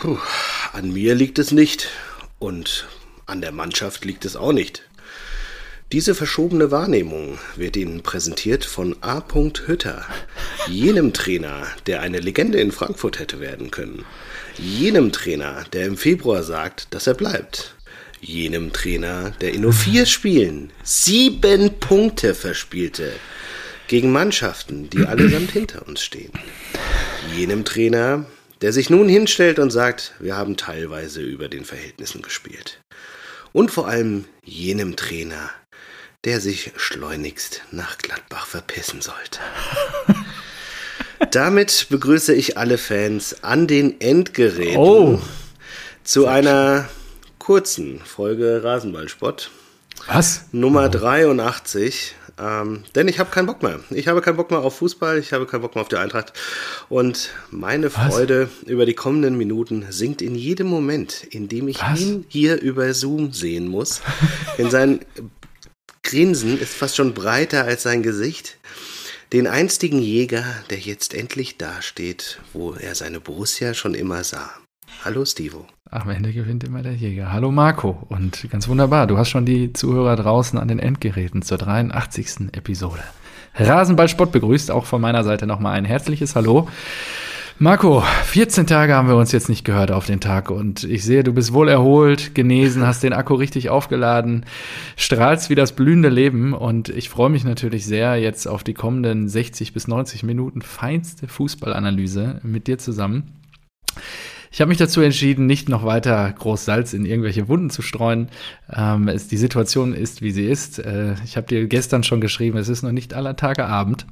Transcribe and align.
Puh, 0.00 0.16
an 0.74 0.92
mir 0.92 1.16
liegt 1.16 1.40
es 1.40 1.50
nicht 1.50 1.88
und 2.38 2.86
an 3.26 3.40
der 3.40 3.50
Mannschaft 3.50 4.04
liegt 4.04 4.24
es 4.24 4.36
auch 4.36 4.52
nicht. 4.52 4.84
Diese 5.90 6.14
verschobene 6.14 6.70
Wahrnehmung 6.70 7.40
wird 7.56 7.76
Ihnen 7.76 8.04
präsentiert 8.04 8.64
von 8.64 8.94
A. 9.00 9.24
Hütter, 9.66 10.06
jenem 10.68 11.12
Trainer, 11.12 11.66
der 11.88 12.00
eine 12.00 12.20
Legende 12.20 12.60
in 12.60 12.70
Frankfurt 12.70 13.18
hätte 13.18 13.40
werden 13.40 13.72
können. 13.72 14.04
Jenem 14.56 15.10
Trainer, 15.10 15.64
der 15.72 15.86
im 15.86 15.96
Februar 15.96 16.44
sagt, 16.44 16.94
dass 16.94 17.08
er 17.08 17.14
bleibt. 17.14 17.74
Jenem 18.20 18.72
Trainer, 18.72 19.32
der 19.40 19.52
in 19.52 19.62
nur 19.62 19.72
vier 19.72 20.06
Spielen 20.06 20.70
sieben 20.84 21.80
Punkte 21.80 22.36
verspielte 22.36 23.10
gegen 23.88 24.12
Mannschaften, 24.12 24.88
die 24.90 25.06
allesamt 25.06 25.50
hinter 25.50 25.88
uns 25.88 26.04
stehen. 26.04 26.30
Jenem 27.34 27.64
Trainer, 27.64 28.26
der 28.62 28.72
sich 28.72 28.90
nun 28.90 29.08
hinstellt 29.08 29.58
und 29.58 29.70
sagt, 29.70 30.14
wir 30.18 30.36
haben 30.36 30.56
teilweise 30.56 31.20
über 31.20 31.48
den 31.48 31.64
Verhältnissen 31.64 32.22
gespielt. 32.22 32.80
Und 33.52 33.70
vor 33.70 33.88
allem 33.88 34.24
jenem 34.44 34.96
Trainer, 34.96 35.50
der 36.24 36.40
sich 36.40 36.72
schleunigst 36.76 37.62
nach 37.70 37.98
Gladbach 37.98 38.46
verpissen 38.46 39.00
sollte. 39.00 39.38
Damit 41.30 41.86
begrüße 41.90 42.34
ich 42.34 42.56
alle 42.56 42.78
Fans 42.78 43.42
an 43.42 43.66
den 43.66 44.00
Endgeräten 44.00 44.76
Oh. 44.78 45.20
zu 46.04 46.26
einer 46.26 46.88
kurzen 47.38 48.00
Folge 48.04 48.62
Rasenballspott. 48.62 49.50
Was? 50.06 50.42
Nummer 50.52 50.88
83. 50.88 52.14
Ähm, 52.40 52.84
denn 52.94 53.08
ich 53.08 53.18
habe 53.18 53.30
keinen 53.30 53.46
Bock 53.46 53.62
mehr. 53.62 53.80
Ich 53.90 54.08
habe 54.08 54.20
keinen 54.20 54.36
Bock 54.36 54.50
mehr 54.50 54.60
auf 54.60 54.78
Fußball, 54.78 55.18
ich 55.18 55.32
habe 55.32 55.46
keinen 55.46 55.62
Bock 55.62 55.74
mehr 55.74 55.82
auf 55.82 55.88
die 55.88 55.96
Eintracht. 55.96 56.32
Und 56.88 57.30
meine 57.50 57.90
Freude 57.90 58.48
über 58.66 58.86
die 58.86 58.94
kommenden 58.94 59.36
Minuten 59.36 59.86
sinkt 59.90 60.22
in 60.22 60.34
jedem 60.34 60.68
Moment, 60.68 61.24
in 61.30 61.48
dem 61.48 61.68
ich 61.68 61.80
Was? 61.80 62.00
ihn 62.00 62.24
hier 62.28 62.60
über 62.60 62.94
Zoom 62.94 63.32
sehen 63.32 63.68
muss. 63.68 64.00
In 64.56 64.70
sein 64.70 65.00
Grinsen 66.02 66.58
ist 66.58 66.74
fast 66.74 66.96
schon 66.96 67.14
breiter 67.14 67.64
als 67.64 67.82
sein 67.82 68.02
Gesicht. 68.02 68.58
Den 69.32 69.46
einstigen 69.46 70.00
Jäger, 70.00 70.44
der 70.70 70.78
jetzt 70.78 71.12
endlich 71.12 71.58
dasteht, 71.58 72.40
wo 72.54 72.72
er 72.72 72.94
seine 72.94 73.20
Borussia 73.20 73.74
schon 73.74 73.94
immer 73.94 74.24
sah. 74.24 74.50
Hallo 75.04 75.24
Stivo. 75.26 75.66
Am 75.90 76.10
Ende 76.10 76.34
gewinnt 76.34 76.64
immer 76.64 76.82
der 76.82 76.92
Jäger. 76.92 77.32
Hallo 77.32 77.50
Marco. 77.50 77.96
Und 78.10 78.46
ganz 78.50 78.68
wunderbar, 78.68 79.06
du 79.06 79.16
hast 79.16 79.30
schon 79.30 79.46
die 79.46 79.72
Zuhörer 79.72 80.16
draußen 80.16 80.58
an 80.58 80.68
den 80.68 80.78
Endgeräten 80.78 81.40
zur 81.40 81.56
83. 81.56 82.52
Episode. 82.52 83.02
Rasenballspott 83.54 84.30
begrüßt 84.30 84.70
auch 84.70 84.84
von 84.84 85.00
meiner 85.00 85.24
Seite 85.24 85.46
nochmal 85.46 85.78
ein 85.78 85.86
herzliches 85.86 86.36
Hallo. 86.36 86.68
Marco, 87.58 88.02
14 88.24 88.66
Tage 88.66 88.94
haben 88.94 89.08
wir 89.08 89.16
uns 89.16 89.32
jetzt 89.32 89.48
nicht 89.48 89.64
gehört 89.64 89.90
auf 89.90 90.04
den 90.04 90.20
Tag 90.20 90.50
und 90.50 90.84
ich 90.84 91.04
sehe, 91.04 91.24
du 91.24 91.32
bist 91.32 91.54
wohl 91.54 91.70
erholt, 91.70 92.34
genesen, 92.34 92.86
hast 92.86 93.02
den 93.02 93.14
Akku 93.14 93.34
richtig 93.34 93.70
aufgeladen, 93.70 94.44
strahlst 94.96 95.48
wie 95.48 95.54
das 95.54 95.72
blühende 95.72 96.10
Leben 96.10 96.52
und 96.52 96.90
ich 96.90 97.08
freue 97.08 97.30
mich 97.30 97.44
natürlich 97.44 97.86
sehr 97.86 98.16
jetzt 98.16 98.46
auf 98.46 98.62
die 98.62 98.74
kommenden 98.74 99.28
60 99.28 99.72
bis 99.72 99.88
90 99.88 100.22
Minuten 100.22 100.60
feinste 100.60 101.26
Fußballanalyse 101.28 102.40
mit 102.44 102.66
dir 102.66 102.76
zusammen. 102.76 103.32
Ich 104.58 104.60
habe 104.60 104.70
mich 104.70 104.78
dazu 104.78 105.00
entschieden, 105.02 105.46
nicht 105.46 105.68
noch 105.68 105.84
weiter 105.84 106.34
groß 106.36 106.64
Salz 106.64 106.92
in 106.92 107.04
irgendwelche 107.04 107.46
Wunden 107.46 107.70
zu 107.70 107.80
streuen. 107.80 108.28
Ähm, 108.68 109.06
es, 109.06 109.28
die 109.28 109.36
Situation 109.36 109.94
ist, 109.94 110.20
wie 110.20 110.32
sie 110.32 110.46
ist. 110.46 110.80
Äh, 110.80 111.14
ich 111.24 111.36
habe 111.36 111.46
dir 111.46 111.68
gestern 111.68 112.02
schon 112.02 112.20
geschrieben, 112.20 112.58
es 112.58 112.68
ist 112.68 112.82
noch 112.82 112.90
nicht 112.90 113.14
aller 113.14 113.36
Tage 113.36 113.66
Abend. 113.66 114.04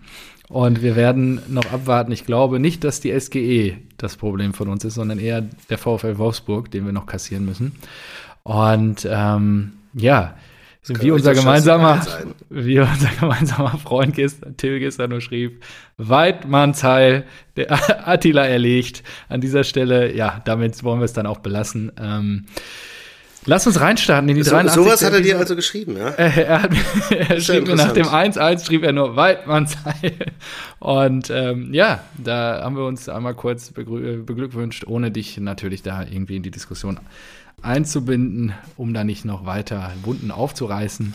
Und 0.48 0.82
wir 0.82 0.94
werden 0.94 1.40
noch 1.48 1.72
abwarten. 1.72 2.12
Ich 2.12 2.26
glaube 2.26 2.60
nicht, 2.60 2.84
dass 2.84 3.00
die 3.00 3.18
SGE 3.18 3.78
das 3.96 4.14
Problem 4.14 4.54
von 4.54 4.68
uns 4.68 4.84
ist, 4.84 4.94
sondern 4.94 5.18
eher 5.18 5.42
der 5.68 5.78
VfL 5.78 6.16
Wolfsburg, 6.16 6.70
den 6.70 6.86
wir 6.86 6.92
noch 6.92 7.06
kassieren 7.06 7.44
müssen. 7.44 7.72
Und 8.44 9.04
ähm, 9.10 9.72
ja, 9.94 10.36
kann 10.94 11.02
wie 11.02 11.10
unser, 11.10 11.34
gemeinsamer, 11.34 12.06
wie 12.48 12.78
unser 12.78 13.08
gemeinsamer 13.18 13.78
Freund 13.78 14.14
gestern, 14.14 14.56
Till 14.56 14.78
gestern 14.78 15.10
nur 15.10 15.20
schrieb, 15.20 15.64
Weidmannsheil, 15.96 17.24
der 17.56 17.68
Attila 18.08 18.46
erlegt. 18.46 19.02
An 19.28 19.40
dieser 19.40 19.64
Stelle, 19.64 20.14
ja, 20.14 20.42
damit 20.44 20.82
wollen 20.84 21.00
wir 21.00 21.04
es 21.04 21.12
dann 21.12 21.26
auch 21.26 21.38
belassen. 21.38 21.90
Ähm, 22.00 22.46
lass 23.46 23.66
uns 23.66 23.80
reinstarten 23.80 24.28
in 24.28 24.36
die 24.36 24.42
So, 24.42 24.52
83. 24.52 24.84
sowas 24.84 25.04
hat 25.04 25.12
er 25.12 25.20
dir 25.20 25.38
also 25.38 25.56
geschrieben, 25.56 25.96
ja? 25.96 26.10
Äh, 26.10 26.42
er, 26.44 26.62
hat, 26.62 26.70
er 27.10 27.40
schrieb 27.40 27.66
mir 27.66 27.74
nach 27.74 27.92
dem 27.92 28.06
interessant. 28.06 28.38
1-1, 28.38 28.66
schrieb 28.66 28.84
er 28.84 28.92
nur 28.92 29.16
Weidmannsheil. 29.16 30.14
Und 30.78 31.30
ähm, 31.30 31.74
ja, 31.74 32.04
da 32.16 32.60
haben 32.62 32.76
wir 32.76 32.84
uns 32.84 33.08
einmal 33.08 33.34
kurz 33.34 33.72
beglückwünscht, 33.72 34.86
ohne 34.86 35.10
dich 35.10 35.38
natürlich 35.38 35.82
da 35.82 36.02
irgendwie 36.02 36.36
in 36.36 36.42
die 36.42 36.50
Diskussion 36.50 37.00
einzubinden, 37.66 38.54
um 38.76 38.94
da 38.94 39.04
nicht 39.04 39.24
noch 39.24 39.44
weiter 39.44 39.92
Wunden 40.02 40.30
aufzureißen. 40.30 41.14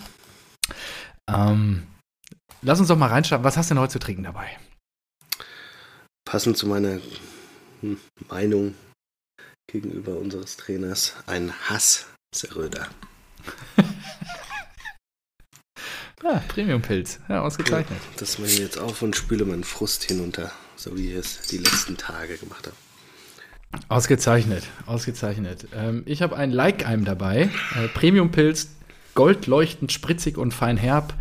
Ähm, 1.29 1.88
lass 2.62 2.79
uns 2.79 2.89
doch 2.89 2.97
mal 2.97 3.07
reinstarten. 3.07 3.44
Was 3.44 3.57
hast 3.57 3.69
du 3.69 3.75
denn 3.75 3.81
heute 3.81 3.94
zu 3.94 4.00
trinken 4.00 4.23
dabei? 4.23 4.57
Passend 6.25 6.57
zu 6.57 6.67
meiner 6.67 7.00
hm, 7.81 7.97
Meinung 8.29 8.75
gegenüber 9.72 10.17
unseres 10.17 10.57
Trainers, 10.57 11.16
ein 11.25 11.53
Hass, 11.69 12.07
Röder. 12.56 12.88
Ah, 16.23 16.40
Premium-Pilz. 16.50 17.19
Ja, 17.29 17.41
ausgezeichnet. 17.41 18.00
Das 18.17 18.38
mache 18.38 18.51
ich 18.51 18.59
jetzt 18.59 18.78
auf 18.78 19.01
und 19.01 19.16
spüle 19.16 19.44
meinen 19.44 19.63
Frust 19.63 20.03
hinunter, 20.03 20.51
so 20.75 20.95
wie 20.95 21.09
ich 21.09 21.16
es 21.16 21.47
die 21.47 21.57
letzten 21.57 21.97
Tage 21.97 22.38
gemacht 22.38 22.67
habe. 22.67 22.75
Ausgezeichnet, 23.87 24.63
ausgezeichnet. 24.85 25.67
Ähm, 25.75 26.03
ich 26.05 26.21
habe 26.21 26.35
ein 26.35 26.51
Like-Eim 26.51 27.05
dabei. 27.05 27.49
Äh, 27.75 27.87
Premium-Pilz, 27.93 28.69
goldleuchtend, 29.15 29.91
spritzig 29.91 30.37
und 30.37 30.53
fein 30.53 30.77
herb. 30.77 31.13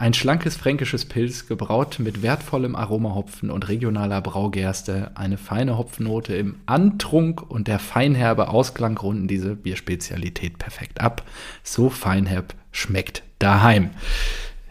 Ein 0.00 0.14
schlankes 0.14 0.56
fränkisches 0.56 1.06
Pilz, 1.06 1.48
gebraut 1.48 1.98
mit 1.98 2.22
wertvollem 2.22 2.76
Aromahopfen 2.76 3.50
und 3.50 3.68
regionaler 3.68 4.20
Braugerste. 4.20 5.10
Eine 5.16 5.38
feine 5.38 5.76
Hopfennote 5.76 6.36
im 6.36 6.54
Antrunk 6.66 7.42
und 7.50 7.66
der 7.66 7.80
feinherbe 7.80 8.48
Ausklang 8.48 8.96
runden 8.96 9.26
diese 9.26 9.56
Bierspezialität 9.56 10.58
perfekt 10.58 11.00
ab. 11.00 11.24
So 11.64 11.90
feinherb 11.90 12.54
schmeckt 12.70 13.24
daheim. 13.40 13.90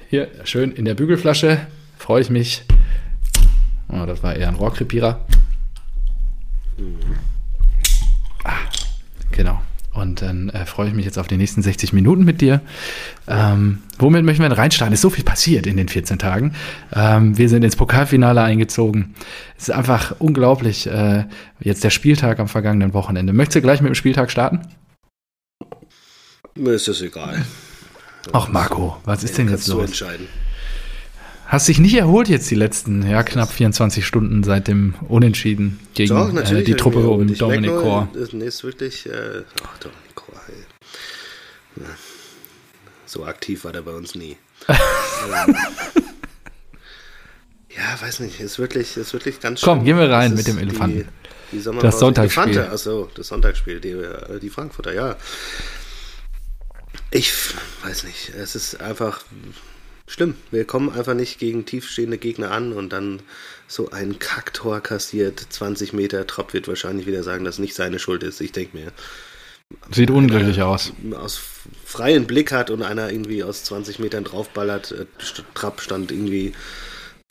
Hier, 0.10 0.30
schön 0.46 0.72
in 0.72 0.86
der 0.86 0.96
Bügelflasche. 0.96 1.60
Freue 1.98 2.22
ich 2.22 2.30
mich. 2.30 2.64
Oh, 3.90 4.06
das 4.06 4.24
war 4.24 4.34
eher 4.34 4.48
ein 4.48 4.56
Rohrkrepierer. 4.56 5.26
Genau. 9.32 9.62
Und 9.94 10.22
dann 10.22 10.50
äh, 10.50 10.66
freue 10.68 10.90
ich 10.90 10.94
mich 10.94 11.06
jetzt 11.06 11.18
auf 11.18 11.28
die 11.28 11.38
nächsten 11.38 11.64
60 11.64 11.92
Minuten 11.92 12.24
mit 12.24 12.40
dir. 12.40 12.62
Ähm, 13.28 13.80
womit 13.98 14.24
möchten 14.24 14.44
wir 14.44 14.50
denn 14.50 14.58
reinstarten? 14.58 14.94
Es 14.94 15.00
ist 15.00 15.02
so 15.02 15.10
viel 15.10 15.24
passiert 15.24 15.66
in 15.66 15.76
den 15.76 15.90
14 15.90 16.20
Tagen. 16.20 16.54
Ähm, 16.94 17.36
wir 17.38 17.50
sind 17.50 17.64
ins 17.64 17.76
Pokalfinale 17.76 18.42
eingezogen. 18.44 19.16
Es 19.58 19.70
ist 19.70 19.76
einfach 19.76 20.16
unglaublich. 20.20 20.86
Äh, 20.86 21.26
jetzt 21.60 21.84
der 21.84 21.90
Spieltag 21.90 22.40
am 22.40 22.48
vergangenen 22.48 22.94
Wochenende. 22.94 23.34
Möchtest 23.34 23.56
du 23.56 23.62
gleich 23.62 23.82
mit 23.82 23.90
dem 23.90 23.96
Spieltag 23.96 24.30
starten? 24.30 24.62
Mir 26.54 26.74
ist 26.74 26.88
das 26.88 27.02
egal. 27.02 27.44
Ach 28.34 28.50
Marco, 28.50 28.98
was 29.04 29.24
ist 29.24 29.38
denn 29.38 29.46
jetzt 29.48 29.66
Kannst 29.66 29.68
du 29.70 29.74
los? 29.78 29.86
entscheiden. 29.88 30.28
Hast 31.48 31.70
dich 31.70 31.80
nicht 31.80 31.96
erholt 31.96 32.28
jetzt 32.28 32.52
die 32.52 32.56
letzten, 32.56 33.08
ja, 33.10 33.24
knapp 33.24 33.50
24 33.50 34.06
Stunden 34.06 34.44
seit 34.44 34.68
dem 34.68 34.96
Unentschieden 35.08 35.80
gegen 35.94 36.10
Doch, 36.14 36.34
äh, 36.36 36.62
die 36.62 36.74
Truppe 36.74 37.08
um 37.08 37.26
nur, 37.26 37.82
Kor. 37.82 38.10
Ist 38.16 38.64
wirklich. 38.66 39.06
Äh, 39.06 39.44
ach, 39.64 39.78
Dominik 39.78 40.16
Kor, 40.16 40.36
ey. 40.50 41.84
So 43.06 43.26
aktiv 43.26 43.64
war 43.64 43.72
der 43.72 43.82
bei 43.84 43.94
uns 43.94 44.14
nie. 44.16 44.36
ähm, 44.68 44.76
ja, 47.70 48.02
weiß 48.02 48.20
nicht. 48.20 48.42
Ist 48.42 48.60
wirklich, 48.60 48.98
ist 48.98 49.14
wirklich 49.14 49.40
ganz 49.40 49.62
Komm, 49.62 49.80
schön. 49.80 49.86
gehen 49.86 49.98
wir 49.98 50.10
rein 50.10 50.36
mit 50.36 50.48
dem 50.48 50.58
Elefanten. 50.58 51.08
Die, 51.54 51.60
die 51.60 51.64
Das 51.80 52.00
Sonntagsspiel. 52.00 52.44
Elefante, 52.44 52.72
Achso, 52.74 53.10
das 53.16 53.30
Sonntagsspiel, 53.30 53.80
die, 53.80 53.92
äh, 53.92 54.40
die 54.42 54.50
Frankfurter, 54.50 54.94
ja. 54.94 55.16
Ich 57.10 57.32
weiß 57.86 58.04
nicht. 58.04 58.34
Es 58.36 58.56
ist 58.56 58.82
einfach 58.82 59.22
schlimm. 60.08 60.36
Wir 60.52 60.66
kommen 60.66 60.90
einfach 60.90 61.14
nicht 61.14 61.38
gegen 61.38 61.66
tiefstehende 61.66 62.18
Gegner 62.18 62.52
an 62.52 62.74
und 62.74 62.92
dann 62.94 63.22
so 63.68 63.92
ein 63.92 64.18
Kacktor 64.18 64.82
kassiert, 64.82 65.40
20 65.50 65.94
Meter. 65.94 66.26
Trapp 66.26 66.54
wird 66.54 66.68
wahrscheinlich 66.68 67.06
wieder 67.06 67.24
sagen, 67.24 67.46
dass 67.46 67.60
nicht 67.60 67.76
seine 67.76 68.00
Schuld 68.00 68.24
ist. 68.24 68.42
Ich 68.42 68.54
denke 68.54 68.78
mir, 68.78 68.92
Sieht 69.92 70.12
unglücklich 70.12 70.62
aus. 70.62 70.94
aus 71.14 71.40
freien 71.84 72.26
Blick 72.26 72.54
hat 72.54 72.70
und 72.70 72.84
einer 72.84 73.12
irgendwie 73.12 73.44
aus 73.44 73.66
20 73.66 74.00
Metern 74.00 74.24
draufballert. 74.24 74.92
Äh, 74.94 75.06
Trapp 75.54 75.82
stand 75.82 76.12
irgendwie 76.12 76.54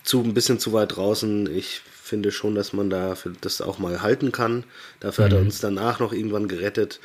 zu, 0.04 0.22
ein 0.22 0.34
bisschen 0.34 0.58
zu 0.58 0.74
weit 0.74 0.96
draußen. 0.96 1.54
Ich 1.56 1.80
finde 2.02 2.30
schon, 2.30 2.54
dass 2.54 2.74
man 2.74 2.90
da 2.90 3.16
das 3.40 3.62
auch 3.62 3.78
mal 3.78 4.02
halten 4.02 4.32
kann. 4.32 4.64
Dafür 5.00 5.24
hat 5.24 5.32
er 5.32 5.40
uns 5.40 5.60
danach 5.60 5.98
noch 5.98 6.12
irgendwann 6.12 6.46
gerettet. 6.46 7.00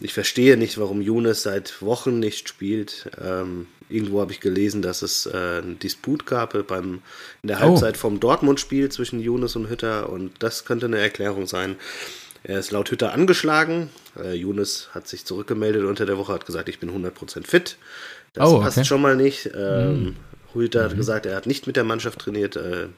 Ich 0.00 0.14
verstehe 0.14 0.56
nicht, 0.56 0.78
warum 0.78 1.02
Younes 1.02 1.42
seit 1.42 1.82
Wochen 1.82 2.18
nicht 2.18 2.48
spielt. 2.48 3.10
Ähm, 3.22 3.66
irgendwo 3.90 4.20
habe 4.20 4.32
ich 4.32 4.40
gelesen, 4.40 4.82
dass 4.82 5.02
es 5.02 5.26
äh, 5.26 5.30
einen 5.36 5.78
Disput 5.78 6.26
gab 6.26 6.54
äh, 6.54 6.62
beim, 6.62 7.02
in 7.42 7.48
der 7.48 7.58
Oh. 7.58 7.60
Halbzeit 7.60 7.96
vom 7.96 8.20
Dortmund-Spiel 8.20 8.90
zwischen 8.90 9.20
Younes 9.20 9.56
und 9.56 9.68
Hütter 9.68 10.08
und 10.10 10.32
das 10.42 10.64
könnte 10.64 10.86
eine 10.86 10.98
Erklärung 10.98 11.46
sein. 11.46 11.76
Er 12.42 12.58
ist 12.58 12.70
laut 12.70 12.90
Hütter 12.90 13.12
angeschlagen. 13.12 13.90
Äh, 14.18 14.34
Younes 14.34 14.88
hat 14.92 15.06
sich 15.08 15.24
zurückgemeldet 15.26 15.84
unter 15.84 16.06
der 16.06 16.16
Woche, 16.16 16.32
hat 16.32 16.46
gesagt, 16.46 16.68
ich 16.70 16.78
bin 16.78 16.90
100% 16.90 17.46
fit. 17.46 17.76
Das 18.32 18.48
Oh, 18.48 18.60
passt 18.60 18.78
okay. 18.78 18.86
schon 18.86 19.02
mal 19.02 19.16
nicht. 19.16 19.50
Ähm, 19.54 20.02
Mhm. 20.02 20.16
Hütter 20.54 20.84
hat 20.84 20.96
gesagt, 20.96 21.26
er 21.26 21.36
hat 21.36 21.46
nicht 21.46 21.66
mit 21.66 21.76
der 21.76 21.84
Mannschaft 21.84 22.18
trainiert. 22.18 22.56
Äh, 22.56 22.88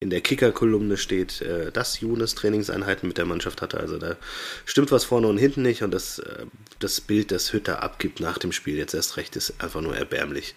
in 0.00 0.10
der 0.10 0.20
Kicker-Kolumne 0.20 0.96
steht, 0.96 1.40
äh, 1.42 1.70
dass 1.70 2.00
Younes 2.00 2.34
Trainingseinheiten 2.34 3.06
mit 3.06 3.18
der 3.18 3.24
Mannschaft 3.24 3.62
hatte. 3.62 3.78
Also 3.78 3.98
da 3.98 4.16
stimmt 4.64 4.90
was 4.90 5.04
vorne 5.04 5.28
und 5.28 5.38
hinten 5.38 5.62
nicht. 5.62 5.82
Und 5.82 5.92
das, 5.92 6.18
äh, 6.18 6.44
das 6.80 7.00
Bild, 7.00 7.30
das 7.30 7.52
Hütter 7.52 7.82
abgibt 7.84 8.18
nach 8.20 8.38
dem 8.38 8.50
Spiel, 8.50 8.76
jetzt 8.76 8.94
erst 8.94 9.16
recht, 9.16 9.36
ist 9.36 9.54
einfach 9.62 9.80
nur 9.80 9.96
erbärmlich. 9.96 10.56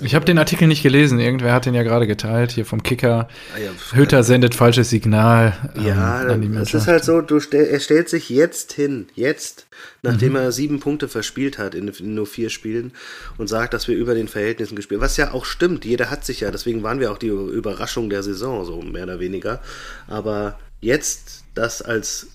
Ich 0.00 0.14
habe 0.14 0.24
den 0.24 0.38
Artikel 0.38 0.68
nicht 0.68 0.82
gelesen. 0.82 1.18
Irgendwer 1.20 1.52
hat 1.52 1.66
den 1.66 1.74
ja 1.74 1.82
gerade 1.82 2.06
geteilt, 2.06 2.52
hier 2.52 2.64
vom 2.64 2.82
Kicker. 2.82 3.28
Ah 3.54 3.58
ja, 3.58 3.70
Hütter 3.92 4.22
sendet 4.22 4.54
falsches 4.54 4.88
Signal 4.90 5.54
ähm, 5.76 5.84
Ja, 5.86 6.14
an 6.20 6.40
die 6.40 6.46
es 6.46 6.54
Mannschaft. 6.54 6.82
ist 6.84 6.88
halt 6.88 7.04
so, 7.04 7.20
du 7.20 7.40
stell, 7.40 7.66
er 7.66 7.80
stellt 7.80 8.08
sich 8.08 8.30
jetzt 8.30 8.72
hin, 8.72 9.08
jetzt, 9.16 9.66
nachdem 10.02 10.30
Mhm. 10.30 10.36
er 10.36 10.52
sieben 10.52 10.78
Punkte 10.80 11.08
verspielt 11.08 11.58
hat 11.58 11.74
in, 11.74 11.88
in 11.88 12.14
nur 12.14 12.26
vier 12.28 12.48
Spielen 12.48 12.92
und 13.38 13.48
sagt, 13.48 13.74
dass 13.74 13.88
wir 13.88 13.96
über 13.96 14.14
den 14.14 14.28
Verhältnissen 14.28 14.76
gespielt 14.76 15.00
Was 15.00 15.16
ja 15.16 15.32
auch 15.32 15.44
stimmt, 15.44 15.84
jeder 15.84 16.10
hat 16.10 16.24
sich 16.24 16.40
ja, 16.40 16.50
deswegen 16.52 16.84
waren 16.84 17.00
wir 17.00 17.10
auch 17.10 17.18
die 17.18 17.26
Überraschung 17.28 18.08
der 18.08 18.22
Saison, 18.22 18.47
so 18.64 18.80
mehr 18.82 19.04
oder 19.04 19.20
weniger. 19.20 19.60
Aber 20.06 20.58
jetzt 20.80 21.44
das 21.54 21.82
als 21.82 22.26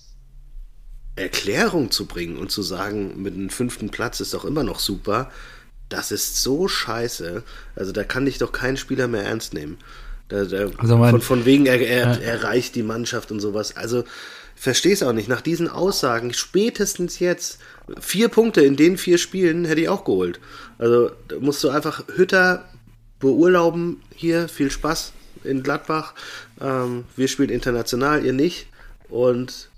Erklärung 1.16 1.90
zu 1.90 2.06
bringen 2.06 2.36
und 2.36 2.50
zu 2.50 2.62
sagen, 2.62 3.22
mit 3.22 3.34
einem 3.34 3.50
fünften 3.50 3.90
Platz 3.90 4.20
ist 4.20 4.34
doch 4.34 4.44
immer 4.44 4.64
noch 4.64 4.80
super, 4.80 5.30
das 5.88 6.10
ist 6.10 6.42
so 6.42 6.66
scheiße. 6.66 7.44
Also 7.76 7.92
da 7.92 8.02
kann 8.02 8.24
dich 8.24 8.38
doch 8.38 8.50
kein 8.52 8.76
Spieler 8.76 9.06
mehr 9.06 9.24
ernst 9.24 9.54
nehmen. 9.54 9.78
Da, 10.28 10.44
da, 10.44 10.68
Also 10.78 10.96
mein- 10.96 11.10
von, 11.12 11.20
von 11.20 11.44
wegen, 11.44 11.66
er, 11.66 11.80
er 11.80 12.12
Ja. 12.14 12.18
erreicht 12.18 12.74
die 12.74 12.82
Mannschaft 12.82 13.30
und 13.30 13.38
sowas. 13.40 13.76
Also 13.76 14.04
verstehe 14.56 14.94
es 14.94 15.02
auch 15.02 15.12
nicht. 15.12 15.28
Nach 15.28 15.42
diesen 15.42 15.68
Aussagen, 15.68 16.32
spätestens 16.32 17.18
jetzt, 17.20 17.58
vier 18.00 18.28
Punkte 18.28 18.62
in 18.62 18.74
den 18.76 18.96
vier 18.96 19.18
Spielen 19.18 19.66
hätte 19.66 19.82
ich 19.82 19.88
auch 19.88 20.04
geholt. 20.04 20.40
Also 20.78 21.10
da 21.28 21.38
musst 21.38 21.62
du 21.62 21.68
einfach 21.68 22.02
Hütter 22.16 22.64
beurlauben. 23.20 24.00
Hier, 24.16 24.48
viel 24.48 24.70
Spaß 24.70 25.12
in 25.42 25.62
Gladbach. 25.62 26.14
Ähm, 26.60 27.04
wir 27.16 27.28
spielen 27.28 27.50
international, 27.50 28.24
ihr 28.24 28.32
nicht. 28.32 28.68
Und 29.08 29.68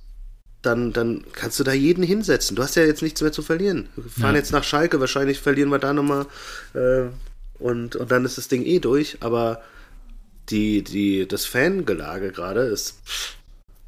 dann, 0.62 0.92
dann 0.92 1.24
kannst 1.32 1.58
du 1.60 1.64
da 1.64 1.72
jeden 1.72 2.02
hinsetzen. 2.02 2.56
Du 2.56 2.62
hast 2.62 2.74
ja 2.76 2.84
jetzt 2.84 3.02
nichts 3.02 3.20
mehr 3.22 3.32
zu 3.32 3.42
verlieren. 3.42 3.88
Wir 3.96 4.10
fahren 4.10 4.34
Ja. 4.34 4.40
jetzt 4.40 4.52
nach 4.52 4.64
Schalke, 4.64 5.00
wahrscheinlich 5.00 5.40
verlieren 5.40 5.70
wir 5.70 5.78
da 5.78 5.92
nochmal. 5.92 6.26
Äh, 6.74 7.04
und, 7.58 7.96
und 7.96 8.10
dann 8.10 8.24
ist 8.24 8.36
das 8.38 8.48
Ding 8.48 8.64
eh 8.64 8.80
durch. 8.80 9.18
Aber 9.20 9.62
die, 10.50 10.82
die, 10.82 11.26
das 11.26 11.44
Fangelage 11.46 12.32
gerade 12.32 12.60
ist, 12.62 12.96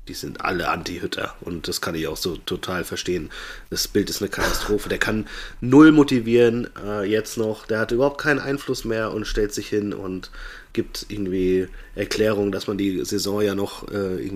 die 0.08 0.14
sind 0.14 0.40
alle 0.44 0.68
Anti-Hütter. 0.70 1.34
Und 1.40 1.68
das 1.68 1.80
kann 1.80 1.94
ich 1.94 2.06
auch 2.06 2.16
so 2.16 2.36
total 2.36 2.84
verstehen. 2.84 3.30
Das 3.70 3.88
Bild 3.88 4.08
ist 4.08 4.22
eine 4.22 4.30
Katastrophe. 4.30 4.88
Der 4.88 4.98
kann 4.98 5.26
null 5.60 5.92
motivieren 5.92 6.68
äh, 6.82 7.04
jetzt 7.04 7.36
noch. 7.36 7.66
Der 7.66 7.80
hat 7.80 7.92
überhaupt 7.92 8.20
keinen 8.20 8.38
Einfluss 8.40 8.84
mehr 8.84 9.12
und 9.12 9.26
stellt 9.26 9.52
sich 9.52 9.68
hin 9.68 9.92
und 9.92 10.30
gibt 10.78 11.06
irgendwie 11.08 11.66
Erklärungen, 11.96 12.52
dass 12.52 12.68
man 12.68 12.78
die 12.78 13.04
Saison 13.04 13.42
ja 13.42 13.56
noch 13.56 13.90
äh, 13.90 14.30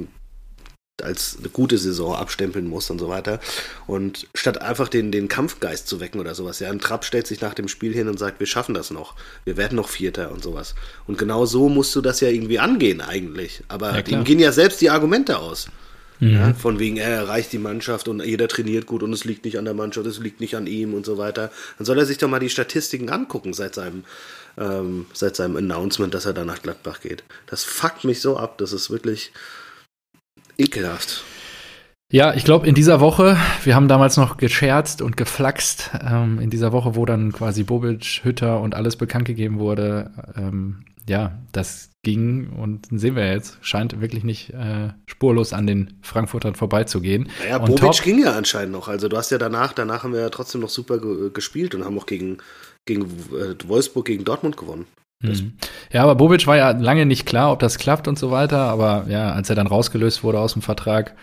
als 1.00 1.37
eine 1.39 1.50
gute 1.50 1.79
Saison 1.79 2.17
abstempeln 2.17 2.67
muss 2.67 2.91
und 2.91 2.99
so 2.99 3.09
weiter. 3.09 3.39
Und 3.87 4.27
statt 4.35 4.61
einfach 4.61 4.89
den, 4.89 5.12
den 5.12 5.29
Kampfgeist 5.29 5.87
zu 5.87 6.00
wecken 6.00 6.21
oder 6.21 6.35
sowas, 6.35 6.59
ja, 6.59 6.69
ein 6.69 6.81
Trapp 6.81 7.05
stellt 7.05 7.29
sich 7.29 7.41
nach 7.41 7.55
dem 7.55 7.69
Spiel 7.69 7.94
hin 7.94 8.09
und 8.09 8.19
sagt, 8.19 8.41
wir 8.41 8.49
schaffen 8.49 8.75
das 8.75 8.91
noch, 8.91 9.15
wir 9.44 9.56
werden 9.56 9.77
noch 9.77 9.89
Vierter 9.89 10.33
und 10.33 10.43
sowas. 10.43 10.75
Und 11.06 11.17
genau 11.17 11.47
so 11.47 11.69
musst 11.69 11.94
du 11.94 12.00
das 12.00 12.21
ja 12.21 12.29
irgendwie 12.29 12.59
angehen 12.59 13.00
eigentlich. 13.00 13.62
Aber 13.69 13.97
Ja, 13.97 14.05
ihm 14.09 14.25
gehen 14.25 14.41
ja 14.41 14.50
selbst 14.50 14.81
die 14.81 14.91
Argumente 14.91 15.39
aus. 15.39 15.69
Mhm. 16.22 16.34
Ja, 16.34 16.54
von 16.54 16.78
wegen, 16.78 16.98
er 16.98 17.08
erreicht 17.08 17.52
die 17.52 17.58
Mannschaft 17.58 18.06
und 18.06 18.24
jeder 18.24 18.46
trainiert 18.46 18.86
gut 18.86 19.02
und 19.02 19.12
es 19.12 19.24
liegt 19.24 19.44
nicht 19.44 19.58
an 19.58 19.64
der 19.64 19.74
Mannschaft, 19.74 20.06
es 20.06 20.20
liegt 20.20 20.40
nicht 20.40 20.54
an 20.54 20.69
ihm 20.69 20.94
und 20.94 21.04
so 21.04 21.19
weiter. 21.19 21.50
Dann 21.78 21.84
soll 21.84 21.98
er 21.98 22.06
sich 22.06 22.16
doch 22.16 22.28
mal 22.28 22.38
die 22.38 22.48
Statistiken 22.48 23.10
angucken 23.10 23.52
seit 23.52 23.74
seinem, 23.74 24.04
ähm, 24.56 25.06
seit 25.12 25.34
seinem 25.34 25.56
Announcement, 25.56 26.14
dass 26.14 26.24
er 26.24 26.32
da 26.32 26.44
nach 26.44 26.62
Gladbach 26.62 27.00
geht. 27.00 27.24
Das 27.46 27.64
fuckt 27.64 28.04
mich 28.04 28.20
so 28.20 28.36
ab, 28.36 28.56
das 28.58 28.72
ist 28.72 28.88
wirklich 28.88 29.32
ekelhaft. 30.58 31.24
Ja, 32.12 32.34
ich 32.34 32.44
glaube, 32.44 32.69
in 32.69 32.76
dieser 32.76 33.00
Woche, 33.00 33.36
wir 33.64 33.74
haben 33.74 33.88
damals 33.88 34.16
noch 34.16 34.36
gescherzt 34.36 35.02
und 35.02 35.16
geflaxt, 35.16 35.90
ähm, 36.08 36.38
in 36.38 36.50
dieser 36.50 36.70
Woche, 36.70 36.94
wo 36.94 37.04
dann 37.04 37.32
quasi 37.32 37.64
Bobic, 37.64 38.20
Hütter 38.22 38.60
und 38.60 38.76
alles 38.76 38.94
bekannt 38.94 39.24
gegeben 39.24 39.58
wurde, 39.58 40.12
ähm, 40.36 40.84
ja, 41.08 41.38
das 41.52 41.90
ging 42.04 42.50
und 42.50 42.87
sehen 42.90 43.14
wir 43.16 43.31
jetzt, 43.32 43.58
scheint 43.62 44.00
wirklich 44.00 44.25
nicht 44.25 44.50
äh, 44.50 44.90
spurlos 45.06 45.52
an 45.52 45.66
den 45.66 45.99
Frankfurtern 46.02 46.54
vorbeizugehen. 46.54 47.28
Naja, 47.40 47.56
Und 47.58 47.66
Bobic 47.66 47.81
top- 47.81 48.02
ging 48.02 48.20
ja 48.22 48.32
anscheinend 48.32 48.72
noch. 48.72 48.88
Also 48.88 49.08
du 49.08 49.16
hast 49.16 49.31
ja 49.31 49.38
danach, 49.38 49.72
danach 49.72 50.02
haben 50.02 50.12
wir 50.12 50.20
ja 50.20 50.31
trotzdem 50.31 50.60
noch 50.60 50.69
super 50.69 50.99
ge 50.99 51.31
gespielt 51.32 51.75
und 51.75 51.84
haben 51.84 51.99
auch 51.99 52.06
gegen, 52.06 52.38
gegen 52.87 53.02
äh, 53.02 53.54
Wolfsburg, 53.69 54.06
gegen 54.06 54.25
Dortmund 54.25 54.56
gewonnen. 54.56 54.87
Mhm. 55.20 55.52
Ja, 55.93 56.02
aber 56.02 56.16
Bobic 56.16 56.46
war 56.49 56.56
ja 56.56 56.72
lange 56.72 57.06
nicht 57.06 57.26
klar, 57.26 57.52
ob 57.52 57.60
das 57.60 57.78
klappt 57.78 58.08
und 58.08 58.19
so 58.19 58.32
weiter. 58.32 58.58
Aber 58.58 59.06
ja, 59.08 59.32
als 59.32 59.48
er 59.50 59.55
dann 59.56 59.69
rausgelöst 59.69 60.25
wurde 60.25 60.40
aus 60.40 60.55
dem 60.55 60.62
Vertrag, 60.62 61.14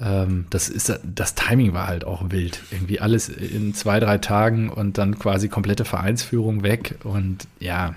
das 0.00 0.70
ist 0.70 0.98
das 1.04 1.34
Timing 1.34 1.74
war 1.74 1.86
halt 1.86 2.04
auch 2.04 2.30
wild. 2.30 2.60
Irgendwie 2.70 3.00
alles 3.00 3.28
in 3.28 3.74
zwei, 3.74 4.00
drei 4.00 4.16
Tagen 4.16 4.70
und 4.70 4.96
dann 4.96 5.18
quasi 5.18 5.48
komplette 5.48 5.84
Vereinsführung 5.84 6.62
weg. 6.62 6.94
Und 7.04 7.46
ja, 7.58 7.94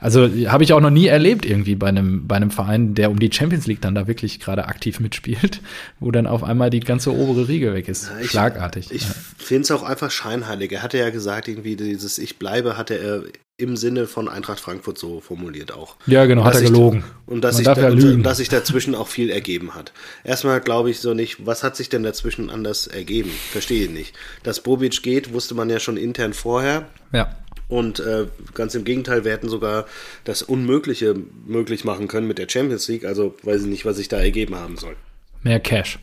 also 0.00 0.28
habe 0.48 0.64
ich 0.64 0.72
auch 0.72 0.80
noch 0.80 0.90
nie 0.90 1.06
erlebt 1.06 1.46
irgendwie 1.46 1.76
bei 1.76 1.86
einem, 1.86 2.26
bei 2.26 2.34
einem 2.34 2.50
Verein, 2.50 2.94
der 2.96 3.12
um 3.12 3.20
die 3.20 3.30
Champions 3.32 3.68
League 3.68 3.80
dann 3.80 3.94
da 3.94 4.08
wirklich 4.08 4.40
gerade 4.40 4.66
aktiv 4.66 4.98
mitspielt, 4.98 5.60
wo 6.00 6.10
dann 6.10 6.26
auf 6.26 6.42
einmal 6.42 6.70
die 6.70 6.80
ganze 6.80 7.14
obere 7.14 7.46
Riege 7.46 7.72
weg 7.74 7.86
ist. 7.88 8.10
Ja, 8.10 8.18
ich- 8.20 8.30
Schlagartig. 8.30 8.90
Ich 8.90 9.02
ja. 9.02 9.14
finde 9.38 9.62
es 9.62 9.70
auch 9.70 9.84
einfach 9.84 10.10
scheinheilig. 10.10 10.72
Er 10.72 10.82
hatte 10.82 10.98
ja 10.98 11.10
gesagt, 11.10 11.46
irgendwie 11.46 11.76
dieses 11.76 12.18
Ich 12.18 12.40
bleibe, 12.40 12.76
hatte 12.76 12.94
er 12.94 13.22
im 13.58 13.76
Sinne 13.76 14.06
von 14.06 14.28
Eintracht 14.28 14.60
Frankfurt 14.60 14.98
so 14.98 15.20
formuliert 15.20 15.72
auch. 15.72 15.96
ja, 16.06 16.26
genau, 16.26 16.44
hat 16.44 16.54
Dass 16.54 16.60
er 16.62 16.66
sich- 16.68 16.74
gelogen. 16.76 17.04
Und 17.24 17.40
dass, 17.42 17.56
sich, 17.56 17.66
ja 17.66 17.72
und, 17.88 17.98
lügen. 17.98 18.22
dass 18.22 18.36
sich 18.36 18.50
dazwischen 18.50 18.94
auch 18.94 19.08
viel 19.08 19.30
ergeben 19.30 19.74
hat. 19.74 19.92
Erstmal 20.24 20.60
glaube 20.60 20.90
ich 20.90 21.00
so 21.00 21.14
nicht, 21.14 21.46
was 21.46 21.62
hat 21.62 21.74
sich 21.74 21.88
denn 21.88 22.02
dazwischen 22.02 22.50
anders 22.50 22.86
ergeben? 22.86 23.30
Verstehe 23.52 23.84
ich 23.84 23.90
nicht. 23.90 24.14
Dass 24.42 24.60
Bobic 24.60 25.02
geht, 25.02 25.32
wusste 25.32 25.54
man 25.54 25.70
ja 25.70 25.80
schon 25.80 25.96
intern 25.96 26.34
vorher. 26.34 26.86
Ja. 27.12 27.34
Und 27.68 27.98
äh, 27.98 28.26
ganz 28.54 28.74
im 28.74 28.84
Gegenteil, 28.84 29.24
wir 29.24 29.32
hätten 29.32 29.48
sogar 29.48 29.86
das 30.24 30.42
Unmögliche 30.42 31.16
möglich 31.46 31.84
machen 31.84 32.08
können 32.08 32.28
mit 32.28 32.36
der 32.38 32.48
Champions 32.50 32.86
League. 32.88 33.06
Also 33.06 33.34
weiß 33.42 33.62
ich 33.62 33.68
nicht, 33.68 33.86
was 33.86 33.96
sich 33.96 34.08
da 34.08 34.18
ergeben 34.18 34.54
haben 34.56 34.76
soll. 34.76 34.96
Mehr 35.42 35.60
Cash. 35.60 35.98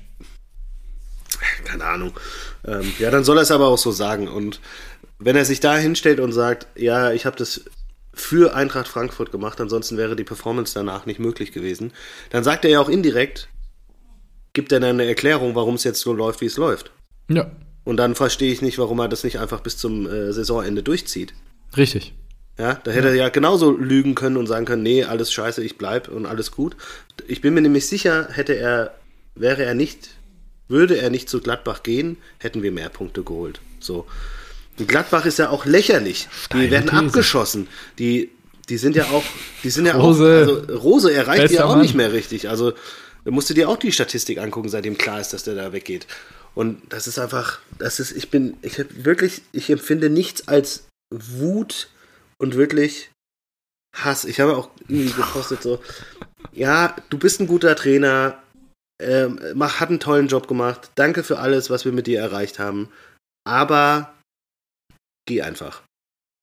Keine 1.65 1.85
Ahnung. 1.85 2.13
Ähm, 2.65 2.91
ja, 2.99 3.11
dann 3.11 3.23
soll 3.23 3.37
er 3.37 3.43
es 3.43 3.51
aber 3.51 3.67
auch 3.67 3.77
so 3.77 3.91
sagen. 3.91 4.27
Und 4.27 4.59
wenn 5.23 5.35
er 5.35 5.45
sich 5.45 5.59
da 5.59 5.77
hinstellt 5.77 6.19
und 6.19 6.31
sagt, 6.31 6.67
ja, 6.75 7.11
ich 7.11 7.25
habe 7.25 7.35
das 7.37 7.65
für 8.13 8.55
Eintracht 8.55 8.87
Frankfurt 8.87 9.31
gemacht, 9.31 9.59
ansonsten 9.59 9.97
wäre 9.97 10.15
die 10.15 10.23
Performance 10.23 10.73
danach 10.73 11.05
nicht 11.05 11.19
möglich 11.19 11.51
gewesen, 11.51 11.91
dann 12.29 12.43
sagt 12.43 12.65
er 12.65 12.71
ja 12.71 12.79
auch 12.79 12.89
indirekt, 12.89 13.47
gibt 14.53 14.71
er 14.71 14.79
dann 14.79 14.91
eine 14.91 15.05
Erklärung, 15.05 15.55
warum 15.55 15.75
es 15.75 15.83
jetzt 15.83 16.01
so 16.01 16.13
läuft, 16.13 16.41
wie 16.41 16.45
es 16.45 16.57
läuft. 16.57 16.91
Ja, 17.29 17.51
Und 17.83 17.97
dann 17.97 18.15
verstehe 18.15 18.53
ich 18.53 18.61
nicht, 18.61 18.77
warum 18.77 18.99
er 18.99 19.07
das 19.07 19.23
nicht 19.23 19.39
einfach 19.39 19.61
bis 19.61 19.77
zum 19.77 20.07
äh, 20.07 20.31
Saisonende 20.31 20.83
durchzieht. 20.83 21.33
richtig. 21.75 22.13
Ja, 22.55 22.75
da 22.83 22.91
hätte 22.91 23.07
er 23.07 23.15
ja 23.15 23.29
genauso 23.29 23.71
lügen 23.75 24.13
können 24.13 24.37
und 24.37 24.45
sagen 24.45 24.65
können, 24.65 24.83
nee, 24.83 25.03
alles 25.03 25.33
scheiße, 25.33 25.63
ich 25.63 25.79
bleib 25.79 26.07
und 26.07 26.27
alles 26.27 26.51
gut. 26.51 26.75
Ich 27.27 27.41
bin 27.41 27.55
mir 27.55 27.61
nämlich 27.61 27.87
sicher, 27.87 28.27
hätte 28.31 28.53
er, 28.53 28.93
wäre 29.33 29.63
er 29.63 29.73
nicht, 29.73 30.11
würde 30.67 30.97
er 30.97 31.09
nicht 31.09 31.29
zu 31.29 31.41
Gladbach 31.41 31.81
gehen, 31.81 32.17
hätten 32.37 32.61
wir 32.61 32.71
mehr 32.71 32.89
Punkte 32.89 33.23
geholt. 33.23 33.59
So. 33.79 34.05
Gladbach 34.77 35.25
ist 35.25 35.39
ja 35.39 35.49
auch 35.49 35.65
lächerlich. 35.65 36.27
Steile 36.45 36.65
die 36.65 36.71
werden 36.71 36.89
These. 36.89 37.05
abgeschossen. 37.05 37.67
Die, 37.99 38.31
die 38.69 38.77
sind 38.77 38.95
ja 38.95 39.05
auch, 39.05 39.23
die 39.63 39.69
sind 39.69 39.85
ja 39.85 39.95
Rose. 39.95 40.23
auch, 40.23 40.69
also 40.69 40.73
Rose 40.79 41.13
erreicht 41.13 41.51
die 41.51 41.55
ja 41.55 41.65
auch 41.65 41.71
Mann. 41.71 41.81
nicht 41.81 41.95
mehr 41.95 42.13
richtig. 42.13 42.49
Also 42.49 42.73
da 43.25 43.31
musst 43.31 43.49
du 43.49 43.53
dir 43.53 43.69
auch 43.69 43.77
die 43.77 43.91
Statistik 43.91 44.37
angucken, 44.39 44.69
seitdem 44.69 44.97
klar 44.97 45.19
ist, 45.19 45.33
dass 45.33 45.43
der 45.43 45.55
da 45.55 45.73
weggeht. 45.73 46.07
Und 46.55 46.81
das 46.89 47.07
ist 47.07 47.19
einfach, 47.19 47.59
das 47.79 47.99
ist, 47.99 48.11
ich 48.11 48.29
bin, 48.29 48.57
ich 48.61 48.79
hab 48.79 48.87
wirklich, 48.91 49.41
ich 49.53 49.69
empfinde 49.69 50.09
nichts 50.09 50.47
als 50.47 50.85
Wut 51.11 51.89
und 52.37 52.55
wirklich 52.55 53.09
Hass. 53.95 54.25
Ich 54.25 54.39
habe 54.39 54.57
auch 54.57 54.69
gepostet 54.87 55.63
so, 55.63 55.79
ja, 56.51 56.95
du 57.09 57.17
bist 57.17 57.39
ein 57.39 57.47
guter 57.47 57.75
Trainer, 57.75 58.41
ähm, 59.01 59.39
mach, 59.55 59.79
hat 59.79 59.89
einen 59.89 59.99
tollen 59.99 60.27
Job 60.27 60.47
gemacht, 60.47 60.91
danke 60.95 61.23
für 61.23 61.39
alles, 61.39 61.69
was 61.69 61.85
wir 61.85 61.91
mit 61.91 62.07
dir 62.07 62.19
erreicht 62.19 62.59
haben, 62.59 62.89
aber 63.45 64.13
geh 65.25 65.41
einfach. 65.41 65.83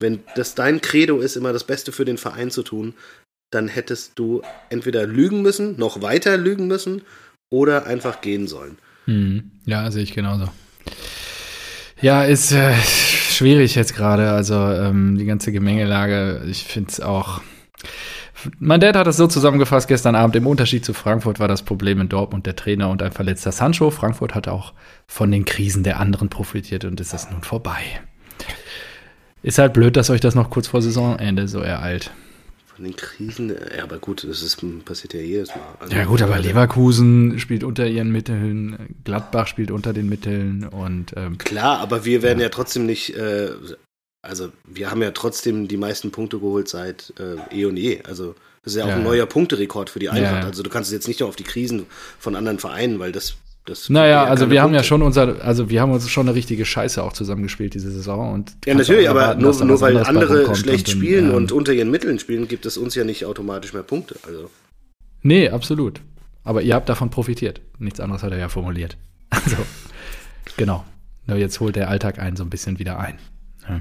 Wenn 0.00 0.20
das 0.34 0.54
dein 0.54 0.80
Credo 0.80 1.20
ist, 1.20 1.36
immer 1.36 1.52
das 1.52 1.64
Beste 1.64 1.92
für 1.92 2.04
den 2.04 2.18
Verein 2.18 2.50
zu 2.50 2.62
tun, 2.62 2.94
dann 3.52 3.68
hättest 3.68 4.18
du 4.18 4.42
entweder 4.70 5.06
lügen 5.06 5.42
müssen, 5.42 5.78
noch 5.78 6.02
weiter 6.02 6.36
lügen 6.36 6.66
müssen 6.66 7.02
oder 7.50 7.86
einfach 7.86 8.20
gehen 8.20 8.46
sollen. 8.46 8.78
Mhm. 9.06 9.50
Ja, 9.66 9.90
sehe 9.90 10.02
ich 10.02 10.12
genauso. 10.12 10.48
Ja, 12.00 12.24
ist 12.24 12.52
äh, 12.52 12.74
schwierig 12.74 13.74
jetzt 13.74 13.94
gerade. 13.94 14.30
Also 14.30 14.54
ähm, 14.54 15.18
die 15.18 15.26
ganze 15.26 15.52
Gemengelage, 15.52 16.44
ich 16.48 16.64
finde 16.64 16.90
es 16.90 17.00
auch. 17.00 17.42
Mein 18.58 18.80
Dad 18.80 18.96
hat 18.96 19.06
es 19.06 19.18
so 19.18 19.26
zusammengefasst 19.26 19.86
gestern 19.86 20.14
Abend. 20.14 20.34
Im 20.36 20.46
Unterschied 20.46 20.82
zu 20.82 20.94
Frankfurt 20.94 21.40
war 21.40 21.48
das 21.48 21.62
Problem 21.62 22.00
in 22.00 22.08
Dortmund 22.08 22.46
der 22.46 22.56
Trainer 22.56 22.88
und 22.88 23.02
ein 23.02 23.12
verletzter 23.12 23.52
Sancho. 23.52 23.90
Frankfurt 23.90 24.34
hat 24.34 24.48
auch 24.48 24.72
von 25.06 25.30
den 25.30 25.44
Krisen 25.44 25.82
der 25.82 26.00
anderen 26.00 26.30
profitiert 26.30 26.86
und 26.86 27.00
ist 27.00 27.12
das 27.12 27.30
nun 27.30 27.42
vorbei. 27.42 28.00
Ist 29.42 29.58
halt 29.58 29.72
blöd, 29.72 29.96
dass 29.96 30.10
euch 30.10 30.20
das 30.20 30.34
noch 30.34 30.50
kurz 30.50 30.68
vor 30.68 30.82
Saisonende 30.82 31.48
so 31.48 31.60
ereilt. 31.60 32.10
Von 32.66 32.84
den 32.84 32.94
Krisen, 32.96 33.54
ja, 33.76 33.84
aber 33.84 33.98
gut, 33.98 34.24
das 34.24 34.42
ist, 34.42 34.62
passiert 34.84 35.14
ja 35.14 35.20
jedes 35.20 35.48
Mal. 35.48 35.60
Also 35.78 35.94
ja, 35.94 36.04
gut, 36.04 36.22
aber 36.22 36.38
Leverkusen 36.38 37.38
spielt 37.38 37.64
unter 37.64 37.86
ihren 37.86 38.10
Mitteln, 38.10 38.96
Gladbach 39.04 39.46
spielt 39.46 39.70
unter 39.70 39.92
den 39.92 40.08
Mitteln 40.08 40.64
und. 40.64 41.12
Ähm, 41.16 41.38
Klar, 41.38 41.78
aber 41.78 42.04
wir 42.04 42.22
werden 42.22 42.38
ja, 42.38 42.46
ja 42.46 42.50
trotzdem 42.50 42.86
nicht. 42.86 43.16
Äh, 43.16 43.50
also, 44.22 44.50
wir 44.64 44.90
haben 44.90 45.00
ja 45.00 45.12
trotzdem 45.12 45.66
die 45.66 45.78
meisten 45.78 46.10
Punkte 46.10 46.38
geholt 46.38 46.68
seit 46.68 47.14
äh, 47.18 47.58
eh 47.58 47.64
und 47.64 47.78
je. 47.78 48.02
Also, 48.04 48.34
das 48.62 48.74
ist 48.74 48.78
ja 48.78 48.84
auch 48.84 48.88
ja. 48.88 48.96
ein 48.96 49.02
neuer 49.02 49.24
Punkterekord 49.24 49.88
für 49.88 49.98
die 49.98 50.10
Eintracht. 50.10 50.44
Also, 50.44 50.62
du 50.62 50.68
kannst 50.68 50.92
jetzt 50.92 51.08
nicht 51.08 51.20
nur 51.20 51.28
auf 51.30 51.36
die 51.36 51.44
Krisen 51.44 51.86
von 52.18 52.36
anderen 52.36 52.58
Vereinen, 52.58 52.98
weil 52.98 53.12
das 53.12 53.36
das 53.66 53.90
naja, 53.90 54.24
also 54.24 54.42
wir 54.42 54.46
Punkte. 54.46 54.62
haben 54.62 54.74
ja 54.74 54.82
schon 54.82 55.02
unser, 55.02 55.44
also 55.44 55.68
wir 55.68 55.80
haben 55.80 55.92
uns 55.92 56.08
schon 56.08 56.28
eine 56.28 56.34
richtige 56.34 56.64
Scheiße 56.64 57.02
auch 57.02 57.12
zusammengespielt 57.12 57.74
diese 57.74 57.90
Saison. 57.90 58.32
Und 58.32 58.56
ja, 58.64 58.74
natürlich, 58.74 59.08
aber 59.08 59.22
erwarten, 59.22 59.42
nur, 59.42 59.64
nur 59.64 59.80
weil 59.80 59.96
andere 59.98 60.54
schlecht 60.54 60.88
und 60.88 60.92
spielen 60.92 61.26
dann, 61.26 61.30
ähm, 61.32 61.36
und 61.36 61.52
unter 61.52 61.72
ihren 61.72 61.90
Mitteln 61.90 62.18
spielen, 62.18 62.48
gibt 62.48 62.66
es 62.66 62.76
uns 62.76 62.94
ja 62.94 63.04
nicht 63.04 63.26
automatisch 63.26 63.72
mehr 63.72 63.82
Punkte. 63.82 64.16
Also. 64.26 64.50
Nee, 65.22 65.50
absolut. 65.50 66.00
Aber 66.42 66.62
ihr 66.62 66.74
habt 66.74 66.88
davon 66.88 67.10
profitiert. 67.10 67.60
Nichts 67.78 68.00
anderes 68.00 68.22
hat 68.22 68.32
er 68.32 68.38
ja 68.38 68.48
formuliert. 68.48 68.96
Also, 69.32 69.58
genau. 70.56 70.84
Nur 71.28 71.36
jetzt 71.36 71.60
holt 71.60 71.76
der 71.76 71.88
Alltag 71.88 72.18
einen 72.18 72.34
so 72.34 72.42
ein 72.42 72.50
bisschen 72.50 72.80
wieder 72.80 72.98
ein. 72.98 73.20
Ja. 73.68 73.80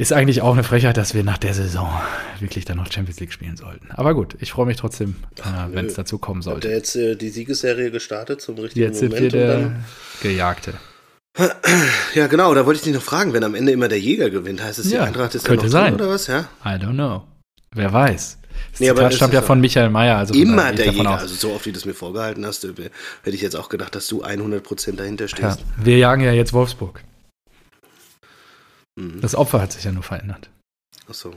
Ist 0.00 0.14
eigentlich 0.14 0.40
auch 0.40 0.54
eine 0.54 0.64
Frechheit, 0.64 0.96
dass 0.96 1.12
wir 1.12 1.22
nach 1.24 1.36
der 1.36 1.52
Saison 1.52 1.92
wirklich 2.38 2.64
dann 2.64 2.78
noch 2.78 2.90
Champions 2.90 3.20
League 3.20 3.34
spielen 3.34 3.58
sollten. 3.58 3.90
Aber 3.90 4.14
gut, 4.14 4.34
ich 4.40 4.50
freue 4.50 4.64
mich 4.64 4.78
trotzdem, 4.78 5.16
äh, 5.40 5.74
wenn 5.74 5.84
es 5.84 5.92
dazu 5.92 6.16
kommen 6.16 6.40
sollte. 6.40 6.68
Habt 6.68 6.72
ihr 6.72 6.76
jetzt 6.78 6.96
äh, 6.96 7.16
die 7.16 7.28
Siegesserie 7.28 7.90
gestartet 7.90 8.40
zum 8.40 8.54
richtigen 8.58 8.86
jetzt 8.86 9.02
Moment? 9.02 9.20
Jetzt 9.24 9.32
sind 9.32 9.40
wir 9.40 9.46
der 9.46 9.72
Gejagte. 10.22 10.74
Ja, 12.14 12.26
genau, 12.28 12.52
da 12.54 12.64
wollte 12.64 12.78
ich 12.78 12.84
dich 12.84 12.94
noch 12.94 13.02
fragen, 13.02 13.34
wenn 13.34 13.44
am 13.44 13.54
Ende 13.54 13.72
immer 13.72 13.88
der 13.88 14.00
Jäger 14.00 14.30
gewinnt, 14.30 14.62
heißt 14.62 14.78
es, 14.78 14.90
ja, 14.90 15.02
die 15.02 15.08
Eintracht 15.08 15.34
ist 15.34 15.44
könnte 15.44 15.68
sein. 15.68 15.92
Drin, 15.92 16.00
oder 16.00 16.10
was? 16.10 16.26
Ja? 16.26 16.48
I 16.64 16.70
don't 16.70 16.94
know. 16.94 17.22
Wer 17.72 17.92
weiß. 17.92 18.38
Das 18.72 18.80
nee, 18.80 18.88
aber 18.88 19.10
stammt 19.10 19.34
ja 19.34 19.42
von 19.42 19.60
Michael 19.60 19.90
Mayer. 19.90 20.16
Also 20.16 20.34
immer 20.34 20.72
der 20.72 20.90
Jäger. 20.90 21.14
Aus. 21.14 21.20
Also 21.20 21.34
so 21.34 21.52
oft, 21.52 21.66
wie 21.66 21.72
du 21.72 21.78
es 21.78 21.84
mir 21.84 21.94
vorgehalten 21.94 22.44
hast, 22.46 22.64
hätte 22.64 22.90
ich 23.24 23.42
jetzt 23.42 23.54
auch 23.54 23.68
gedacht, 23.68 23.94
dass 23.94 24.08
du 24.08 24.24
100% 24.24 24.96
dahinter 24.96 25.28
stehst. 25.28 25.60
Ja, 25.60 25.84
wir 25.84 25.98
jagen 25.98 26.22
ja 26.22 26.32
jetzt 26.32 26.52
Wolfsburg. 26.52 27.04
Mhm. 29.00 29.20
Das 29.20 29.34
Opfer 29.34 29.60
hat 29.60 29.72
sich 29.72 29.84
ja 29.84 29.92
nur 29.92 30.02
verändert. 30.02 30.50
Ach 31.08 31.14
so. 31.14 31.34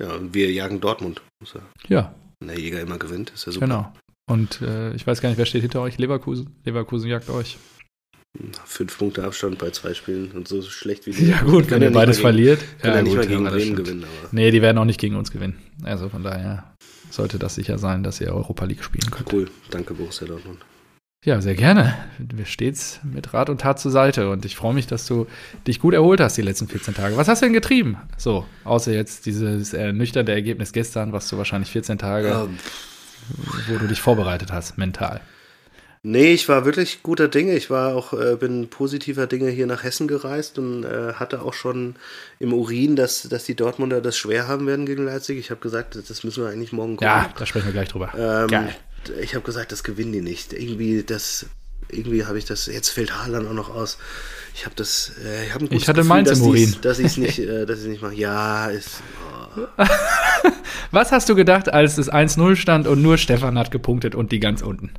Ja, 0.00 0.14
und 0.14 0.34
wir 0.34 0.50
jagen 0.50 0.80
Dortmund. 0.80 1.22
Ja. 1.88 2.14
Wenn 2.40 2.48
der 2.48 2.58
Jäger 2.58 2.80
immer 2.80 2.98
gewinnt, 2.98 3.30
ist 3.30 3.46
ja 3.46 3.52
super. 3.52 3.66
Genau. 3.66 3.92
Und 4.30 4.60
äh, 4.60 4.92
ich 4.94 5.06
weiß 5.06 5.20
gar 5.20 5.28
nicht, 5.28 5.38
wer 5.38 5.46
steht 5.46 5.62
hinter 5.62 5.80
euch? 5.80 5.98
Leverkusen. 5.98 6.54
Leverkusen 6.64 7.08
jagt 7.08 7.30
euch. 7.30 7.58
Fünf 8.64 8.98
Punkte 8.98 9.24
Abstand 9.24 9.58
bei 9.58 9.70
zwei 9.70 9.94
Spielen 9.94 10.30
und 10.32 10.46
so 10.46 10.62
schlecht 10.62 11.06
wie 11.06 11.10
die. 11.12 11.30
Ja, 11.30 11.42
gut, 11.42 11.70
wenn 11.70 11.82
ihr 11.82 11.90
beides 11.90 12.20
verliert. 12.20 12.60
Kann 12.80 12.90
ja, 12.90 12.96
ja 12.96 13.02
nicht 13.02 13.12
gut, 13.12 13.20
mal 13.20 13.26
gegen 13.26 13.44
Bremen 13.44 13.76
gewinnen. 13.76 14.04
Aber. 14.04 14.28
Nee, 14.32 14.50
die 14.50 14.62
werden 14.62 14.78
auch 14.78 14.84
nicht 14.84 15.00
gegen 15.00 15.16
uns 15.16 15.30
gewinnen. 15.30 15.58
Also 15.82 16.08
von 16.08 16.22
daher 16.22 16.74
sollte 17.10 17.38
das 17.38 17.54
sicher 17.54 17.78
sein, 17.78 18.02
dass 18.02 18.20
ihr 18.20 18.28
Europa 18.28 18.66
League 18.66 18.84
spielen 18.84 19.10
könnt. 19.10 19.32
Cool, 19.32 19.50
danke 19.70 19.94
Borussia 19.94 20.26
Dortmund. 20.26 20.58
Ja, 21.24 21.40
sehr 21.40 21.56
gerne. 21.56 21.96
Wir 22.18 22.44
stets 22.44 23.00
mit 23.02 23.34
Rat 23.34 23.50
und 23.50 23.60
Tat 23.60 23.80
zur 23.80 23.90
Seite 23.90 24.30
und 24.30 24.44
ich 24.44 24.54
freue 24.54 24.72
mich, 24.72 24.86
dass 24.86 25.04
du 25.04 25.26
dich 25.66 25.80
gut 25.80 25.92
erholt 25.92 26.20
hast 26.20 26.36
die 26.36 26.42
letzten 26.42 26.68
14 26.68 26.94
Tage. 26.94 27.16
Was 27.16 27.26
hast 27.26 27.42
du 27.42 27.46
denn 27.46 27.52
getrieben? 27.52 27.96
So, 28.16 28.46
außer 28.62 28.92
jetzt 28.92 29.26
dieses 29.26 29.74
ernüchternde 29.74 30.30
Ergebnis 30.30 30.72
gestern, 30.72 31.12
was 31.12 31.28
du 31.28 31.36
wahrscheinlich 31.36 31.72
14 31.72 31.98
Tage, 31.98 32.28
ähm. 32.28 32.58
wo 33.66 33.78
du 33.78 33.88
dich 33.88 34.00
vorbereitet 34.00 34.52
hast, 34.52 34.78
mental. 34.78 35.20
Nee, 36.04 36.34
ich 36.34 36.48
war 36.48 36.64
wirklich 36.64 37.02
guter 37.02 37.26
Dinge. 37.26 37.56
Ich 37.56 37.68
war 37.68 37.96
auch, 37.96 38.12
äh, 38.12 38.36
bin 38.36 38.70
positiver 38.70 39.26
Dinge 39.26 39.50
hier 39.50 39.66
nach 39.66 39.82
Hessen 39.82 40.06
gereist 40.06 40.56
und 40.60 40.84
äh, 40.84 41.14
hatte 41.14 41.42
auch 41.42 41.52
schon 41.52 41.96
im 42.38 42.52
Urin, 42.52 42.94
dass, 42.94 43.22
dass 43.22 43.42
die 43.42 43.56
Dortmunder 43.56 44.00
das 44.00 44.16
schwer 44.16 44.46
haben 44.46 44.68
werden 44.68 44.86
gegen 44.86 45.04
Leipzig. 45.04 45.36
Ich 45.38 45.50
habe 45.50 45.60
gesagt, 45.60 45.96
das 45.96 46.22
müssen 46.22 46.44
wir 46.44 46.50
eigentlich 46.50 46.72
morgen 46.72 46.92
gucken. 46.92 47.08
Ja, 47.08 47.28
da 47.36 47.44
sprechen 47.44 47.66
wir 47.66 47.72
gleich 47.72 47.88
drüber. 47.88 48.12
Ähm, 48.16 48.46
Geil 48.46 48.76
ich 49.20 49.34
habe 49.34 49.44
gesagt, 49.44 49.72
das 49.72 49.82
gewinnen 49.82 50.12
die 50.12 50.20
nicht. 50.20 50.52
Irgendwie 50.52 51.02
das, 51.02 51.46
irgendwie 51.88 52.24
habe 52.24 52.38
ich 52.38 52.44
das. 52.44 52.66
Jetzt 52.66 52.90
fällt 52.90 53.16
Haaland 53.16 53.48
auch 53.48 53.52
noch 53.52 53.70
aus. 53.70 53.98
Ich 54.54 54.64
habe 54.64 54.74
das. 54.76 55.12
Äh, 55.24 55.46
ich, 55.46 55.54
hab 55.54 55.62
ein 55.62 55.68
ich 55.70 55.88
hatte 55.88 56.02
Gefühl. 56.02 56.74
Dass 56.82 56.98
ich 56.98 57.06
es 57.06 57.16
nicht, 57.16 57.38
äh, 57.38 57.66
dass 57.66 57.82
ich 57.82 57.88
nicht 57.88 58.02
mache. 58.02 58.14
Ja, 58.14 58.66
ist. 58.66 59.02
Oh. 59.56 59.84
Was 60.90 61.12
hast 61.12 61.28
du 61.28 61.34
gedacht, 61.34 61.68
als 61.72 61.98
es 61.98 62.10
1-0 62.10 62.56
stand 62.56 62.86
und 62.86 63.02
nur 63.02 63.18
Stefan 63.18 63.58
hat 63.58 63.70
gepunktet 63.70 64.14
und 64.14 64.32
die 64.32 64.40
ganz 64.40 64.62
unten? 64.62 64.90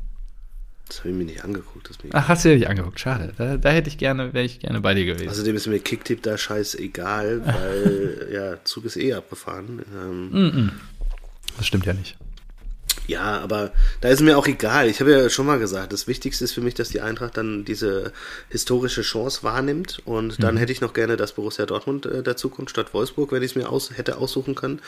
Das 0.88 1.00
habe 1.00 1.10
ich 1.10 1.16
mir 1.16 1.26
nicht 1.26 1.44
angeguckt. 1.44 1.90
Ach, 2.14 2.28
hast 2.28 2.46
du 2.46 2.50
dir 2.50 2.56
nicht 2.56 2.68
angeguckt? 2.68 3.00
Schade. 3.00 3.34
Da, 3.38 3.58
da 3.58 3.70
hätte 3.70 3.90
ich 3.90 3.98
gerne, 4.00 4.34
wäre 4.34 4.46
ich 4.46 4.60
gerne 4.60 4.82
bei 4.82 4.96
dir 4.96 5.06
gewesen. 5.06 5.30
Außerdem 5.30 5.56
ist 5.56 5.68
mir 5.68 5.80
Kicktipp 5.80 6.24
da 6.24 6.38
scheißegal, 6.38 7.42
weil 7.46 8.30
ja, 8.34 8.64
Zug 8.64 8.86
ist 8.86 8.98
eh 8.98 9.14
abgefahren. 9.14 9.84
Ähm, 9.96 10.30
mm 10.30 10.36
-mm. 10.36 10.70
Das 11.58 11.68
stimmt 11.68 11.86
ja 11.86 11.94
nicht. 11.94 12.18
Ja, 13.10 13.40
aber 13.40 13.72
da 14.02 14.10
ist 14.10 14.22
mir 14.22 14.38
auch 14.38 14.46
egal. 14.46 14.88
Ich 14.88 15.00
habe 15.00 15.12
ja 15.12 15.30
schon 15.32 15.48
mal 15.48 15.58
gesagt, 15.58 15.92
das 15.94 16.06
Wichtigste 16.06 16.44
ist 16.44 16.54
für 16.54 16.62
mich, 16.62 16.76
dass 16.76 16.90
die 16.90 17.02
Eintracht 17.02 17.38
dann 17.38 17.66
diese 17.66 18.14
historische 18.50 19.02
Chance 19.02 19.42
wahrnimmt. 19.42 20.04
Und 20.06 20.44
dann 20.44 20.54
mhm. 20.54 20.60
hätte 20.60 20.72
ich 20.72 20.80
noch 20.80 20.94
gerne, 20.94 21.18
dass 21.18 21.32
Borussia 21.32 21.66
Dortmund 21.66 22.06
äh, 22.06 22.22
dazukommt 22.22 22.70
statt 22.70 22.94
Wolfsburg, 22.94 23.32
wenn 23.32 23.42
ich 23.42 23.52
es 23.52 23.56
mir 23.56 23.70
aus, 23.70 23.90
hätte 23.96 24.18
aussuchen 24.18 24.54
können. 24.54 24.80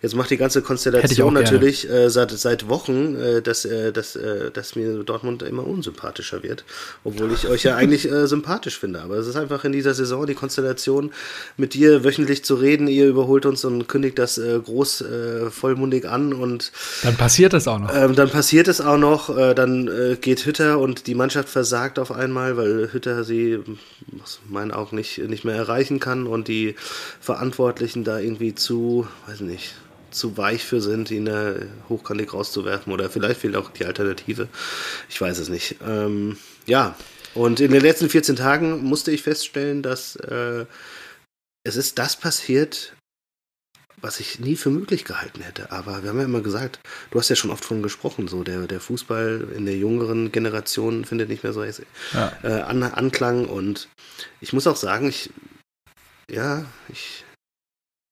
Jetzt 0.00 0.14
macht 0.14 0.30
die 0.30 0.38
ganze 0.38 0.62
Konstellation 0.62 1.34
natürlich 1.34 1.86
äh, 1.90 2.08
seit, 2.08 2.30
seit 2.30 2.66
Wochen, 2.70 3.14
äh, 3.14 3.42
dass, 3.42 3.66
äh, 3.66 3.92
dass, 3.92 4.16
äh, 4.16 4.50
dass 4.50 4.74
mir 4.74 5.04
Dortmund 5.04 5.42
immer 5.42 5.66
unsympathischer 5.66 6.42
wird. 6.42 6.64
Obwohl 7.04 7.30
ich 7.30 7.46
euch 7.46 7.64
ja 7.64 7.76
eigentlich 7.76 8.10
äh, 8.10 8.26
sympathisch 8.26 8.78
finde. 8.78 9.02
Aber 9.02 9.16
es 9.16 9.26
ist 9.26 9.36
einfach 9.36 9.64
in 9.64 9.72
dieser 9.72 9.92
Saison 9.92 10.26
die 10.26 10.34
Konstellation, 10.34 11.12
mit 11.58 11.74
dir 11.74 12.04
wöchentlich 12.04 12.42
zu 12.42 12.54
reden. 12.54 12.88
Ihr 12.88 13.06
überholt 13.06 13.44
uns 13.44 13.66
und 13.66 13.86
kündigt 13.86 14.18
das 14.18 14.38
äh, 14.38 14.58
groß 14.64 15.02
äh, 15.02 15.50
vollmundig 15.50 16.06
an. 16.06 16.32
Und 16.32 16.72
dann 17.02 17.16
passiert 17.16 17.52
das 17.52 17.65
auch 17.68 17.78
noch. 17.78 17.94
Ähm, 17.94 18.14
dann 18.14 18.30
passiert 18.30 18.68
es 18.68 18.80
auch 18.80 18.98
noch, 18.98 19.36
äh, 19.36 19.54
dann 19.54 19.88
äh, 19.88 20.16
geht 20.16 20.44
Hütter 20.46 20.78
und 20.78 21.06
die 21.06 21.14
Mannschaft 21.14 21.48
versagt 21.48 21.98
auf 21.98 22.12
einmal, 22.12 22.56
weil 22.56 22.92
Hütter 22.92 23.24
sie 23.24 23.60
aus 24.22 24.40
meinen 24.48 24.72
Augen 24.72 24.96
nicht, 24.96 25.18
nicht 25.18 25.44
mehr 25.44 25.56
erreichen 25.56 26.00
kann 26.00 26.26
und 26.26 26.48
die 26.48 26.74
Verantwortlichen 27.20 28.04
da 28.04 28.18
irgendwie 28.18 28.54
zu, 28.54 29.06
weiß 29.26 29.40
nicht, 29.40 29.74
zu 30.10 30.36
weich 30.36 30.64
für 30.64 30.80
sind, 30.80 31.10
ihn 31.10 31.26
da 31.26 31.54
hochkantig 31.88 32.32
rauszuwerfen 32.32 32.92
oder 32.92 33.10
vielleicht 33.10 33.40
fehlt 33.40 33.56
auch 33.56 33.70
die 33.70 33.84
Alternative. 33.84 34.48
Ich 35.08 35.20
weiß 35.20 35.38
es 35.38 35.48
nicht. 35.48 35.76
Ähm, 35.86 36.38
ja, 36.66 36.94
und 37.34 37.60
in 37.60 37.70
den 37.70 37.82
letzten 37.82 38.08
14 38.08 38.36
Tagen 38.36 38.82
musste 38.82 39.10
ich 39.10 39.22
feststellen, 39.22 39.82
dass 39.82 40.16
äh, 40.16 40.64
es 41.64 41.76
ist 41.76 41.98
das 41.98 42.16
passiert, 42.16 42.95
was 44.00 44.20
ich 44.20 44.38
nie 44.40 44.56
für 44.56 44.70
möglich 44.70 45.04
gehalten 45.04 45.40
hätte. 45.40 45.72
Aber 45.72 46.02
wir 46.02 46.10
haben 46.10 46.18
ja 46.18 46.24
immer 46.24 46.40
gesagt, 46.40 46.80
du 47.10 47.18
hast 47.18 47.28
ja 47.28 47.36
schon 47.36 47.50
oft 47.50 47.64
von 47.64 47.82
gesprochen, 47.82 48.28
so 48.28 48.42
der, 48.42 48.66
der 48.66 48.80
Fußball 48.80 49.48
in 49.54 49.66
der 49.66 49.76
jüngeren 49.76 50.32
Generation 50.32 51.04
findet 51.04 51.28
nicht 51.28 51.42
mehr 51.42 51.52
so 51.52 51.64
ja. 51.64 52.32
äh, 52.42 52.60
An 52.60 52.82
Anklang. 52.82 53.46
Und 53.46 53.88
ich 54.40 54.52
muss 54.52 54.66
auch 54.66 54.76
sagen, 54.76 55.08
ich, 55.08 55.30
ja, 56.30 56.64
ich 56.88 57.24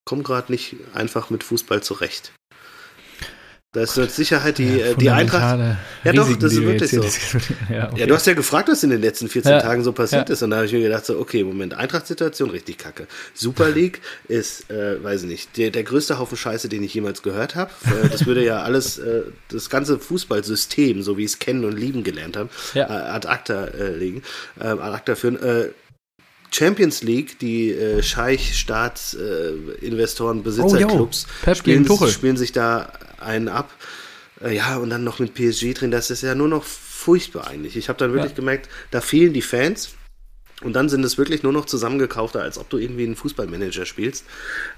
komme 0.04 0.22
gerade 0.22 0.52
nicht 0.52 0.76
einfach 0.94 1.30
mit 1.30 1.44
Fußball 1.44 1.82
zurecht. 1.82 2.32
Da 3.74 3.80
ist 3.82 3.96
mit 3.96 4.12
Sicherheit 4.12 4.58
die, 4.58 4.78
ja, 4.78 4.86
äh, 4.86 4.94
die 4.94 5.10
Eintracht. 5.10 5.58
Ja, 6.04 6.12
doch, 6.12 6.32
das 6.36 6.52
ist 6.52 6.62
wirklich 6.62 6.90
so. 6.90 7.02
Ja, 7.72 7.90
okay. 7.90 8.00
ja, 8.00 8.06
du 8.06 8.14
hast 8.14 8.24
ja 8.24 8.34
gefragt, 8.34 8.68
was 8.68 8.84
in 8.84 8.90
den 8.90 9.00
letzten 9.00 9.28
14 9.28 9.50
ja, 9.50 9.60
Tagen 9.60 9.82
so 9.82 9.92
passiert 9.92 10.30
ist. 10.30 10.42
Und 10.44 10.50
da 10.50 10.56
habe 10.56 10.66
ich 10.66 10.72
mir 10.72 10.80
gedacht, 10.80 11.04
so, 11.04 11.18
okay, 11.18 11.42
Moment, 11.42 11.74
Eintracht-Situation 11.74 12.50
richtig 12.50 12.78
kacke. 12.78 13.08
Super 13.34 13.70
League 13.70 14.00
ist, 14.28 14.70
äh, 14.70 15.02
weiß 15.02 15.22
ich 15.24 15.28
nicht, 15.28 15.56
der, 15.56 15.70
der 15.70 15.82
größte 15.82 16.20
Haufen 16.20 16.38
Scheiße, 16.38 16.68
den 16.68 16.84
ich 16.84 16.94
jemals 16.94 17.22
gehört 17.22 17.56
habe. 17.56 17.72
Äh, 17.86 18.10
das 18.10 18.26
würde 18.26 18.44
ja 18.44 18.62
alles, 18.62 18.98
äh, 18.98 19.22
das 19.48 19.68
ganze 19.70 19.98
Fußballsystem, 19.98 21.02
so 21.02 21.18
wie 21.18 21.24
ich 21.24 21.32
es 21.32 21.38
kennen 21.40 21.64
und 21.64 21.76
lieben 21.76 22.04
gelernt 22.04 22.36
habe, 22.36 22.50
äh, 22.74 22.80
ad 22.80 23.26
acta 23.26 23.64
äh, 23.64 23.90
legen, 23.90 24.22
ad 24.56 24.80
acta 24.80 25.16
führen. 25.16 25.36
Champions 26.54 27.02
League, 27.02 27.38
die 27.40 27.72
äh, 27.72 28.02
Scheich, 28.02 28.56
Staats, 28.56 29.14
äh, 29.14 29.52
Besitzerclubs 29.82 31.26
oh, 31.46 31.54
spielen, 31.54 31.86
spielen, 32.08 32.36
sich 32.36 32.52
da 32.52 32.92
einen 33.18 33.48
ab. 33.48 33.72
Äh, 34.40 34.54
ja, 34.54 34.76
und 34.76 34.90
dann 34.90 35.02
noch 35.02 35.18
mit 35.18 35.34
PSG 35.34 35.74
drin, 35.74 35.90
das 35.90 36.10
ist 36.10 36.22
ja 36.22 36.36
nur 36.36 36.46
noch 36.46 36.62
furchtbar 36.62 37.48
eigentlich. 37.48 37.76
Ich 37.76 37.88
habe 37.88 37.98
dann 37.98 38.12
wirklich 38.12 38.32
ja. 38.32 38.36
gemerkt, 38.36 38.68
da 38.92 39.00
fehlen 39.00 39.32
die 39.32 39.42
Fans. 39.42 39.94
Und 40.62 40.74
dann 40.74 40.88
sind 40.88 41.04
es 41.04 41.18
wirklich 41.18 41.42
nur 41.42 41.52
noch 41.52 41.66
zusammengekaufte, 41.66 42.40
als 42.40 42.58
ob 42.58 42.70
du 42.70 42.78
irgendwie 42.78 43.04
einen 43.04 43.16
Fußballmanager 43.16 43.84
spielst. 43.84 44.24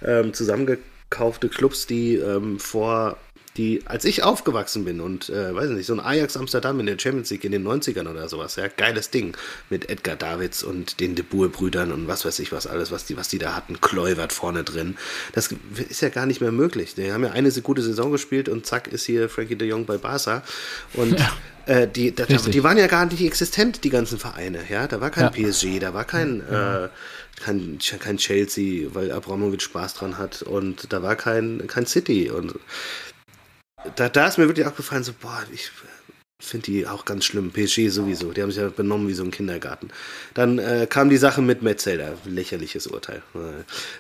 Ähm, 0.03 0.33
zusammengekaufte 0.33 1.51
Clubs, 1.51 1.87
die 1.87 2.15
ähm, 2.17 2.59
vor 2.59 3.19
die, 3.57 3.83
als 3.87 4.05
ich 4.05 4.23
aufgewachsen 4.23 4.85
bin 4.85 5.01
und, 5.01 5.29
äh, 5.29 5.55
weiß 5.55 5.71
nicht, 5.71 5.87
so 5.87 5.95
ein 5.95 6.01
Ajax 6.01 6.37
Amsterdam 6.37 6.79
in 6.81 6.87
der 6.87 6.99
Champions 6.99 7.31
League 7.31 7.45
in 7.45 7.53
den 7.53 7.67
90ern 7.67 8.09
oder 8.09 8.29
sowas, 8.29 8.57
ja, 8.57 8.69
geiles 8.69 9.11
Ding. 9.11 9.37
Mit 9.71 9.89
Edgar 9.89 10.17
Davids 10.17 10.63
und 10.63 11.01
den 11.01 11.15
De 11.15 11.25
Boer-Brüdern 11.25 11.93
und 11.93 12.09
was 12.09 12.25
weiß 12.25 12.39
ich 12.41 12.53
was 12.53 12.67
alles, 12.67 12.91
was 12.91 13.05
die, 13.05 13.17
was 13.17 13.29
die 13.29 13.39
da 13.39 13.55
hatten, 13.55 13.81
Kluivert 13.81 14.33
vorne 14.33 14.65
drin. 14.65 14.97
Das 15.33 15.51
ist 15.89 16.03
ja 16.03 16.09
gar 16.09 16.27
nicht 16.27 16.41
mehr 16.41 16.53
möglich. 16.53 16.95
Die 16.95 17.13
haben 17.13 17.25
ja 17.25 17.31
eine 17.31 17.51
gute 17.63 17.83
Saison 17.83 18.13
gespielt 18.13 18.49
und 18.49 18.67
zack 18.67 18.89
ist 18.89 19.07
hier 19.07 19.29
Frankie 19.29 19.57
de 19.57 19.69
Jong 19.69 19.87
bei 19.87 19.99
Barca. 19.99 20.43
Und 20.95 21.19
ja. 21.19 21.33
Äh, 21.67 21.89
die, 21.89 22.15
da, 22.15 22.27
die 22.27 22.63
waren 22.63 22.79
ja 22.79 22.87
gar 22.87 23.07
nicht 23.07 23.21
existent, 23.23 23.83
die 23.83 23.91
ganzen 23.91 24.19
Vereine. 24.19 24.61
Ja, 24.69 24.87
da 24.87 25.01
war 25.01 25.11
kein 25.11 25.33
ja. 25.35 25.51
PSG, 25.51 25.81
da 25.81 25.93
war 25.95 26.05
kein, 26.05 26.43
ja. 26.49 26.85
äh, 26.85 26.89
kein, 27.43 27.79
kein 27.99 28.19
Chelsea, 28.19 28.89
weil 28.93 29.11
Abramovic 29.11 29.63
Spaß 29.63 29.95
dran 29.95 30.17
hat 30.17 30.43
und 30.43 30.93
da 30.93 31.03
war 31.03 31.17
kein, 31.17 31.67
kein 31.67 31.87
City 31.87 32.31
und 32.31 32.55
da, 33.95 34.09
da 34.09 34.27
ist 34.27 34.39
mir 34.39 34.49
wirklich 34.49 34.67
aufgefallen, 34.67 35.05
so, 35.05 35.13
boah, 35.21 35.43
ich 35.53 35.71
finde 36.39 36.67
die 36.67 36.87
auch 36.87 37.05
ganz 37.05 37.25
schlimm. 37.25 37.51
PSG 37.51 37.89
sowieso, 37.89 38.33
die 38.33 38.43
haben 38.43 38.51
sich 38.51 38.61
ja 38.61 38.69
benommen 38.69 39.09
wie 39.09 39.15
so 39.15 39.25
ein 39.25 39.31
Kindergarten. 39.31 39.89
Dann 40.35 40.59
äh, 40.59 40.87
kam 40.89 41.09
die 41.09 41.17
Sache 41.17 41.41
mit 41.41 41.63
Metzelder, 41.63 42.13
lächerliches 42.25 42.87
Urteil. 42.87 43.23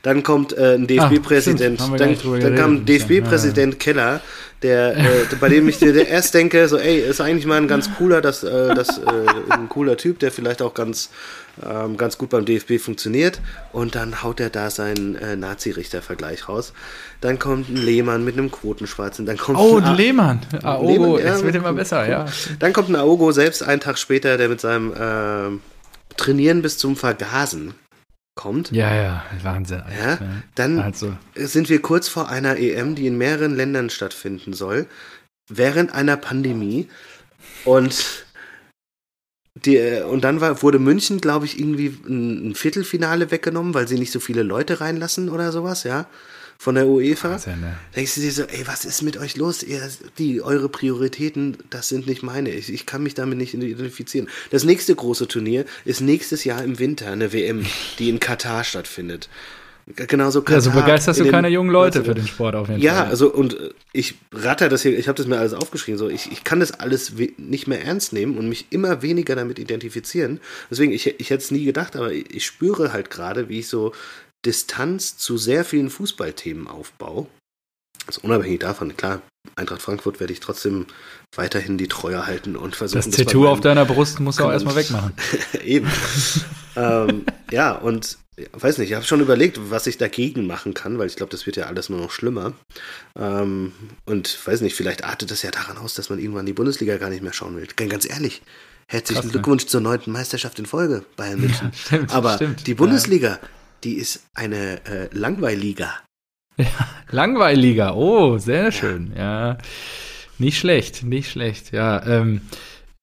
Dann 0.03 0.23
kommt 0.23 0.53
äh, 0.53 0.75
ein 0.75 0.87
DFB-Präsident, 0.87 1.81
ah, 1.81 1.97
dann, 1.97 2.17
dann 2.41 2.55
kam 2.55 2.85
DFB-Präsident 2.85 3.75
ja. 3.75 3.79
Keller, 3.79 4.21
der, 4.63 4.97
äh, 4.97 5.03
bei 5.41 5.49
dem 5.49 5.69
ich 5.69 5.79
dir 5.79 6.07
erst 6.07 6.35
denke, 6.35 6.69
so, 6.69 6.77
ey, 6.77 7.01
ist 7.01 7.21
eigentlich 7.21 7.47
mal 7.47 7.57
ein 7.57 7.69
ganz 7.69 7.91
cooler, 7.95 8.21
das, 8.21 8.43
äh, 8.43 8.75
das, 8.75 8.99
äh, 8.99 9.03
ein 9.51 9.69
cooler 9.69 9.97
Typ, 9.97 10.19
der 10.19 10.31
vielleicht 10.31 10.61
auch 10.61 10.75
ganz 10.75 11.11
ähm, 11.65 11.97
ganz 11.97 12.19
gut 12.19 12.31
beim 12.31 12.45
DFB 12.45 12.79
funktioniert. 12.79 13.41
Und 13.73 13.95
dann 13.95 14.23
haut 14.23 14.41
er 14.41 14.51
da 14.51 14.71
seinen 14.71 15.17
äh, 15.17 15.37
Nazi-Richter-Vergleich 15.37 16.49
raus. 16.49 16.73
Dann 17.21 17.39
kommt 17.39 17.69
ein 17.69 17.77
Lehmann 17.77 18.25
mit 18.25 18.39
einem 18.39 18.51
Quotenschwarzen. 18.51 19.27
Dann 19.27 19.37
kommt 19.37 19.59
oh, 19.59 19.79
ein 19.79 19.97
Lehmann. 19.97 20.41
Aogo, 20.63 20.91
Lehmann, 20.91 21.27
ja, 21.27 21.35
es 21.35 21.43
wird 21.43 21.55
immer 21.55 21.73
besser, 21.73 22.09
ja. 22.09 22.27
Dann 22.59 22.73
kommt 22.73 22.89
ein 22.89 22.97
Aogo 22.97 23.33
selbst 23.33 23.63
einen 23.63 23.81
Tag 23.81 23.99
später, 23.99 24.37
der 24.37 24.49
mit 24.49 24.61
seinem 24.61 24.93
äh, 24.93 25.59
Trainieren 26.17 26.63
bis 26.63 26.79
zum 26.79 26.97
Vergasen 26.97 27.75
kommt. 28.35 28.71
Ja, 28.71 28.95
ja, 28.95 29.25
Wahnsinn. 29.43 29.83
Ja, 30.01 30.19
dann 30.55 30.79
also. 30.79 31.17
sind 31.35 31.69
wir 31.69 31.83
kurz 31.83 32.09
vor 32.09 32.29
einer 32.29 32.57
EM, 32.59 32.95
die 32.95 33.07
in 33.07 33.19
mehreren 33.19 33.57
Ländern 33.57 33.91
stattfinden 33.91 34.53
soll, 34.53 34.87
während 35.49 35.95
einer 35.95 36.17
Pandemie. 36.17 36.89
Und 37.65 38.26
die, 39.65 39.77
äh, 39.77 40.03
und 40.03 40.23
dann 40.23 40.41
war, 40.41 40.63
wurde 40.63 40.79
München, 40.79 41.21
glaube 41.21 41.47
ich, 41.47 41.59
irgendwie 41.59 41.97
ein, 42.07 42.55
Viertelfinale 42.55 43.31
weggenommen, 43.31 43.75
weil 43.75 43.89
sie 43.89 43.99
nicht 43.99 44.13
so 44.13 44.21
viele 44.21 44.43
Leute 44.43 44.81
reinlassen 44.81 45.29
oder 45.31 45.51
sowas, 45.51 45.85
ja, 45.85 46.07
von 46.59 46.75
der 46.75 46.87
UEFA. 46.87 47.39
Ja, 47.47 47.57
ne? 47.57 47.77
Denkst 47.95 48.15
du 48.17 48.21
dir 48.21 48.33
so, 48.33 48.43
ey, 48.43 48.67
was 48.67 48.85
ist 48.85 49.03
mit 49.03 49.17
euch 49.17 49.37
los? 49.37 49.63
Ihr, 49.63 49.89
die, 50.19 50.43
eure 50.43 50.69
Prioritäten, 50.69 51.57
das 51.71 51.89
sind 51.89 52.07
nicht 52.07 52.23
meine. 52.23 52.51
Ich, 52.51 52.73
ich 52.73 52.87
kann 52.87 53.03
mich 53.03 53.15
damit 53.15 53.39
nicht 53.39 53.55
identifizieren. 53.55 54.29
Das 54.51 54.65
nächste 54.65 54.95
große 54.95 55.29
Turnier 55.29 55.65
ist 55.85 56.01
nächstes 56.01 56.45
Jahr 56.45 56.63
im 56.63 56.79
Winter 56.79 57.11
eine 57.11 57.33
WM, 57.33 57.65
die 57.99 58.09
in 58.09 58.21
Katar 58.21 58.65
stattfindet. 58.65 59.29
Genauso 59.95 60.43
Katar. 60.43 60.57
Ja, 60.57 60.61
so 60.61 60.71
begeisterst 60.73 61.21
du 61.21 61.31
keine 61.31 61.49
jungen 61.49 61.71
Leute 61.71 62.03
für 62.03 62.15
den 62.15 62.27
Sport 62.27 62.57
auf 62.57 62.69
jeden 62.69 62.81
ja, 62.83 62.93
Fall. 62.93 63.05
Ja, 63.05 63.11
also 63.11 63.33
und 63.33 63.55
äh, 63.55 63.71
ich 63.93 64.17
ratter 64.33 64.69
das 64.69 64.83
hier, 64.83 64.99
ich 64.99 65.07
habe 65.07 65.17
das 65.17 65.29
mir 65.29 65.39
alles 65.39 65.55
aufgeschrieben, 65.55 65.97
so 65.97 66.09
ich, 66.09 66.33
ich 66.33 66.43
kann 66.43 66.59
das 66.59 66.73
alles 66.73 67.13
nicht 67.37 67.69
mehr 67.69 67.85
ernst 67.85 68.13
nehmen 68.13 68.37
und 68.37 68.49
mich 68.49 68.67
immer 68.71 69.03
weniger 69.03 69.37
damit 69.37 69.61
identifizieren. 69.61 70.41
Deswegen, 70.71 70.91
ich, 70.91 71.07
ich 71.21 71.31
hätte 71.31 71.45
es 71.45 71.53
nie 71.53 71.65
gedacht, 71.65 71.95
aber 71.95 72.13
ich, 72.13 72.35
ich 72.35 72.45
spüre 72.45 72.93
halt 72.93 73.11
gerade, 73.11 73.49
wie 73.49 73.61
ich 73.61 73.69
so 73.69 73.93
Distanz 74.45 75.17
zu 75.19 75.39
sehr 75.39 75.65
vielen 75.65 75.89
Fußballthemen 75.89 76.67
aufbaue. 76.67 77.29
Also 78.09 78.23
unabhängig 78.23 78.61
davon, 78.61 78.97
klar, 78.97 79.23
Eintracht 79.55 79.83
Frankfurt 79.83 80.19
werde 80.19 80.33
ich 80.33 80.41
trotzdem 80.41 80.87
weiterhin 81.37 81.79
die 81.79 81.89
Treue 81.89 82.27
halten 82.27 82.57
und 82.57 82.75
versuchen. 82.75 83.09
Das 83.09 83.17
Tattoo 83.17 83.47
auf 83.47 83.61
deiner 83.61 83.85
Brust 83.85 84.19
muss 84.19 84.41
auch 84.41 84.51
erstmal 84.51 84.75
wegmachen. 84.75 85.13
Eben. 85.65 85.91
ähm, 86.75 87.25
ja, 87.53 87.73
und 87.73 88.19
weiß 88.53 88.79
nicht, 88.79 88.91
ich 88.91 88.95
habe 88.95 89.05
schon 89.05 89.21
überlegt, 89.21 89.71
was 89.71 89.87
ich 89.87 89.97
dagegen 89.97 90.47
machen 90.47 90.75
kann, 90.75 90.99
weil 90.99 91.07
ich 91.07 91.17
glaube, 91.17 91.31
das 91.31 91.47
wird 91.47 91.57
ja 91.57 91.67
alles 91.67 91.89
nur 91.89 92.01
noch 92.01 92.11
schlimmer. 92.11 92.53
Ähm, 93.19 93.73
und 94.05 94.47
weiß 94.47 94.61
nicht, 94.61 94.77
vielleicht 94.77 95.05
artet 95.05 95.31
das 95.31 95.43
ja 95.43 95.51
daran 95.51 95.79
aus, 95.79 95.95
dass 95.95 96.11
man 96.11 96.19
irgendwann 96.19 96.47
die 96.47 96.53
Bundesliga 96.53 96.99
gar 96.99 97.11
nicht 97.11 97.23
mehr 97.23 97.33
schauen 97.33 97.57
will. 97.57 97.67
Ganz 97.89 98.09
ehrlich, 98.09 98.43
herzlichen 98.89 99.23
Krass, 99.23 99.33
Glückwunsch 99.33 99.65
ne? 99.65 99.69
zur 99.69 99.81
neunten 99.81 100.13
Meisterschaft 100.13 100.59
in 100.59 100.67
Folge, 100.67 101.05
Bayern 101.17 101.41
München. 101.41 101.71
Ja, 101.73 101.79
stimmt, 101.79 102.15
Aber 102.15 102.35
stimmt. 102.35 102.67
die 102.67 102.75
Bundesliga, 102.75 103.29
ja. 103.29 103.39
die 103.85 103.95
ist 103.95 104.25
eine 104.35 104.85
äh, 104.85 105.09
Langweiliga. 105.13 105.95
Ja, 106.59 106.67
Langweiliga, 107.11 107.95
oh, 107.95 108.39
sehr 108.39 108.73
schön, 108.73 109.13
ja. 109.17 109.49
ja. 109.49 109.59
Nicht 110.39 110.59
schlecht, 110.59 111.03
nicht 111.03 111.31
schlecht, 111.31 111.73
ja. 111.73 112.05
Ähm, 112.07 112.43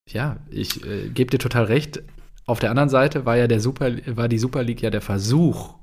ja, 0.08 0.38
ich 0.50 0.86
äh, 0.86 1.10
gebe 1.10 1.32
dir 1.32 1.40
total 1.40 1.66
recht 1.66 2.04
auf 2.46 2.60
der 2.60 2.70
anderen 2.70 2.90
Seite 2.90 3.26
war 3.26 3.38
ja 3.38 3.48
der 3.48 3.60
Super, 3.60 3.92
war 4.08 4.28
die 4.28 4.40
Super 4.40 4.64
League 4.64 4.82
ja 4.82 4.90
der 4.90 5.02
Versuch, 5.02 5.76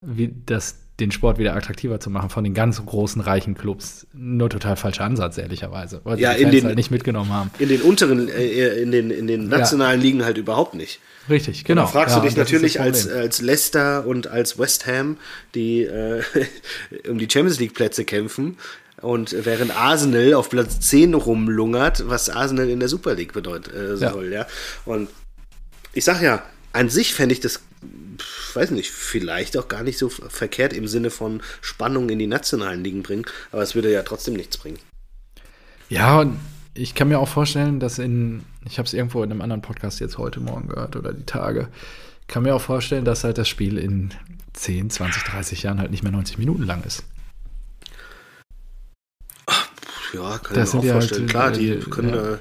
wie 0.00 0.34
das, 0.46 0.76
den 0.98 1.10
Sport 1.10 1.38
wieder 1.38 1.54
attraktiver 1.54 2.00
zu 2.00 2.10
machen 2.10 2.30
von 2.30 2.42
den 2.44 2.54
ganz 2.54 2.84
großen 2.84 3.20
reichen 3.20 3.54
Clubs. 3.54 4.06
Nur 4.12 4.50
total 4.50 4.76
falscher 4.76 5.04
Ansatz, 5.04 5.38
ehrlicherweise. 5.38 6.00
Weil 6.04 6.18
ja, 6.18 6.34
die 6.34 6.42
in 6.42 6.50
den, 6.50 6.64
halt 6.64 6.76
nicht 6.76 6.90
mitgenommen 6.90 7.32
haben. 7.32 7.50
In 7.58 7.68
den 7.68 7.82
unteren, 7.82 8.28
äh, 8.28 8.80
in, 8.80 8.90
den, 8.90 9.10
in 9.10 9.26
den 9.26 9.48
nationalen 9.48 10.00
ja. 10.00 10.06
Ligen 10.06 10.24
halt 10.24 10.38
überhaupt 10.38 10.74
nicht. 10.74 11.00
Richtig, 11.28 11.64
genau. 11.64 11.82
Und 11.82 11.86
dann 11.86 11.92
fragst 11.92 12.16
ja, 12.16 12.20
du 12.20 12.28
dich 12.28 12.36
natürlich 12.36 12.80
als, 12.80 13.08
als 13.08 13.40
Leicester 13.40 14.06
und 14.06 14.26
als 14.26 14.58
West 14.58 14.86
Ham, 14.86 15.16
die 15.54 15.82
äh, 15.82 16.22
um 17.08 17.18
die 17.18 17.28
Champions 17.30 17.60
League 17.60 17.74
Plätze 17.74 18.04
kämpfen, 18.04 18.56
und 19.02 19.36
während 19.44 19.76
Arsenal 19.76 20.32
auf 20.32 20.48
Platz 20.48 20.80
10 20.80 21.12
rumlungert, 21.12 22.08
was 22.08 22.30
Arsenal 22.30 22.70
in 22.70 22.80
der 22.80 22.88
Super 22.88 23.14
League 23.14 23.34
bedeutet 23.34 23.74
äh, 23.74 23.96
soll, 23.96 24.32
ja. 24.32 24.40
ja. 24.40 24.46
Und 24.86 25.08
ich 25.96 26.04
sag 26.04 26.20
ja, 26.20 26.42
an 26.74 26.90
sich 26.90 27.14
fände 27.14 27.32
ich 27.32 27.40
das, 27.40 27.62
weiß 28.52 28.70
nicht, 28.72 28.90
vielleicht 28.90 29.56
auch 29.56 29.66
gar 29.66 29.82
nicht 29.82 29.96
so 29.96 30.10
verkehrt 30.10 30.74
im 30.74 30.86
Sinne 30.86 31.10
von 31.10 31.42
Spannung 31.62 32.10
in 32.10 32.18
die 32.18 32.26
nationalen 32.26 32.84
Ligen 32.84 33.02
bringen, 33.02 33.24
aber 33.50 33.62
es 33.62 33.74
würde 33.74 33.90
ja 33.90 34.02
trotzdem 34.02 34.34
nichts 34.34 34.58
bringen. 34.58 34.78
Ja, 35.88 36.20
und 36.20 36.38
ich 36.74 36.94
kann 36.94 37.08
mir 37.08 37.18
auch 37.18 37.28
vorstellen, 37.28 37.80
dass 37.80 37.98
in, 37.98 38.44
ich 38.66 38.78
habe 38.78 38.86
es 38.86 38.92
irgendwo 38.92 39.22
in 39.22 39.30
einem 39.30 39.40
anderen 39.40 39.62
Podcast 39.62 39.98
jetzt 40.00 40.18
heute 40.18 40.40
Morgen 40.40 40.68
gehört 40.68 40.96
oder 40.96 41.14
die 41.14 41.24
Tage, 41.24 41.68
kann 42.28 42.42
mir 42.42 42.54
auch 42.54 42.60
vorstellen, 42.60 43.06
dass 43.06 43.24
halt 43.24 43.38
das 43.38 43.48
Spiel 43.48 43.78
in 43.78 44.12
10, 44.52 44.90
20, 44.90 45.22
30 45.22 45.62
Jahren 45.62 45.80
halt 45.80 45.90
nicht 45.90 46.02
mehr 46.02 46.12
90 46.12 46.36
Minuten 46.36 46.64
lang 46.64 46.84
ist. 46.84 47.04
Ja, 50.12 50.38
kann 50.38 50.56
das 50.56 50.74
ich 50.74 50.82
mir 50.82 50.90
auch 50.90 50.92
vorstellen. 50.96 51.22
Halt, 51.22 51.30
Klar, 51.30 51.50
die 51.52 51.78
können, 51.78 52.14
ja. 52.14 52.38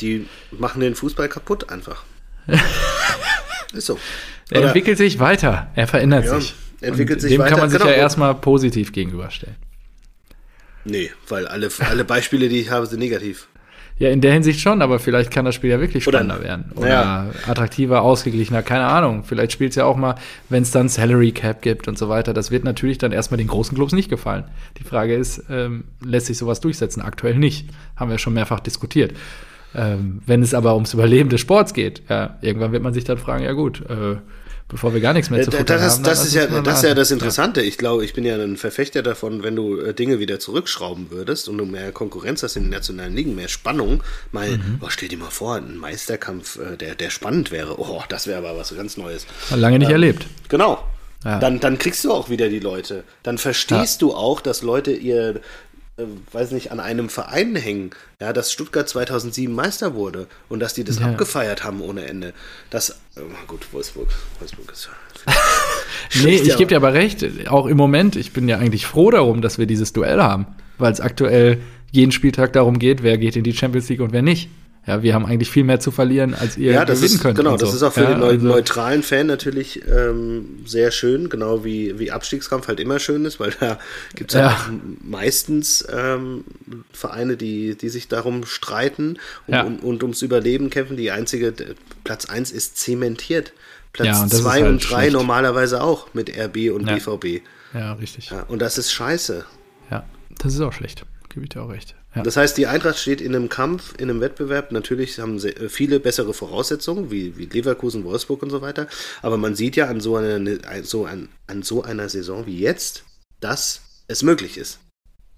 die 0.00 0.28
machen 0.50 0.80
den 0.80 0.96
Fußball 0.96 1.28
kaputt 1.28 1.70
einfach. 1.70 2.04
Ist 3.72 3.86
so. 3.86 3.98
Er 4.50 4.58
Oder 4.58 4.66
entwickelt 4.68 4.98
sich 4.98 5.18
weiter, 5.18 5.68
er 5.74 5.86
verändert 5.86 6.26
ja, 6.26 6.38
sich. 6.38 6.54
Entwickelt 6.80 7.20
sich 7.20 7.32
dem 7.32 7.40
weiter. 7.40 7.50
kann 7.50 7.60
man 7.60 7.70
sich 7.70 7.78
genau. 7.78 7.90
ja 7.90 7.96
erstmal 7.96 8.34
positiv 8.34 8.92
gegenüberstellen. 8.92 9.56
Nee, 10.84 11.10
weil 11.28 11.46
alle, 11.46 11.70
alle 11.88 12.04
Beispiele, 12.04 12.48
die 12.48 12.60
ich 12.60 12.70
habe, 12.70 12.86
sind 12.86 12.98
negativ. 12.98 13.48
Ja, 13.96 14.10
in 14.10 14.20
der 14.20 14.32
Hinsicht 14.32 14.60
schon, 14.60 14.82
aber 14.82 14.98
vielleicht 14.98 15.30
kann 15.30 15.44
das 15.44 15.54
Spiel 15.54 15.70
ja 15.70 15.80
wirklich 15.80 16.02
spannender 16.02 16.36
Oder, 16.36 16.44
werden. 16.44 16.72
Oder 16.74 16.88
ja. 16.88 17.30
attraktiver, 17.46 18.02
ausgeglichener, 18.02 18.62
keine 18.62 18.86
Ahnung. 18.86 19.22
Vielleicht 19.22 19.52
spielt 19.52 19.70
es 19.70 19.76
ja 19.76 19.84
auch 19.84 19.96
mal, 19.96 20.16
wenn 20.48 20.64
es 20.64 20.72
dann 20.72 20.88
Salary 20.88 21.30
Cap 21.30 21.62
gibt 21.62 21.86
und 21.86 21.96
so 21.96 22.08
weiter. 22.08 22.34
Das 22.34 22.50
wird 22.50 22.64
natürlich 22.64 22.98
dann 22.98 23.12
erstmal 23.12 23.38
den 23.38 23.46
großen 23.46 23.76
Clubs 23.76 23.92
nicht 23.92 24.10
gefallen. 24.10 24.44
Die 24.78 24.84
Frage 24.84 25.14
ist, 25.14 25.44
ähm, 25.48 25.84
lässt 26.04 26.26
sich 26.26 26.38
sowas 26.38 26.60
durchsetzen? 26.60 27.02
Aktuell 27.02 27.36
nicht. 27.36 27.68
Haben 27.94 28.10
wir 28.10 28.18
schon 28.18 28.34
mehrfach 28.34 28.58
diskutiert. 28.58 29.12
Ähm, 29.74 30.20
wenn 30.26 30.42
es 30.42 30.54
aber 30.54 30.74
ums 30.74 30.94
Überleben 30.94 31.30
des 31.30 31.40
Sports 31.40 31.74
geht, 31.74 32.02
ja, 32.08 32.38
irgendwann 32.42 32.72
wird 32.72 32.82
man 32.82 32.94
sich 32.94 33.04
dann 33.04 33.18
fragen, 33.18 33.44
ja 33.44 33.52
gut, 33.52 33.82
äh, 33.88 34.16
bevor 34.68 34.94
wir 34.94 35.00
gar 35.00 35.12
nichts 35.12 35.30
mehr 35.30 35.42
zu 35.42 35.50
futtern 35.50 35.78
das, 35.78 35.94
haben. 35.94 36.04
Das 36.04 36.24
ist 36.24 36.34
ja 36.34 36.46
das, 36.46 36.78
ist 36.78 36.84
ja 36.84 36.94
das 36.94 37.10
Interessante. 37.10 37.60
Ja. 37.60 37.66
Ich 37.66 37.78
glaube, 37.78 38.04
ich 38.04 38.12
bin 38.12 38.24
ja 38.24 38.36
ein 38.36 38.56
Verfechter 38.56 39.02
davon, 39.02 39.42
wenn 39.42 39.56
du 39.56 39.78
äh, 39.78 39.94
Dinge 39.94 40.18
wieder 40.18 40.40
zurückschrauben 40.40 41.10
würdest 41.10 41.48
und 41.48 41.58
du 41.58 41.64
mehr 41.64 41.92
Konkurrenz 41.92 42.42
hast 42.42 42.56
in 42.56 42.64
den 42.64 42.70
nationalen 42.70 43.14
Ligen, 43.14 43.34
mehr 43.34 43.48
Spannung, 43.48 44.02
mal, 44.32 44.48
mhm. 44.50 44.78
oh, 44.80 44.86
stell 44.88 45.08
dir 45.08 45.18
mal 45.18 45.30
vor, 45.30 45.56
ein 45.56 45.76
Meisterkampf, 45.76 46.58
äh, 46.58 46.76
der, 46.76 46.94
der 46.94 47.10
spannend 47.10 47.50
wäre. 47.50 47.78
Oh, 47.78 48.02
das 48.08 48.26
wäre 48.26 48.38
aber 48.38 48.56
was 48.56 48.74
ganz 48.74 48.96
Neues. 48.96 49.26
Lange 49.54 49.78
nicht 49.78 49.88
ähm, 49.88 49.94
erlebt. 49.94 50.26
Genau. 50.48 50.82
Ja. 51.24 51.38
Dann, 51.38 51.58
dann 51.58 51.78
kriegst 51.78 52.04
du 52.04 52.12
auch 52.12 52.28
wieder 52.28 52.48
die 52.50 52.60
Leute. 52.60 53.02
Dann 53.22 53.38
verstehst 53.38 54.02
ja. 54.02 54.08
du 54.08 54.14
auch, 54.14 54.40
dass 54.42 54.62
Leute 54.62 54.92
ihr 54.92 55.40
äh, 55.96 56.04
weiß 56.32 56.50
nicht, 56.50 56.72
an 56.72 56.80
einem 56.80 57.08
Verein 57.08 57.54
hängen, 57.54 57.90
ja, 58.20 58.32
dass 58.32 58.52
Stuttgart 58.52 58.88
2007 58.88 59.54
Meister 59.54 59.94
wurde 59.94 60.26
und 60.48 60.60
dass 60.60 60.74
die 60.74 60.82
das 60.82 60.98
ja. 60.98 61.06
abgefeiert 61.06 61.62
haben 61.62 61.80
ohne 61.80 62.04
Ende. 62.06 62.32
Das, 62.70 62.90
äh, 63.16 63.20
gut, 63.46 63.72
Wolfsburg, 63.72 64.08
Wolfsburg 64.40 64.72
ist. 64.72 64.88
nee, 66.24 66.36
ich 66.36 66.56
gebe 66.56 66.66
dir 66.66 66.76
aber 66.76 66.94
recht, 66.94 67.24
auch 67.48 67.66
im 67.66 67.76
Moment, 67.76 68.16
ich 68.16 68.32
bin 68.32 68.48
ja 68.48 68.58
eigentlich 68.58 68.86
froh 68.86 69.10
darum, 69.10 69.40
dass 69.40 69.58
wir 69.58 69.66
dieses 69.66 69.92
Duell 69.92 70.20
haben, 70.20 70.46
weil 70.78 70.92
es 70.92 71.00
aktuell 71.00 71.60
jeden 71.92 72.10
Spieltag 72.10 72.52
darum 72.54 72.80
geht, 72.80 73.04
wer 73.04 73.16
geht 73.16 73.36
in 73.36 73.44
die 73.44 73.54
Champions 73.54 73.88
League 73.88 74.00
und 74.00 74.12
wer 74.12 74.22
nicht. 74.22 74.50
Ja, 74.86 75.02
wir 75.02 75.14
haben 75.14 75.24
eigentlich 75.24 75.50
viel 75.50 75.64
mehr 75.64 75.80
zu 75.80 75.90
verlieren, 75.90 76.34
als 76.34 76.58
ihr 76.58 76.72
ja, 76.72 76.84
das 76.84 76.98
gewinnen 77.00 77.14
ist, 77.14 77.22
könnt. 77.22 77.38
Genau, 77.38 77.56
so. 77.56 77.64
das 77.64 77.74
ist 77.74 77.82
auch 77.82 77.92
für 77.94 78.02
ja, 78.02 78.12
den 78.14 78.22
also- 78.22 78.46
neutralen 78.46 79.02
Fan 79.02 79.26
natürlich 79.26 79.80
ähm, 79.88 80.60
sehr 80.66 80.90
schön, 80.90 81.30
genau 81.30 81.64
wie, 81.64 81.98
wie 81.98 82.10
Abstiegskampf 82.10 82.68
halt 82.68 82.80
immer 82.80 82.98
schön 82.98 83.24
ist, 83.24 83.40
weil 83.40 83.52
da 83.60 83.78
gibt 84.14 84.32
es 84.32 84.38
Ja. 84.38 84.48
ja. 84.48 84.70
meistens 85.02 85.86
ähm, 85.90 86.44
Vereine, 86.92 87.36
die, 87.38 87.76
die 87.76 87.88
sich 87.88 88.08
darum 88.08 88.44
streiten 88.44 89.18
und, 89.46 89.54
Ja. 89.54 89.62
und, 89.62 89.82
und 89.82 90.02
ums 90.02 90.20
Überleben 90.22 90.68
kämpfen. 90.70 90.96
Die 90.98 91.10
einzige, 91.10 91.54
Platz 92.04 92.26
1 92.26 92.50
ist 92.52 92.76
zementiert. 92.76 93.48
Ja, 93.48 93.54
Platz 94.04 94.18
und 94.20 94.32
das 94.32 94.38
ist 94.40 94.44
2 94.44 94.50
halt 94.50 94.66
und 94.66 94.78
3 94.90 94.96
schlecht. 95.00 95.12
normalerweise 95.14 95.82
auch 95.82 96.12
mit 96.14 96.30
RB 96.36 96.70
und 96.74 96.86
Ja. 96.88 96.94
BVB. 96.96 97.42
Ja, 97.72 97.94
richtig. 97.94 98.30
Ja, 98.30 98.42
und 98.48 98.60
das 98.60 98.76
ist 98.76 98.92
scheiße. 98.92 99.44
Ja, 99.90 100.04
das 100.38 100.54
ist 100.54 100.60
auch 100.60 100.72
schlecht. 100.72 101.04
Gebe 101.34 101.46
ich 101.46 101.50
dir 101.50 101.62
auch 101.62 101.68
recht. 101.68 101.96
Ja. 102.14 102.22
Das 102.22 102.36
heißt, 102.36 102.56
die 102.56 102.68
Eintracht 102.68 102.96
steht 102.96 103.20
in 103.20 103.34
einem 103.34 103.48
Kampf, 103.48 103.94
in 103.98 104.08
einem 104.08 104.20
Wettbewerb. 104.20 104.70
Natürlich 104.70 105.18
haben 105.18 105.40
sie 105.40 105.48
äh, 105.48 105.68
viele 105.68 105.98
bessere 105.98 106.32
Voraussetzungen, 106.32 107.10
wie, 107.10 107.36
wie 107.36 107.46
Leverkusen, 107.46 108.04
Wolfsburg 108.04 108.40
und 108.44 108.50
so 108.50 108.62
weiter. 108.62 108.86
Aber 109.20 109.36
man 109.36 109.56
sieht 109.56 109.74
ja 109.74 109.88
an 109.88 110.00
so, 110.00 110.14
einer, 110.14 110.84
so 110.84 111.06
an, 111.06 111.28
an 111.48 111.64
so 111.64 111.82
einer 111.82 112.08
Saison 112.08 112.46
wie 112.46 112.60
jetzt, 112.60 113.02
dass 113.40 113.80
es 114.06 114.22
möglich 114.22 114.56
ist. 114.56 114.78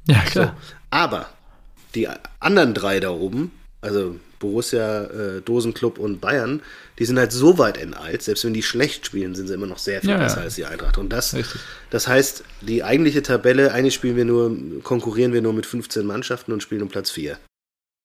ja, 0.06 0.22
So. 0.26 0.30
klar. 0.32 0.56
Aber 0.90 1.30
die 1.94 2.09
anderen 2.40 2.74
drei 2.74 3.00
da 3.00 3.09
oben, 3.09 3.52
also 3.80 4.16
Borussia, 4.38 5.05
äh, 5.05 5.40
Dosenclub 5.42 5.99
und 5.99 6.20
Bayern, 6.20 6.62
die 6.99 7.05
sind 7.05 7.18
halt 7.18 7.33
so 7.33 7.59
weit 7.59 7.77
enteilt, 7.79 8.22
selbst 8.22 8.44
wenn 8.44 8.55
die 8.55 8.62
schlecht 8.62 9.07
spielen, 9.07 9.35
sind 9.35 9.49
sie 9.49 9.55
immer 9.55 9.66
noch 9.66 9.79
sehr 9.79 10.01
viel 10.01 10.11
Ja, 10.11 10.16
ja. 10.16 10.22
besser 10.22 10.40
als 10.42 10.55
die 10.55 10.64
Eintracht. 10.64 10.99
Und 10.99 11.11
das, 11.12 11.35
Richtig. 11.35 11.61
das 11.90 12.09
heißt, 12.09 12.44
die 12.62 12.85
eigentliche 12.85 13.22
Tabelle, 13.22 13.72
eigentlich 13.72 13.94
spielen 13.94 14.16
wir 14.16 14.25
nur, 14.25 14.57
konkurrieren 14.83 15.33
wir 15.33 15.42
nur 15.42 15.53
mit 15.53 15.66
15 15.66 16.07
Mannschaften 16.07 16.53
und 16.53 16.62
spielen 16.62 16.83
um 16.83 16.88
Platz 16.88 17.11
4. 17.11 17.38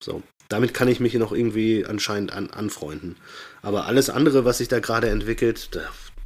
So. 0.03 0.21
Damit 0.49 0.73
kann 0.73 0.89
ich 0.89 0.99
mich 0.99 1.13
noch 1.13 1.31
irgendwie 1.31 1.85
anscheinend 1.85 2.33
an, 2.33 2.49
anfreunden. 2.49 3.15
Aber 3.61 3.85
alles 3.85 4.09
andere, 4.09 4.43
was 4.43 4.57
sich 4.57 4.67
da 4.67 4.79
gerade 4.79 5.09
entwickelt, 5.09 5.69
da 5.71 5.81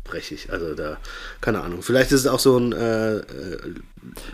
breche 0.05 0.35
ich. 0.35 0.51
Also 0.51 0.73
da, 0.73 0.97
keine 1.41 1.61
Ahnung. 1.61 1.81
Vielleicht 1.81 2.13
ist 2.13 2.21
es 2.21 2.27
auch 2.27 2.39
so 2.39 2.57
ein 2.57 2.71
äh, 2.71 3.17
äh, 3.17 3.23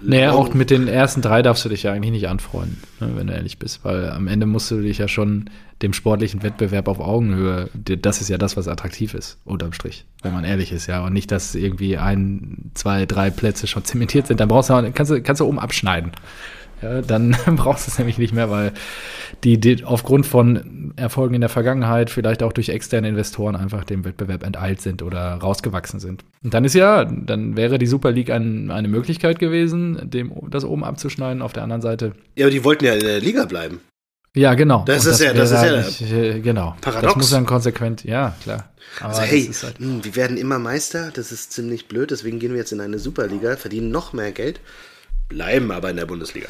Naja, 0.03 0.33
auch 0.33 0.53
mit 0.53 0.69
den 0.69 0.87
ersten 0.87 1.23
drei 1.23 1.41
darfst 1.41 1.65
du 1.65 1.69
dich 1.69 1.81
ja 1.83 1.91
eigentlich 1.91 2.11
nicht 2.11 2.27
anfreunden, 2.27 2.77
ne, 2.99 3.13
wenn 3.15 3.27
du 3.27 3.33
ehrlich 3.33 3.57
bist, 3.57 3.83
weil 3.83 4.11
am 4.11 4.27
Ende 4.27 4.45
musst 4.45 4.69
du 4.69 4.81
dich 4.81 4.99
ja 4.99 5.07
schon 5.07 5.49
dem 5.81 5.93
sportlichen 5.93 6.43
Wettbewerb 6.43 6.87
auf 6.87 6.99
Augenhöhe, 6.99 7.69
das 7.73 8.21
ist 8.21 8.29
ja 8.29 8.37
das, 8.37 8.55
was 8.55 8.67
attraktiv 8.67 9.15
ist, 9.15 9.39
unterm 9.45 9.73
Strich, 9.73 10.05
wenn 10.21 10.31
man 10.31 10.43
ehrlich 10.43 10.71
ist, 10.71 10.85
ja. 10.85 11.03
Und 11.03 11.13
nicht, 11.13 11.31
dass 11.31 11.55
irgendwie 11.55 11.97
ein, 11.97 12.71
zwei, 12.75 13.07
drei 13.07 13.31
Plätze 13.31 13.65
schon 13.65 13.83
zementiert 13.83 14.27
sind, 14.27 14.39
dann 14.39 14.47
brauchst 14.47 14.69
du, 14.69 14.91
kannst 14.93 15.11
du, 15.11 15.21
kannst 15.23 15.39
du 15.39 15.45
oben 15.45 15.57
abschneiden. 15.57 16.11
Ja, 16.81 17.01
dann 17.01 17.35
brauchst 17.55 17.87
du 17.87 17.91
es 17.91 17.97
nämlich 17.97 18.17
nicht 18.17 18.33
mehr, 18.33 18.49
weil 18.49 18.71
die, 19.43 19.59
die 19.59 19.83
aufgrund 19.83 20.25
von 20.25 20.93
Erfolgen 20.95 21.35
in 21.35 21.41
der 21.41 21.49
Vergangenheit, 21.49 22.09
vielleicht 22.09 22.41
auch 22.43 22.53
durch 22.53 22.69
externe 22.69 23.07
Investoren, 23.09 23.55
einfach 23.55 23.83
dem 23.83 24.03
Wettbewerb 24.05 24.43
enteilt 24.43 24.81
sind 24.81 25.01
oder 25.03 25.35
rausgewachsen 25.35 25.99
sind. 25.99 26.23
Und 26.43 26.53
dann 26.53 26.65
ist 26.65 26.73
ja, 26.75 27.05
dann 27.05 27.55
wäre 27.55 27.77
die 27.77 27.87
Super 27.87 28.11
League 28.11 28.29
ein, 28.31 28.71
eine 28.71 28.87
Möglichkeit 28.87 29.39
gewesen, 29.39 30.09
dem, 30.09 30.31
das 30.49 30.63
oben 30.65 30.83
abzuschneiden. 30.83 31.41
Auf 31.41 31.53
der 31.53 31.63
anderen 31.63 31.81
Seite, 31.81 32.13
Ja, 32.35 32.45
aber 32.45 32.51
die 32.51 32.63
wollten 32.63 32.85
ja 32.85 32.93
in 32.93 32.99
der 33.01 33.19
Liga 33.19 33.45
bleiben. 33.45 33.79
ja, 34.35 34.53
genau. 34.53 34.83
Das 34.85 35.05
Und 35.05 35.11
ist 35.13 35.21
ja- 35.21 35.33
das 35.33 35.51
ist 35.51 35.63
ja 35.63 35.77
nicht, 35.77 36.01
äh, 36.13 36.39
genau. 36.39 36.75
paradox. 36.81 37.13
Das 37.13 37.15
muss 37.15 37.29
dann 37.31 37.45
konsequent, 37.45 38.03
ja, 38.03 38.35
klar. 38.43 38.69
Aber 38.99 39.09
Also 39.09 39.21
das 39.21 39.29
hey, 39.29 39.49
halt, 39.63 39.79
mh, 39.79 40.03
wir 40.03 40.15
werden 40.15 40.37
immer 40.37 40.57
Meister, 40.59 41.11
das 41.13 41.31
ist 41.31 41.53
ziemlich 41.53 41.87
blöd, 41.87 42.11
deswegen 42.11 42.39
gehen 42.39 42.51
wir 42.51 42.57
jetzt 42.59 42.71
in 42.73 42.81
eine 42.81 42.99
Superliga, 42.99 43.55
verdienen 43.55 43.91
noch 43.91 44.13
mehr 44.13 44.31
Geld, 44.31 44.59
bleiben 45.29 45.71
aber 45.71 45.89
in 45.89 45.95
der 45.97 46.05
Bundesliga. 46.05 46.47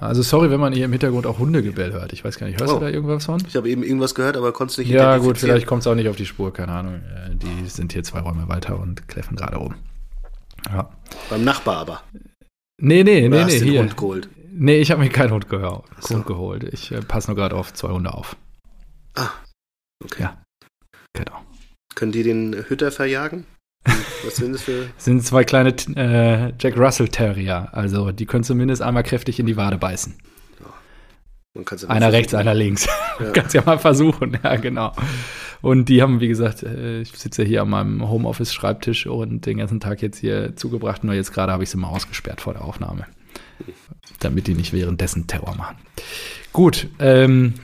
Also 0.00 0.22
sorry, 0.22 0.50
wenn 0.50 0.60
man 0.60 0.72
hier 0.72 0.84
im 0.84 0.92
Hintergrund 0.92 1.26
auch 1.26 1.38
Hundegebell 1.38 1.92
hört. 1.92 2.12
Ich 2.12 2.24
weiß 2.24 2.38
gar 2.38 2.46
nicht, 2.46 2.60
hörst 2.60 2.72
Oh. 2.72 2.78
du 2.78 2.84
da 2.84 2.90
irgendwas 2.90 3.24
von? 3.24 3.42
Ich 3.46 3.56
habe 3.56 3.68
eben 3.68 3.82
irgendwas 3.82 4.14
gehört, 4.14 4.36
aber 4.36 4.52
konnte 4.52 4.72
es 4.72 4.78
nicht 4.78 4.88
Ja, 4.90 5.18
gut, 5.18 5.38
vielleicht 5.38 5.66
kommt 5.66 5.80
es 5.82 5.86
auch 5.86 5.94
nicht 5.94 6.08
auf 6.08 6.16
die 6.16 6.26
Spur, 6.26 6.52
keine 6.52 6.72
Ahnung. 6.72 6.94
Äh, 6.94 7.34
Die 7.36 7.68
sind 7.68 7.92
hier 7.92 8.02
zwei 8.04 8.20
Räume 8.20 8.48
weiter 8.48 8.78
und 8.78 9.08
kläffen 9.08 9.36
gerade 9.36 9.58
oben. 9.60 9.76
Ja. 10.70 10.90
Beim 11.30 11.44
Nachbar 11.44 11.78
aber. 11.78 12.02
Nee, 12.80 13.02
nee, 13.02 13.26
Oder 13.26 13.36
nee, 13.36 13.42
hast 13.44 13.52
nee, 13.54 13.58
den 13.60 13.68
hier. 13.70 13.80
Hund 13.80 13.96
geholt. 13.96 14.28
Nee, 14.52 14.78
ich 14.80 14.90
habe 14.90 15.02
mir 15.02 15.08
keinen 15.08 15.30
Hund, 15.32 15.48
gehör, 15.48 15.84
so. 16.00 16.14
Hund 16.16 16.26
geholt. 16.26 16.64
Ich 16.64 16.90
äh, 16.92 17.00
passe 17.00 17.28
nur 17.28 17.36
gerade 17.36 17.54
auf 17.56 17.72
zwei 17.74 17.90
Hunde 17.90 18.12
auf. 18.12 18.36
Ah, 19.14 19.30
okay. 20.04 20.22
Ja. 20.24 20.42
Genau. 21.14 21.40
Können 21.94 22.12
die 22.12 22.22
den 22.22 22.54
Hütter 22.68 22.90
verjagen? 22.92 23.46
Was 24.24 24.36
sind 24.36 24.52
das 24.52 24.62
für... 24.62 24.88
Sind 24.96 25.24
zwei 25.24 25.44
kleine 25.44 25.74
äh, 25.96 26.52
Jack 26.60 26.76
Russell 26.76 27.08
Terrier. 27.08 27.68
Also 27.72 28.12
die 28.12 28.26
können 28.26 28.44
zumindest 28.44 28.82
einmal 28.82 29.02
kräftig 29.02 29.38
in 29.40 29.46
die 29.46 29.56
Wade 29.56 29.78
beißen. 29.78 30.16
Ja 31.54 31.88
Einer 31.88 32.12
rechts, 32.12 32.34
einer 32.34 32.54
links. 32.54 32.88
Ja. 33.20 33.32
Kannst 33.32 33.52
ja 33.52 33.62
mal 33.64 33.78
versuchen, 33.78 34.38
ja, 34.44 34.54
genau. 34.56 34.92
Und 35.60 35.88
die 35.88 36.02
haben, 36.02 36.20
wie 36.20 36.28
gesagt, 36.28 36.62
äh, 36.62 37.00
ich 37.00 37.10
sitze 37.10 37.42
hier 37.42 37.62
an 37.62 37.70
meinem 37.70 38.08
Homeoffice-Schreibtisch 38.08 39.06
und 39.06 39.44
den 39.44 39.58
ganzen 39.58 39.80
Tag 39.80 40.02
jetzt 40.02 40.18
hier 40.18 40.54
zugebracht. 40.54 41.02
Nur 41.02 41.14
jetzt 41.14 41.32
gerade 41.32 41.52
habe 41.52 41.64
ich 41.64 41.70
sie 41.70 41.76
mal 41.76 41.88
ausgesperrt 41.88 42.40
vor 42.40 42.52
der 42.52 42.62
Aufnahme. 42.62 43.06
Damit 44.20 44.46
die 44.46 44.54
nicht 44.54 44.72
währenddessen 44.72 45.26
Terror 45.26 45.56
machen. 45.56 45.76
Gut, 46.52 46.88
ähm, 47.00 47.54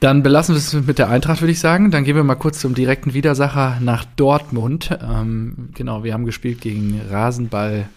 dann 0.00 0.22
belassen 0.22 0.54
wir 0.54 0.58
es 0.58 0.72
mit 0.74 0.98
der 0.98 1.08
Eintracht, 1.08 1.40
würde 1.40 1.52
ich 1.52 1.60
sagen. 1.60 1.90
Dann 1.90 2.04
gehen 2.04 2.16
wir 2.16 2.24
mal 2.24 2.34
kurz 2.34 2.60
zum 2.60 2.74
direkten 2.74 3.14
Widersacher 3.14 3.78
nach 3.80 4.04
Dortmund. 4.04 4.96
Ähm, 5.02 5.70
genau, 5.74 6.04
wir 6.04 6.12
haben 6.12 6.26
gespielt 6.26 6.60
gegen 6.60 7.00
Rasenball 7.10 7.88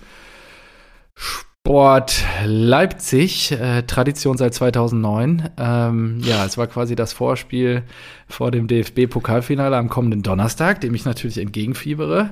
Sport 1.15 2.23
Leipzig, 2.45 3.51
äh, 3.51 3.83
Tradition 3.83 4.37
seit 4.37 4.53
2009. 4.53 5.49
Ähm, 5.57 6.19
ja, 6.23 6.45
es 6.45 6.57
war 6.57 6.67
quasi 6.67 6.95
das 6.95 7.11
Vorspiel 7.11 7.83
vor 8.27 8.49
dem 8.51 8.67
DFB-Pokalfinale 8.67 9.75
am 9.75 9.89
kommenden 9.89 10.23
Donnerstag, 10.23 10.79
dem 10.81 10.95
ich 10.95 11.03
natürlich 11.03 11.37
entgegenfiebere. 11.37 12.31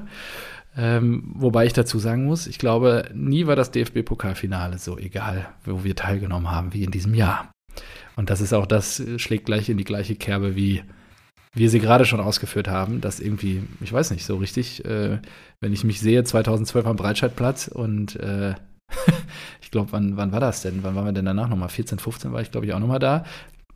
Ähm, 0.77 1.33
wobei 1.35 1.65
ich 1.65 1.73
dazu 1.73 1.99
sagen 1.99 2.25
muss, 2.25 2.47
ich 2.47 2.57
glaube, 2.57 3.09
nie 3.13 3.47
war 3.47 3.55
das 3.55 3.71
DFB-Pokalfinale 3.71 4.77
so 4.77 4.97
egal, 4.97 5.49
wo 5.65 5.83
wir 5.83 5.95
teilgenommen 5.95 6.49
haben, 6.49 6.73
wie 6.73 6.83
in 6.83 6.91
diesem 6.91 7.13
Jahr. 7.13 7.51
Und 8.17 8.29
das 8.29 8.41
ist 8.41 8.51
auch 8.51 8.65
das, 8.65 8.99
äh, 8.99 9.17
schlägt 9.19 9.45
gleich 9.45 9.69
in 9.69 9.77
die 9.77 9.85
gleiche 9.85 10.15
Kerbe, 10.15 10.57
wie 10.57 10.83
wir 11.53 11.69
sie 11.69 11.79
gerade 11.79 12.05
schon 12.05 12.19
ausgeführt 12.19 12.67
haben, 12.67 12.99
dass 12.99 13.19
irgendwie, 13.19 13.63
ich 13.79 13.93
weiß 13.93 14.11
nicht, 14.11 14.25
so 14.25 14.35
richtig, 14.37 14.83
äh, 14.85 15.19
wenn 15.61 15.71
ich 15.71 15.83
mich 15.83 16.01
sehe, 16.01 16.23
2012 16.23 16.85
am 16.85 16.97
Breitscheidplatz 16.97 17.67
und 17.67 18.15
äh, 18.17 18.55
ich 19.61 19.71
glaube, 19.71 19.91
wann, 19.91 20.17
wann 20.17 20.31
war 20.31 20.39
das 20.39 20.61
denn? 20.61 20.83
Wann 20.83 20.95
waren 20.95 21.05
wir 21.05 21.13
denn 21.13 21.25
danach 21.25 21.47
nochmal? 21.47 21.69
14, 21.69 21.99
15 21.99 22.33
war 22.33 22.41
ich, 22.41 22.51
glaube 22.51 22.65
ich, 22.65 22.73
auch 22.73 22.79
nochmal 22.79 22.99
da. 22.99 23.23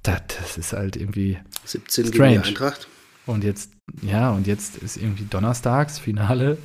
Das, 0.04 0.22
das 0.28 0.58
ist 0.58 0.74
halt 0.74 0.96
irgendwie, 0.96 1.38
17 1.66 2.08
Strange. 2.08 2.30
gegen 2.34 2.44
Eintracht. 2.44 2.88
und 3.28 3.44
jetzt, 3.44 3.72
ja, 4.02 4.32
und 4.32 4.48
jetzt 4.48 4.78
ist 4.78 4.98
irgendwie 4.98 5.26
donnerstags, 5.26 6.00
Finale. 6.00 6.58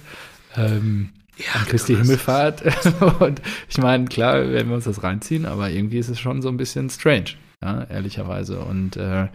Ähm, 0.56 1.10
Ja, 1.36 1.60
Christi 1.66 1.92
Donnerstag. 1.92 2.60
Himmelfahrt. 2.62 3.20
und 3.20 3.42
ich 3.68 3.78
meine, 3.78 4.06
klar 4.06 4.48
werden 4.48 4.68
wir 4.68 4.76
uns 4.76 4.84
das 4.84 5.02
reinziehen, 5.02 5.44
aber 5.44 5.70
irgendwie 5.70 5.98
ist 5.98 6.08
es 6.08 6.18
schon 6.18 6.40
so 6.40 6.48
ein 6.48 6.56
bisschen 6.56 6.88
strange, 6.88 7.32
ja, 7.62 7.84
ehrlicherweise. 7.84 8.60
Und 8.60 8.96
äh, 8.96 9.28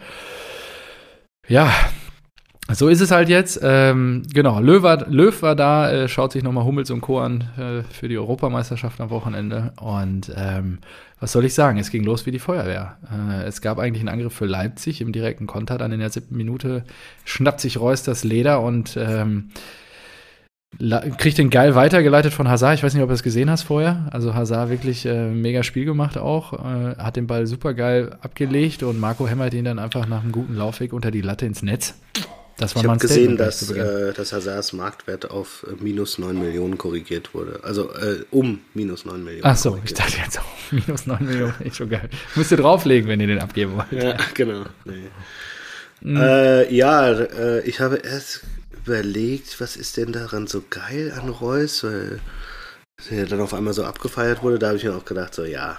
ja, 1.47 1.71
so 2.73 2.87
ist 2.87 3.01
es 3.01 3.11
halt 3.11 3.27
jetzt. 3.27 3.59
Ähm, 3.61 4.23
genau, 4.33 4.59
Löw 4.59 4.81
war, 4.83 5.07
Löw 5.09 5.41
war 5.41 5.55
da, 5.55 5.91
äh, 5.91 6.07
schaut 6.07 6.31
sich 6.31 6.43
nochmal 6.43 6.63
Hummels 6.63 6.91
und 6.91 7.01
Co. 7.01 7.19
an 7.19 7.49
äh, 7.57 7.83
für 7.83 8.07
die 8.07 8.17
Europameisterschaft 8.17 9.01
am 9.01 9.09
Wochenende. 9.09 9.73
Und 9.79 10.31
ähm, 10.35 10.79
was 11.19 11.31
soll 11.31 11.45
ich 11.45 11.53
sagen? 11.53 11.79
Es 11.79 11.91
ging 11.91 12.03
los 12.03 12.25
wie 12.25 12.31
die 12.31 12.39
Feuerwehr. 12.39 12.97
Äh, 13.11 13.43
es 13.43 13.61
gab 13.61 13.79
eigentlich 13.79 14.01
einen 14.01 14.09
Angriff 14.09 14.33
für 14.33 14.45
Leipzig 14.45 15.01
im 15.01 15.11
direkten 15.11 15.47
Konter. 15.47 15.77
Dann 15.77 15.91
in 15.91 15.99
der 15.99 16.11
siebten 16.11 16.37
Minute 16.37 16.83
schnappt 17.25 17.59
sich 17.59 17.79
Reus 17.79 18.03
das 18.03 18.23
Leder 18.23 18.61
und 18.61 18.95
ähm, 18.97 19.49
kriegt 21.17 21.37
den 21.37 21.49
geil 21.49 21.75
weitergeleitet 21.75 22.33
von 22.33 22.47
Hazard. 22.47 22.75
Ich 22.75 22.83
weiß 22.83 22.93
nicht, 22.93 23.03
ob 23.03 23.09
du 23.09 23.15
es 23.15 23.23
gesehen 23.23 23.49
hast 23.49 23.63
vorher. 23.63 24.07
Also 24.11 24.33
Hazard 24.33 24.69
wirklich 24.69 25.05
äh, 25.05 25.29
mega 25.29 25.63
Spiel 25.63 25.85
gemacht 25.85 26.17
auch. 26.17 26.53
Äh, 26.53 26.95
hat 26.97 27.17
den 27.17 27.27
Ball 27.27 27.45
super 27.45 27.73
geil 27.73 28.17
abgelegt 28.21 28.83
und 28.83 28.99
Marco 28.99 29.27
hämmert 29.27 29.53
ihn 29.53 29.65
dann 29.65 29.79
einfach 29.79 30.07
nach 30.07 30.23
einem 30.23 30.31
guten 30.31 30.55
Laufweg 30.55 30.93
unter 30.93 31.11
die 31.11 31.21
Latte 31.21 31.45
ins 31.45 31.61
Netz. 31.61 31.93
Das 32.57 32.75
war 32.75 32.83
Ich 32.83 32.89
habe 32.89 32.99
gesehen, 32.99 33.37
dass, 33.37 33.71
äh, 33.71 34.13
dass 34.13 34.33
Hazards 34.33 34.73
Marktwert 34.73 35.29
auf 35.29 35.65
äh, 35.67 35.83
minus 35.83 36.19
9 36.19 36.39
Millionen 36.39 36.77
korrigiert 36.77 37.33
wurde. 37.33 37.59
Also 37.63 37.91
äh, 37.93 38.23
um 38.29 38.59
minus 38.73 39.03
9 39.03 39.23
Millionen. 39.23 39.45
Ach 39.45 39.57
so, 39.57 39.79
ich 39.83 39.93
dachte 39.93 40.17
jetzt 40.23 40.39
auch 40.39 40.71
minus 40.71 41.07
9 41.07 41.25
Millionen. 41.25 41.53
Echt 41.63 41.77
schon 41.77 41.89
geil. 41.89 42.09
Müsst 42.35 42.51
ihr 42.51 42.57
drauflegen, 42.57 43.09
wenn 43.09 43.19
ihr 43.19 43.27
den 43.27 43.39
abgeben 43.39 43.75
wollt. 43.75 43.91
Ja, 43.91 44.15
genau. 44.33 44.63
Nee. 44.85 45.09
Mhm. 46.01 46.17
Äh, 46.17 46.73
ja, 46.73 47.11
äh, 47.11 47.61
ich 47.61 47.79
habe 47.79 47.97
erst 47.97 48.41
überlegt, 48.85 49.59
was 49.61 49.75
ist 49.75 49.97
denn 49.97 50.11
daran 50.11 50.47
so 50.47 50.63
geil 50.69 51.13
an 51.19 51.29
Reus, 51.29 51.83
weil 51.83 52.19
der 53.09 53.25
dann 53.25 53.41
auf 53.41 53.53
einmal 53.53 53.73
so 53.73 53.83
abgefeiert 53.83 54.43
wurde. 54.43 54.59
Da 54.59 54.67
habe 54.67 54.77
ich 54.77 54.83
mir 54.83 54.95
auch 54.95 55.05
gedacht, 55.05 55.33
so 55.33 55.43
ja, 55.43 55.77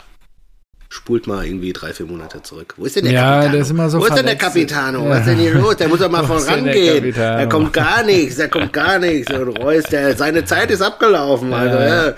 spult 0.89 1.27
mal 1.27 1.45
irgendwie 1.47 1.73
drei, 1.73 1.93
vier 1.95 2.07
Monate 2.07 2.43
zurück. 2.43 2.75
Wo 2.77 2.85
ist 2.85 2.97
denn 2.97 3.05
der 3.05 3.13
Ja, 3.15 3.23
Capitano? 3.31 3.53
der 3.53 3.61
ist 3.63 3.71
immer 3.71 3.89
so 3.91 4.01
Wo 4.01 4.05
ist 4.07 4.17
denn 4.17 4.27
der. 4.27 4.37
Capitano? 4.37 5.05
Ja. 5.05 5.11
Was 5.11 5.19
ist 5.21 5.27
denn 5.29 5.39
hier 5.39 5.55
los? 5.55 5.77
Der 5.77 5.89
muss 5.89 6.01
doch 6.01 6.11
mal 6.11 6.25
vorangehen. 6.27 7.15
Da 7.15 7.47
kommt 7.47 7.73
gar 7.73 8.03
nichts, 8.03 8.37
da 8.37 8.49
kommt 8.49 8.73
gar 8.73 8.99
nichts. 8.99 9.33
Und 9.33 9.57
Reus, 9.59 9.85
der, 9.85 10.17
seine 10.17 10.45
Zeit 10.45 10.71
ist 10.71 10.83
abgelaufen. 10.83 11.53
Also, 11.55 11.79
Ja. 11.79 12.07
ja. 12.09 12.15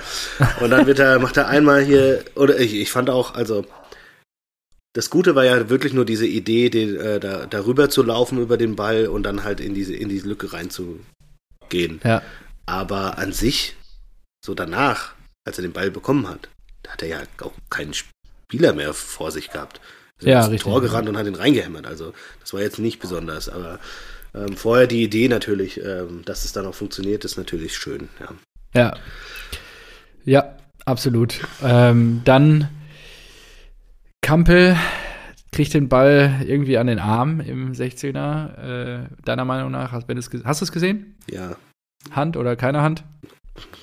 Und 0.61 0.70
dann 0.70 0.87
wird 0.87 0.99
er, 0.99 1.18
macht 1.20 1.37
er 1.37 1.49
einmal 1.49 1.83
hier, 1.83 2.25
oder 2.35 2.59
ich, 2.59 2.75
ich 2.75 2.90
fand 2.90 3.11
auch, 3.11 3.35
also 3.35 3.64
das 4.94 5.11
Gute 5.11 5.35
war 5.35 5.44
ja 5.44 5.68
wirklich 5.68 5.92
nur 5.92 6.04
diese 6.04 6.26
Idee, 6.26 6.70
die, 6.70 6.83
äh, 6.96 7.20
da, 7.20 7.46
darüber 7.46 7.90
zu 7.90 8.02
laufen 8.02 8.38
über 8.38 8.57
den 8.57 8.76
Ball 8.76 9.09
und 9.09 9.24
dann 9.24 9.44
halt 9.44 9.61
in 9.61 9.74
diese, 9.74 9.94
in 9.94 10.09
diese 10.09 10.28
Lücke 10.28 10.52
reinzugehen. 10.52 12.00
Ja. 12.04 12.22
Aber 12.64 13.18
an 13.18 13.33
sich, 13.33 13.74
so 14.44 14.54
danach, 14.54 15.14
als 15.44 15.59
er 15.59 15.62
den 15.62 15.72
Ball 15.72 15.90
bekommen 15.90 16.28
hat, 16.28 16.48
da 16.85 16.92
hat 16.92 17.02
er 17.02 17.09
ja 17.09 17.22
auch 17.40 17.52
keinen 17.70 17.92
Spieler 17.92 18.72
mehr 18.72 18.94
vor 18.94 19.33
sich 19.33 19.50
gehabt. 19.50 19.80
Er 20.20 20.28
Ja, 20.28 20.38
ist 20.40 20.44
ins 20.46 20.52
richtig. 20.54 20.72
Tor 20.72 20.80
gerannt 20.80 21.09
und 21.09 21.16
hat 21.16 21.26
ihn 21.26 21.35
reingehämmert. 21.35 21.87
Also 21.87 22.14
das 22.40 22.54
war 22.54 22.61
jetzt 22.61 22.78
nicht 22.78 23.00
besonders. 23.00 23.48
Aber 23.48 23.80
ähm, 24.33 24.57
vorher 24.57 24.87
die 24.87 25.02
Idee 25.02 25.26
natürlich, 25.26 25.80
ähm, 25.83 26.22
dass 26.24 26.44
es 26.44 26.52
dann 26.52 26.66
auch 26.66 26.74
funktioniert, 26.74 27.24
ist 27.24 27.37
natürlich 27.37 27.76
schön. 27.76 28.09
Ja. 28.20 28.28
Ja. 28.74 28.96
Ja, 30.24 30.57
absolut. 30.85 31.40
Ähm, 31.62 32.22
dann 32.24 32.68
Kampel 34.24 34.74
kriegt 35.52 35.74
den 35.74 35.90
Ball 35.90 36.40
irgendwie 36.46 36.78
an 36.78 36.87
den 36.87 36.98
Arm 36.98 37.40
im 37.40 37.72
16er. 37.72 38.56
Äh, 38.56 39.08
deiner 39.22 39.44
Meinung 39.44 39.70
nach, 39.70 39.92
hast, 39.92 40.08
hast 40.08 40.60
du 40.60 40.64
es 40.64 40.72
gesehen? 40.72 41.14
ja, 41.30 41.56
Hand 42.10 42.38
oder 42.38 42.56
keine 42.56 42.80
Hand? 42.80 43.04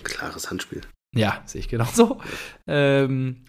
klares 0.04 0.50
Handspiel. 0.50 0.82
Ja, 1.16 1.44
sehe 1.46 1.60
ich 1.60 1.70
genauso. 1.70 2.20
Ähm, 2.68 3.46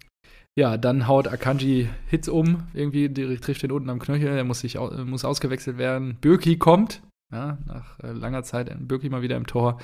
ja, 0.54 0.76
dann 0.76 1.08
haut 1.08 1.28
Akanji 1.28 1.88
Hits 2.08 2.28
um, 2.28 2.66
irgendwie 2.74 3.10
trifft 3.38 3.62
ihn 3.62 3.72
unten 3.72 3.88
am 3.88 3.98
Knöchel, 3.98 4.36
er 4.36 4.44
muss, 4.44 4.60
sich, 4.60 4.78
muss 4.78 5.24
ausgewechselt 5.24 5.78
werden. 5.78 6.18
Birki 6.20 6.58
kommt, 6.58 7.02
ja, 7.32 7.56
nach 7.64 7.98
äh, 8.00 8.12
langer 8.12 8.42
Zeit 8.42 8.70
Birki 8.86 9.08
mal 9.08 9.22
wieder 9.22 9.36
im 9.36 9.46
Tor. 9.46 9.80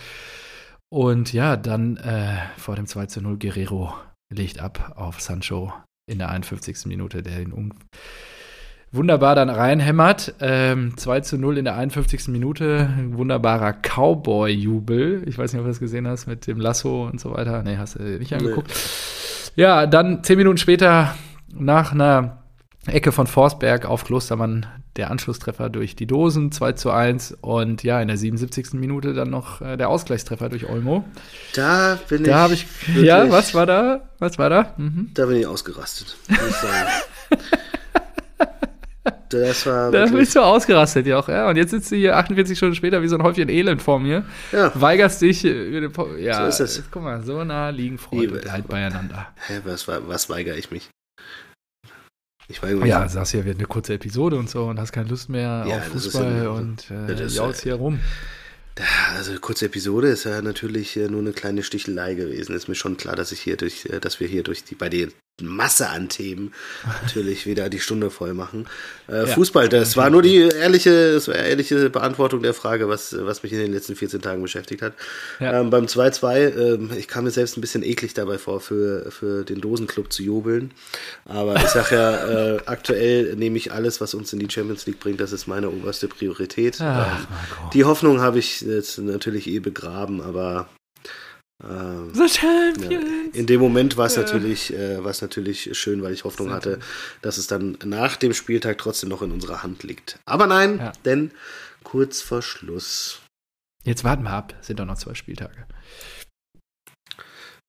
Und 0.90 1.32
ja, 1.32 1.56
dann 1.56 1.96
äh, 1.96 2.36
vor 2.58 2.76
dem 2.76 2.86
2 2.86 3.06
zu 3.06 3.22
0 3.22 3.38
Guerrero 3.38 3.94
legt 4.30 4.58
ab 4.58 4.92
auf 4.96 5.22
Sancho 5.22 5.72
in 6.08 6.18
der 6.18 6.30
51. 6.30 6.86
Minute, 6.86 7.22
der 7.22 7.40
ihn 7.40 7.52
um 7.52 7.72
wunderbar 8.90 9.34
dann 9.34 9.50
reinhämmert. 9.50 10.34
Ähm, 10.40 10.96
2 10.96 11.20
zu 11.20 11.38
0 11.38 11.58
in 11.58 11.64
der 11.64 11.76
51. 11.76 12.28
Minute. 12.28 12.88
Wunderbarer 13.10 13.74
Cowboy-Jubel. 13.74 15.24
Ich 15.26 15.38
weiß 15.38 15.52
nicht, 15.52 15.60
ob 15.60 15.66
du 15.66 15.70
das 15.70 15.80
gesehen 15.80 16.08
hast 16.08 16.26
mit 16.26 16.46
dem 16.46 16.58
Lasso 16.58 17.06
und 17.06 17.20
so 17.20 17.32
weiter. 17.34 17.62
Nee, 17.62 17.76
hast 17.76 17.96
du 17.96 18.02
nicht 18.02 18.32
angeguckt. 18.32 18.72
Ja, 19.56 19.86
dann 19.86 20.22
zehn 20.24 20.38
Minuten 20.38 20.58
später 20.58 21.14
nach 21.52 21.92
einer 21.92 22.44
Ecke 22.88 23.12
von 23.12 23.26
Forsberg 23.26 23.84
auf 23.86 24.04
Klostermann 24.04 24.66
der 24.96 25.10
Anschlusstreffer 25.10 25.68
durch 25.70 25.94
die 25.96 26.06
Dosen, 26.06 26.50
2 26.52 26.72
zu 26.72 26.90
1. 26.90 27.38
Und 27.40 27.82
ja, 27.82 28.00
in 28.00 28.08
der 28.08 28.16
77. 28.16 28.72
Minute 28.74 29.14
dann 29.14 29.30
noch 29.30 29.60
äh, 29.60 29.76
der 29.76 29.88
Ausgleichstreffer 29.88 30.48
durch 30.48 30.68
Olmo. 30.68 31.04
Da 31.54 31.98
bin 32.08 32.24
Da 32.24 32.36
habe 32.38 32.54
ich. 32.54 32.66
wirklich- 32.88 33.04
Ja, 33.06 33.30
was 33.30 33.54
war 33.54 33.66
da? 33.66 34.08
Was 34.18 34.38
war 34.38 34.50
da? 34.50 34.74
Mhm. 34.76 35.10
Da 35.14 35.26
bin 35.26 35.36
ich 35.36 35.46
ausgerastet. 35.46 36.16
Ich 36.28 36.36
das 39.30 39.66
war 39.66 39.90
Da 39.92 40.06
bist 40.06 40.34
du 40.34 40.40
ausgerastet, 40.40 41.06
ja 41.06 41.18
auch. 41.18 41.28
Ja, 41.28 41.48
und 41.50 41.56
jetzt 41.56 41.70
sitzt 41.70 41.90
du 41.92 41.96
hier 41.96 42.16
48 42.16 42.56
Stunden 42.56 42.74
später 42.74 43.02
wie 43.02 43.08
so 43.08 43.16
ein 43.16 43.22
Häufchen 43.22 43.48
Elend 43.48 43.82
vor 43.82 44.00
mir. 44.00 44.24
ja. 44.52 44.72
Weigerst 44.74 45.20
dich. 45.22 45.44
äh, 45.44 45.88
Ja, 46.18 46.50
So 46.50 46.64
ist 46.64 46.78
es. 46.78 46.82
Guck 46.90 47.02
mal, 47.02 47.22
so 47.22 47.44
nah 47.44 47.68
liegen 47.70 47.98
Freund 47.98 48.22
Liebe. 48.22 48.34
und 48.36 48.44
Leid 48.46 48.66
beieinander. 48.68 49.28
Hä, 49.46 49.60
was, 49.64 49.86
was 49.86 50.30
weigere 50.30 50.56
ich 50.56 50.70
mich? 50.70 50.88
Ich 52.48 52.62
mich. 52.62 52.88
Ja, 52.88 53.08
sagst 53.08 53.34
ja, 53.34 53.44
wird 53.44 53.58
eine 53.58 53.66
kurze 53.66 53.94
Episode 53.94 54.36
und 54.36 54.48
so 54.48 54.64
und 54.64 54.80
hast 54.80 54.92
keine 54.92 55.08
Lust 55.08 55.28
mehr 55.28 55.66
Ja, 55.68 55.76
auf 55.78 55.84
Fußball 55.88 56.42
ja- 56.44 56.48
und 56.50 56.90
äh, 56.90 57.06
das 57.08 57.20
ist 57.20 57.36
jaulst 57.36 57.60
ja- 57.60 57.72
hier 57.72 57.74
rum. 57.74 58.00
Also 59.16 59.38
kurze 59.40 59.66
Episode 59.66 60.08
ist 60.08 60.24
ja 60.24 60.40
natürlich 60.40 60.96
äh, 60.96 61.08
nur 61.08 61.20
eine 61.20 61.32
kleine 61.32 61.62
Stichelei 61.62 62.14
gewesen. 62.14 62.54
Ist 62.54 62.68
mir 62.68 62.74
schon 62.76 62.96
klar, 62.96 63.16
dass 63.16 63.32
ich 63.32 63.40
hier 63.40 63.56
durch, 63.56 63.86
äh, 63.86 63.98
dass 64.00 64.20
wir 64.20 64.28
hier 64.28 64.42
durch 64.44 64.64
die 64.64 64.76
bei 64.76 64.88
der 64.88 65.08
Masse 65.40 65.88
an 65.88 66.08
Themen 66.08 66.52
natürlich 67.02 67.46
wieder 67.46 67.68
die 67.68 67.80
Stunde 67.80 68.10
voll 68.10 68.34
machen. 68.34 68.66
Äh, 69.08 69.18
Ja. 69.20 69.26
Fußball, 69.26 69.68
das 69.68 69.96
war 69.96 70.10
nur 70.10 70.22
die 70.22 70.36
ehrliche, 70.38 71.12
das 71.14 71.28
war 71.28 71.36
ehrliche 71.36 71.90
Beantwortung 71.90 72.42
der 72.42 72.54
Frage, 72.54 72.88
was, 72.88 73.16
was 73.18 73.42
mich 73.42 73.52
in 73.52 73.58
den 73.58 73.72
letzten 73.72 73.96
14 73.96 74.20
Tagen 74.20 74.42
beschäftigt 74.42 74.82
hat. 74.82 74.94
Ja. 75.40 75.60
Ähm, 75.60 75.70
beim 75.70 75.84
2-2, 75.86 76.36
ähm, 76.56 76.90
ich 76.96 77.08
kam 77.08 77.24
mir 77.24 77.30
selbst 77.30 77.56
ein 77.56 77.60
bisschen 77.60 77.82
eklig 77.82 78.14
dabei 78.14 78.38
vor, 78.38 78.60
für, 78.60 79.10
für 79.10 79.44
den 79.44 79.60
Dosenclub 79.60 80.12
zu 80.12 80.22
jubeln. 80.22 80.72
Aber 81.24 81.56
ich 81.56 81.68
sag 81.68 81.90
ja, 81.92 82.54
äh, 82.56 82.58
aktuell 82.66 83.36
nehme 83.36 83.56
ich 83.58 83.72
alles, 83.72 84.00
was 84.00 84.14
uns 84.14 84.32
in 84.32 84.38
die 84.40 84.50
Champions 84.50 84.86
League 84.86 85.00
bringt, 85.00 85.20
das 85.20 85.32
ist 85.32 85.46
meine 85.46 85.70
oberste 85.70 86.08
Priorität. 86.08 86.78
Ach, 86.80 87.20
Ähm, 87.20 87.26
die 87.74 87.84
Hoffnung 87.84 88.20
habe 88.20 88.38
ich 88.38 88.60
jetzt 88.62 88.98
natürlich 88.98 89.46
eh 89.46 89.58
begraben, 89.60 90.20
aber 90.20 90.68
ähm, 91.62 92.10
The 92.14 92.28
Champions! 92.28 93.34
in 93.34 93.46
dem 93.46 93.60
Moment 93.60 93.96
war 93.96 94.06
es 94.06 94.16
Ja. 94.16 94.22
natürlich, 94.22 94.72
äh, 94.72 94.98
natürlich 95.20 95.76
schön, 95.76 96.02
weil 96.02 96.12
ich 96.12 96.24
Hoffnung 96.24 96.50
hatte, 96.50 96.78
dass 97.22 97.38
es 97.38 97.46
dann 97.46 97.76
nach 97.84 98.16
dem 98.16 98.32
Spieltag 98.32 98.78
trotzdem 98.78 99.08
noch 99.08 99.22
in 99.22 99.32
unserer 99.32 99.62
Hand 99.62 99.82
liegt. 99.82 100.18
Aber 100.24 100.46
nein, 100.46 100.78
Ja. 100.78 100.92
denn 101.04 101.30
kurz 101.84 102.20
vor 102.22 102.42
Schluss. 102.42 103.20
Jetzt 103.84 104.04
warten 104.04 104.22
wir 104.24 104.30
ab, 104.30 104.54
sind 104.60 104.80
doch 104.80 104.84
noch 104.86 104.98
zwei 104.98 105.14
Spieltage. 105.14 105.66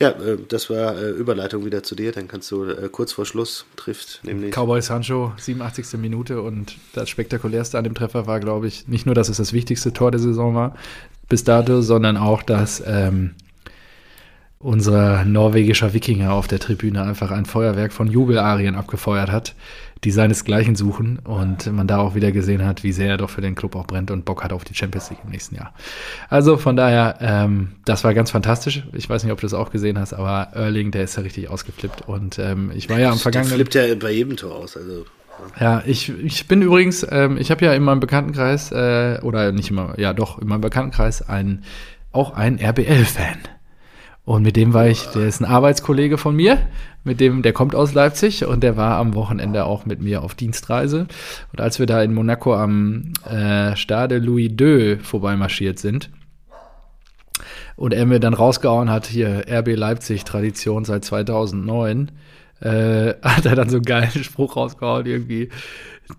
Ja, 0.02 0.12
äh, 0.12 0.38
das 0.48 0.70
war 0.70 0.98
äh, 0.98 1.10
Überleitung 1.10 1.66
wieder 1.66 1.84
zu 1.84 1.94
dir. 1.94 2.12
Dann 2.14 2.28
kannst 2.30 2.50
du 2.52 2.64
äh, 2.64 2.88
kurz 2.90 3.12
vor 3.12 3.26
Schluss 3.26 3.66
trifft 3.76 4.22
nämlich. 4.24 4.54
Cowboy 4.56 4.82
Sancho, 4.82 5.34
87. 5.38 6.00
Minute 6.00 6.42
und 6.42 6.78
das 6.94 7.10
Spektakulärste 7.10 7.78
an 7.78 7.84
dem 7.84 7.96
Treffer 7.96 8.26
war, 8.26 8.40
glaube 8.40 8.68
ich, 8.68 8.88
nicht 8.88 9.06
nur, 9.06 9.14
dass 9.16 9.28
es 9.28 9.38
das 9.38 9.52
wichtigste 9.52 9.92
Tor 9.92 10.12
der 10.12 10.22
Saison 10.22 10.56
war 10.56 10.76
bis 11.28 11.44
dato, 11.44 11.82
sondern 11.82 12.16
auch, 12.18 12.44
dass 12.44 12.82
ähm, 12.86 13.36
unser 14.62 15.24
norwegischer 15.24 15.94
Wikinger 15.94 16.34
auf 16.34 16.48
der 16.48 16.60
Tribüne 16.60 17.02
einfach 17.02 17.32
ein 17.32 17.46
Feuerwerk 17.46 17.94
von 17.94 18.08
Jubelarien 18.08 18.76
abgefeuert 18.76 19.32
hat, 19.32 19.56
die 20.04 20.12
seinesgleichen 20.12 20.76
suchen 20.76 21.20
und 21.20 21.72
man 21.72 21.88
da 21.88 22.00
auch 22.00 22.14
wieder 22.14 22.34
gesehen 22.34 22.66
hat, 22.66 22.84
wie 22.84 22.92
sehr 22.92 23.12
er 23.12 23.18
doch 23.18 23.30
für 23.30 23.40
den 23.40 23.56
Club 23.56 23.76
auch 23.76 23.88
brennt 23.88 24.12
und 24.12 24.26
Bock 24.26 24.44
hat 24.44 24.52
auf 24.52 24.66
die 24.66 24.76
Champions 24.76 25.10
League 25.12 25.20
im 25.24 25.32
nächsten 25.32 25.56
Jahr. 25.56 25.74
Also 26.30 26.58
von 26.58 26.76
daher, 26.76 27.18
ähm, 27.22 27.70
das 27.86 28.04
war 28.04 28.14
ganz 28.14 28.32
fantastisch. 28.32 28.84
Ich 28.92 29.10
weiß 29.10 29.24
nicht, 29.24 29.32
ob 29.32 29.40
du 29.40 29.46
das 29.46 29.54
auch 29.54 29.72
gesehen 29.72 29.98
hast, 29.98 30.14
aber 30.14 30.50
Erling, 30.54 30.92
der 30.92 31.06
ist 31.06 31.16
ja 31.16 31.24
richtig 31.24 31.50
ausgeflippt 31.50 32.08
und 32.08 32.38
ähm, 32.38 32.72
ich 32.76 32.90
war 32.90 33.00
ja 33.00 33.08
am 33.08 33.14
Der 33.14 33.22
vergangenen 33.22 33.56
flippt 33.56 33.76
ja 33.76 33.96
bei 33.96 34.12
jedem 34.12 34.36
Tor 34.36 34.56
aus. 34.56 34.76
Also 34.76 35.06
ja, 35.58 35.84
ich, 35.86 36.12
ich 36.22 36.50
bin 36.50 36.62
übrigens, 36.62 37.08
ähm, 37.10 37.38
ich 37.38 37.50
habe 37.50 37.64
ja 37.64 37.74
in 37.74 37.84
meinem 37.84 38.02
Bekanntenkreis, 38.02 38.74
äh, 38.74 39.20
oder 39.22 39.54
nicht 39.54 39.70
immer, 39.70 39.98
ja 39.98 40.12
doch, 40.12 40.38
in 40.38 40.50
meinem 40.50 40.60
Bekanntenkreis 40.60 41.22
ein, 41.22 41.64
auch 42.12 42.34
einen 42.34 42.60
RBL-Fan. 42.60 43.38
Und 44.30 44.44
mit 44.44 44.58
dem 44.58 44.76
war 44.76 44.86
ich, 44.86 45.08
der 45.08 45.26
ist 45.26 45.40
ein 45.42 45.46
Arbeitskollege 45.46 46.20
von 46.20 46.36
mir, 46.36 46.60
mit 47.04 47.20
dem, 47.20 47.42
der 47.42 47.52
kommt 47.52 47.74
aus 47.74 47.96
Leipzig 47.96 48.46
und 48.46 48.62
der 48.62 48.78
war 48.78 49.00
am 49.00 49.16
Wochenende 49.16 49.66
auch 49.66 49.88
mit 49.88 50.04
mir 50.04 50.22
auf 50.22 50.36
Dienstreise. 50.36 51.08
Und 51.52 51.60
als 51.60 51.80
wir 51.80 51.88
da 51.88 52.04
in 52.04 52.14
Monaco 52.14 52.54
am 52.54 53.14
äh, 53.28 53.76
Stade 53.76 54.20
Louis 54.20 54.52
II 54.52 54.98
vorbeimarschiert 54.98 55.80
sind, 55.80 56.12
und 57.76 57.92
er 57.92 58.06
mir 58.06 58.20
dann 58.20 58.36
rausgehauen 58.36 58.92
hat, 58.92 59.08
hier 59.08 59.46
RB 59.50 59.76
Leipzig, 59.76 60.26
Tradition 60.26 60.86
seit 60.86 61.04
2009, 61.06 62.12
äh, 62.60 63.16
hat 63.24 63.48
er 63.48 63.56
dann 63.56 63.70
so 63.70 63.78
einen 63.78 63.86
geilen 63.86 64.24
Spruch 64.24 64.58
rausgehauen, 64.58 65.08
irgendwie, 65.08 65.50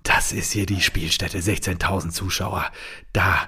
das 0.03 0.33
ist 0.33 0.51
hier 0.51 0.66
die 0.66 0.81
Spielstätte, 0.81 1.38
16.000 1.38 2.11
Zuschauer, 2.11 2.64
da 3.12 3.46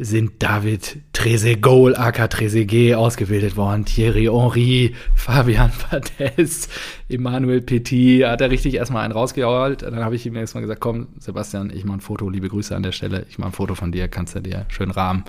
sind 0.00 0.42
David 0.42 0.98
Trezeguet, 1.12 1.98
aka 1.98 2.28
Trezeguet, 2.28 2.94
ausgebildet 2.94 3.56
worden, 3.56 3.84
Thierry 3.84 4.24
Henry, 4.24 4.94
Fabian 5.14 5.72
Barthez, 5.90 6.68
Emmanuel 7.08 7.60
Petit, 7.60 8.24
hat 8.24 8.40
er 8.40 8.50
richtig 8.50 8.74
erstmal 8.74 9.04
einen 9.04 9.12
rausgeholt. 9.12 9.82
Dann 9.82 9.96
habe 10.04 10.14
ich 10.16 10.24
ihm 10.26 10.36
erstmal 10.36 10.62
gesagt, 10.62 10.80
komm, 10.80 11.08
Sebastian, 11.18 11.70
ich 11.70 11.84
mache 11.84 11.98
ein 11.98 12.00
Foto, 12.00 12.28
liebe 12.28 12.48
Grüße 12.48 12.74
an 12.74 12.82
der 12.82 12.92
Stelle, 12.92 13.26
ich 13.28 13.38
mache 13.38 13.50
ein 13.50 13.54
Foto 13.54 13.74
von 13.74 13.92
dir, 13.92 14.08
kannst 14.08 14.34
du 14.34 14.40
dir 14.40 14.66
schön 14.68 14.90
rahmen. 14.90 15.24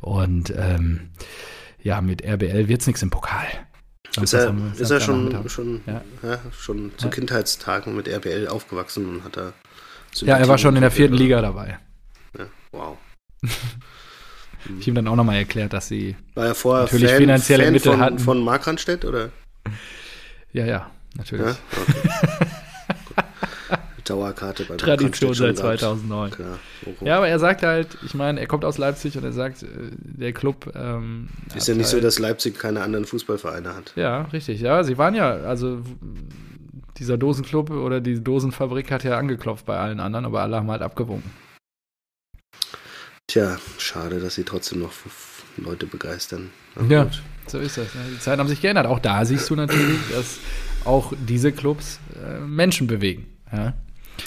Und 0.00 0.52
ähm, 0.56 1.10
ja, 1.82 2.00
mit 2.00 2.24
RBL 2.24 2.68
wird's 2.68 2.86
nichts 2.86 3.02
im 3.02 3.10
Pokal. 3.10 3.46
ist 4.20 4.32
er, 4.34 4.54
ist 4.78 4.90
er 4.90 5.00
schon, 5.00 5.48
schon, 5.48 5.80
Ja. 5.86 6.02
ja. 6.22 6.38
schon 6.52 6.92
zu 6.96 7.06
Ja. 7.06 7.10
Kindheitstagen 7.12 7.94
mit 7.94 8.08
RBL 8.08 8.48
aufgewachsen 8.48 9.08
und 9.08 9.24
hat 9.24 9.36
da. 9.36 9.52
Ja, 10.22 10.36
er 10.38 10.48
war 10.48 10.58
schon 10.58 10.74
in 10.74 10.80
der 10.82 10.90
vierten 10.90 11.14
Liga 11.14 11.40
dabei. 11.40 11.78
Ja, 12.36 12.96
wow. 14.66 14.76
Ich 14.80 14.88
ihm 14.88 14.94
dann 14.94 15.08
auch 15.08 15.16
nochmal 15.16 15.36
erklärt, 15.36 15.72
dass 15.72 15.88
sie, 15.88 16.16
War 16.34 16.46
er 16.46 16.54
vorher 16.54 16.84
Natürlich 16.84 17.10
Fan, 17.10 17.18
finanzielle 17.20 17.64
Fan 17.64 17.72
Mittel 17.72 17.92
von, 17.92 18.00
hatten. 18.00 18.18
von 18.18 18.42
Mark 18.44 18.66
Randstedt, 18.66 19.04
oder? 19.04 19.30
ja, 20.52 20.64
ja, 20.64 20.90
natürlich. 21.16 21.46
Ja, 21.46 21.52
okay. 21.52 22.46
Dauerkarte 24.04 24.64
bei 24.64 24.76
Tradition 24.76 25.34
seit 25.34 25.56
gehabt. 25.56 25.80
2009. 25.80 26.30
Klar. 26.30 26.58
Oh, 26.86 27.04
Ja, 27.04 27.18
aber 27.18 27.28
er 27.28 27.38
sagt 27.38 27.62
halt, 27.62 27.98
ich 28.06 28.14
meine, 28.14 28.40
er 28.40 28.46
kommt 28.46 28.64
aus 28.64 28.78
Leipzig 28.78 29.18
und 29.18 29.24
er 29.24 29.32
sagt, 29.32 29.62
äh, 29.64 29.66
der 30.00 30.32
Club. 30.32 30.72
Ähm, 30.74 31.28
Ist 31.54 31.68
ja 31.68 31.74
nicht 31.74 31.88
so, 31.88 31.94
halt- 31.96 32.04
dass 32.04 32.18
Leipzig 32.18 32.58
keine 32.58 32.80
anderen 32.80 33.04
Fußballvereine 33.04 33.74
hat. 33.74 33.92
Ja, 33.96 34.22
richtig. 34.32 34.60
Ja, 34.62 34.82
sie 34.82 34.96
waren 34.96 35.14
ja, 35.14 35.30
also 35.30 35.82
dieser 36.98 37.18
Dosenclub 37.18 37.68
oder 37.70 38.00
die 38.00 38.22
Dosenfabrik 38.24 38.90
hat 38.90 39.04
ja 39.04 39.18
angeklopft 39.18 39.66
bei 39.66 39.76
allen 39.76 40.00
anderen, 40.00 40.24
aber 40.24 40.40
alle 40.40 40.56
haben 40.56 40.70
halt 40.70 40.80
abgewunken. 40.82 41.30
Tja, 43.28 43.58
schade, 43.76 44.20
dass 44.20 44.36
sie 44.36 44.44
trotzdem 44.44 44.80
noch 44.80 44.92
Leute 45.58 45.86
begeistern. 45.86 46.50
Na 46.76 46.86
Ja. 46.88 47.04
gut. 47.04 47.22
So 47.46 47.58
ist 47.58 47.76
das. 47.76 47.94
Ne? 47.94 48.00
Die 48.14 48.18
Zeiten 48.18 48.40
haben 48.40 48.48
sich 48.48 48.60
geändert. 48.62 48.86
Auch 48.86 48.98
da 48.98 49.24
siehst 49.26 49.48
du 49.50 49.54
natürlich, 49.54 49.98
dass 50.10 50.38
auch 50.84 51.12
diese 51.28 51.52
Clubs 51.52 51.98
äh, 52.24 52.40
Menschen 52.40 52.86
bewegen. 52.86 53.26
Ja? 53.52 53.74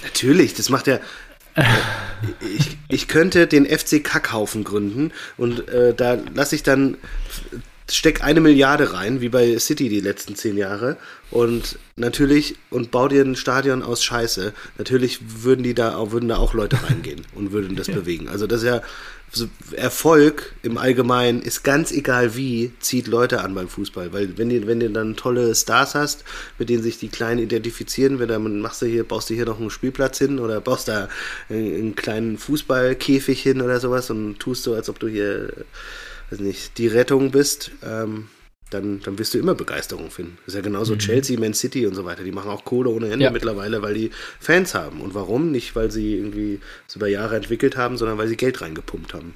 Natürlich, 0.04 0.54
das 0.54 0.70
macht 0.70 0.86
ja. 0.86 1.00
ich, 2.40 2.78
ich 2.88 3.08
könnte 3.08 3.48
den 3.48 3.66
FC 3.66 4.04
Kackhaufen 4.04 4.64
gründen 4.64 5.12
und 5.38 5.68
äh, 5.70 5.94
da 5.96 6.18
lasse 6.34 6.56
ich 6.56 6.64
dann 6.64 6.98
steck 7.95 8.23
eine 8.23 8.41
Milliarde 8.41 8.93
rein, 8.93 9.21
wie 9.21 9.30
bei 9.30 9.58
City 9.60 9.89
die 9.89 9.99
letzten 9.99 10.36
zehn 10.36 10.58
Jahre. 10.58 10.97
Und 11.30 11.80
natürlich, 11.95 12.56
und 12.69 12.91
bau 12.91 13.08
dir 13.08 13.23
ein 13.23 13.36
Stadion 13.36 13.84
aus 13.84 14.04
Scheiße. 14.04 14.54
Natürlich 14.77 15.19
würden 15.43 15.63
die 15.63 15.73
da 15.73 15.95
auch, 15.95 16.12
würden 16.12 16.30
da 16.30 16.38
auch 16.38 16.54
Leute 16.54 16.84
reingehen 16.84 17.21
und 17.36 17.51
würden 17.51 17.75
das 17.75 17.88
ja. 17.88 17.95
bewegen. 17.95 18.27
Also 18.27 18.47
das 18.47 18.62
ist 18.62 18.67
ja 18.67 18.82
Erfolg 19.71 20.54
im 20.62 20.77
Allgemeinen 20.77 21.41
ist 21.41 21.63
ganz 21.63 21.91
egal 21.91 22.36
wie, 22.36 22.73
zieht 22.80 23.08
Leute 23.08 23.41
an 23.41 23.56
beim 23.56 23.69
Fußball. 23.69 24.12
Weil 24.12 24.38
wenn 24.38 24.49
du, 24.49 24.67
wenn 24.67 24.82
du 24.82 24.89
dann 24.89 25.15
tolle 25.15 25.56
Stars 25.56 25.95
hast, 25.95 26.25
mit 26.60 26.69
denen 26.69 26.84
sich 26.84 26.97
die 26.97 27.08
Kleinen 27.08 27.39
identifizieren, 27.39 28.19
wenn 28.19 28.27
dann 28.27 28.60
machst 28.60 28.82
du 28.82 28.88
hier, 28.88 29.06
baust 29.06 29.30
du 29.30 29.34
hier 29.34 29.45
noch 29.45 29.60
einen 29.60 29.69
Spielplatz 29.69 30.17
hin 30.17 30.39
oder 30.39 30.60
baust 30.60 30.89
da 30.89 31.08
einen 31.49 31.95
kleinen 31.95 32.38
Fußballkäfig 32.38 33.41
hin 33.41 33.62
oder 33.62 33.80
sowas 33.80 34.10
und 34.10 34.38
tust 34.39 34.63
so, 34.63 34.73
als 34.73 34.89
ob 34.89 34.99
du 34.99 35.08
hier, 35.08 35.54
weiß 36.32 36.39
nicht, 36.39 36.78
die 36.78 36.88
Rettung 36.88 37.32
bist. 37.32 37.72
Ähm, 37.84 38.28
dann, 38.72 39.02
dann 39.02 39.20
wirst 39.20 39.34
du 39.34 39.38
immer 39.38 39.54
Begeisterung 39.54 40.12
finden. 40.12 40.38
Das 40.46 40.54
ist 40.54 40.56
ja 40.56 40.62
genauso 40.62 40.94
mhm. 40.94 41.00
Chelsea, 41.00 41.39
Man 41.39 41.54
City 41.54 41.86
und 41.86 41.94
so 41.94 42.06
weiter. 42.06 42.24
Die 42.24 42.32
machen 42.32 42.50
auch 42.50 42.63
Kohle 42.63 42.89
ohne 42.89 43.12
Ende 43.12 43.26
ja. 43.26 43.32
mittlerweile, 43.32 43.82
weil 43.82 43.94
die 43.94 44.12
Fans 44.39 44.74
haben. 44.74 45.02
Und 45.02 45.13
warum? 45.13 45.52
Nicht, 45.52 45.76
weil 45.76 45.91
sie 45.91 46.15
irgendwie 46.15 46.62
es 46.88 46.96
über 46.96 47.08
Jahre 47.08 47.36
entwickelt 47.36 47.76
haben, 47.76 47.98
sondern 47.98 48.17
weil 48.17 48.28
sie 48.28 48.38
Geld 48.38 48.62
reingepumpt 48.62 49.13
haben. 49.13 49.34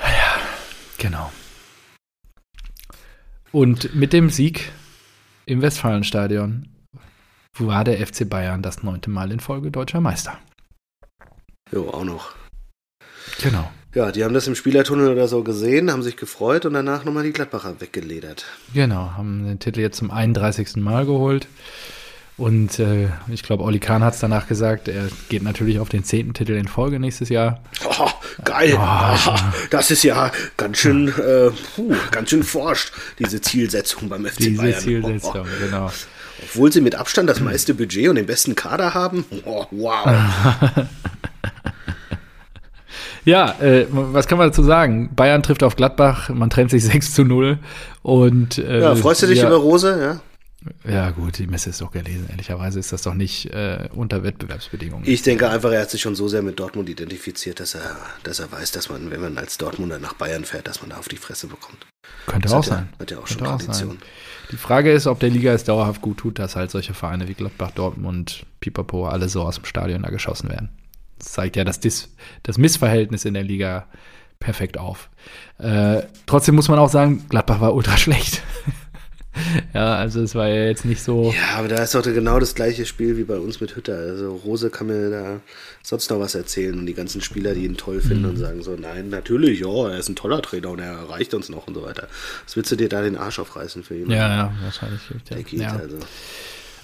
Ja, 0.00 0.40
genau. 0.98 1.32
Und 3.52 3.94
mit 3.94 4.12
dem 4.12 4.30
Sieg 4.30 4.72
im 5.44 5.62
Westfalenstadion 5.62 6.68
war 7.58 7.84
der 7.84 8.04
FC 8.06 8.28
Bayern 8.28 8.62
das 8.62 8.82
neunte 8.82 9.10
Mal 9.10 9.32
in 9.32 9.40
Folge 9.40 9.70
deutscher 9.70 10.00
Meister. 10.00 10.38
Jo, 11.72 11.88
auch 11.90 12.04
noch. 12.04 12.34
Genau. 13.40 13.70
Ja, 13.96 14.12
die 14.12 14.24
haben 14.24 14.34
das 14.34 14.46
im 14.46 14.54
Spielertunnel 14.54 15.08
oder 15.08 15.26
so 15.26 15.42
gesehen, 15.42 15.90
haben 15.90 16.02
sich 16.02 16.18
gefreut 16.18 16.66
und 16.66 16.74
danach 16.74 17.06
nochmal 17.06 17.24
die 17.24 17.32
Gladbacher 17.32 17.80
weggeledert. 17.80 18.44
Genau, 18.74 19.12
haben 19.16 19.46
den 19.46 19.58
Titel 19.58 19.80
jetzt 19.80 19.96
zum 19.96 20.10
31. 20.10 20.76
Mal 20.76 21.06
geholt. 21.06 21.48
Und 22.36 22.78
äh, 22.78 23.08
ich 23.28 23.42
glaube, 23.42 23.62
Oli 23.62 23.78
Kahn 23.78 24.04
hat 24.04 24.12
es 24.12 24.20
danach 24.20 24.48
gesagt, 24.48 24.88
er 24.88 25.08
geht 25.30 25.42
natürlich 25.42 25.78
auf 25.78 25.88
den 25.88 26.04
zehnten 26.04 26.34
Titel 26.34 26.52
in 26.52 26.68
Folge 26.68 27.00
nächstes 27.00 27.30
Jahr. 27.30 27.62
Oh, 27.86 28.10
geil. 28.44 28.76
Oh, 28.78 29.34
das 29.70 29.90
ist 29.90 30.02
ja 30.02 30.30
ganz 30.58 30.76
schön, 30.76 31.08
äh, 31.08 31.50
puh, 31.74 31.94
ganz 32.10 32.28
schön 32.28 32.42
forscht, 32.42 32.92
diese 33.18 33.40
Zielsetzung 33.40 34.10
beim 34.10 34.26
FC 34.26 34.36
diese 34.36 34.56
Bayern. 34.58 34.72
Diese 34.74 34.84
Zielsetzung, 34.84 35.40
oh, 35.40 35.64
genau. 35.64 35.90
Obwohl 36.42 36.70
sie 36.70 36.82
mit 36.82 36.96
Abstand 36.96 37.30
das 37.30 37.40
meiste 37.40 37.72
Budget 37.72 38.10
und 38.10 38.16
den 38.16 38.26
besten 38.26 38.54
Kader 38.54 38.92
haben. 38.92 39.24
Oh, 39.46 39.64
wow. 39.70 40.06
Ja, 43.26 43.56
äh, 43.60 43.86
was 43.90 44.28
kann 44.28 44.38
man 44.38 44.48
dazu 44.48 44.62
sagen? 44.62 45.10
Bayern 45.14 45.42
trifft 45.42 45.64
auf 45.64 45.74
Gladbach, 45.74 46.30
man 46.30 46.48
trennt 46.48 46.70
sich 46.70 46.84
6 46.86 47.12
zu 47.12 47.24
0. 47.24 47.58
Und, 48.02 48.58
äh, 48.58 48.80
ja, 48.80 48.94
freust 48.94 49.22
du 49.22 49.26
dich 49.26 49.40
ja, 49.40 49.48
über 49.48 49.56
Rose? 49.56 49.98
Ja. 50.00 50.20
Ja, 50.90 51.10
gut, 51.10 51.38
die 51.38 51.46
Messe 51.46 51.70
ist 51.70 51.80
doch 51.80 51.90
gelesen. 51.90 52.26
Ehrlicherweise 52.28 52.78
ist 52.78 52.92
das 52.92 53.02
doch 53.02 53.14
nicht 53.14 53.52
äh, 53.52 53.88
unter 53.94 54.22
Wettbewerbsbedingungen. 54.22 55.04
Ich 55.06 55.22
denke 55.22 55.48
einfach, 55.48 55.70
er 55.70 55.82
hat 55.82 55.90
sich 55.90 56.00
schon 56.00 56.14
so 56.14 56.28
sehr 56.28 56.42
mit 56.42 56.58
Dortmund 56.58 56.88
identifiziert, 56.88 57.60
dass 57.60 57.74
er, 57.74 57.96
dass 58.22 58.40
er 58.40 58.50
weiß, 58.50 58.72
dass 58.72 58.88
man, 58.88 59.10
wenn 59.10 59.20
man 59.20 59.38
als 59.38 59.58
Dortmunder 59.58 59.98
nach 59.98 60.14
Bayern 60.14 60.44
fährt, 60.44 60.66
dass 60.66 60.80
man 60.80 60.90
da 60.90 60.96
auf 60.96 61.08
die 61.08 61.18
Fresse 61.18 61.46
bekommt. 61.46 61.86
Könnte 62.26 62.48
das 62.48 62.52
auch 62.52 62.64
sein. 62.64 62.88
Ja, 62.92 62.98
hat 63.00 63.10
ja 63.10 63.18
auch 63.18 63.26
Könnte 63.26 63.44
schon 63.44 63.58
Tradition. 63.58 63.98
Die 64.50 64.56
Frage 64.56 64.92
ist, 64.92 65.06
ob 65.06 65.20
der 65.20 65.30
Liga 65.30 65.52
es 65.52 65.64
dauerhaft 65.64 66.00
gut 66.00 66.18
tut, 66.18 66.38
dass 66.38 66.56
halt 66.56 66.70
solche 66.70 66.94
Vereine 66.94 67.28
wie 67.28 67.34
Gladbach, 67.34 67.72
Dortmund, 67.72 68.46
Pipapo 68.60 69.06
alle 69.06 69.28
so 69.28 69.42
aus 69.42 69.56
dem 69.56 69.64
Stadion 69.64 70.02
da 70.02 70.10
geschossen 70.10 70.48
werden. 70.48 70.70
Das 71.18 71.32
zeigt 71.32 71.56
ja 71.56 71.64
das, 71.64 71.80
Dis 71.80 72.14
das 72.42 72.58
Missverhältnis 72.58 73.24
in 73.24 73.34
der 73.34 73.42
Liga 73.44 73.86
perfekt 74.38 74.78
auf. 74.78 75.08
Äh, 75.58 76.02
trotzdem 76.26 76.54
muss 76.54 76.68
man 76.68 76.78
auch 76.78 76.90
sagen, 76.90 77.26
Gladbach 77.28 77.60
war 77.60 77.74
ultra 77.74 77.96
schlecht. 77.96 78.42
ja, 79.74 79.96
also 79.96 80.20
es 80.20 80.34
war 80.34 80.48
ja 80.48 80.64
jetzt 80.66 80.84
nicht 80.84 81.02
so. 81.02 81.32
Ja, 81.32 81.58
aber 81.58 81.68
da 81.68 81.82
ist 81.82 81.94
doch 81.94 82.02
genau 82.02 82.38
das 82.38 82.54
gleiche 82.54 82.86
Spiel 82.86 83.16
wie 83.16 83.24
bei 83.24 83.38
uns 83.38 83.60
mit 83.60 83.76
Hütter. 83.76 83.96
Also 83.96 84.36
Rose 84.36 84.70
kann 84.70 84.88
mir 84.88 85.10
da 85.10 85.40
sonst 85.82 86.10
noch 86.10 86.20
was 86.20 86.34
erzählen 86.34 86.78
und 86.78 86.86
die 86.86 86.94
ganzen 86.94 87.20
Spieler, 87.20 87.54
die 87.54 87.64
ihn 87.64 87.76
toll 87.76 88.00
finden 88.00 88.24
mhm. 88.24 88.30
und 88.30 88.36
sagen 88.36 88.62
so, 88.62 88.76
nein, 88.76 89.08
natürlich, 89.08 89.60
ja, 89.60 89.88
er 89.88 89.98
ist 89.98 90.08
ein 90.08 90.16
toller 90.16 90.42
Trainer 90.42 90.70
und 90.70 90.80
er 90.80 90.92
erreicht 90.92 91.34
uns 91.34 91.48
noch 91.48 91.66
und 91.66 91.74
so 91.74 91.82
weiter. 91.82 92.08
Was 92.44 92.56
willst 92.56 92.72
du 92.72 92.76
dir 92.76 92.88
da 92.88 93.02
den 93.02 93.16
Arsch 93.16 93.38
aufreißen 93.38 93.82
für 93.82 93.96
ihn? 93.96 94.10
Ja, 94.10 94.28
ja, 94.28 94.52
wahrscheinlich. 94.62 95.00
Der 95.30 95.42
geht 95.42 95.60
ja. 95.60 95.76
also. 95.76 95.98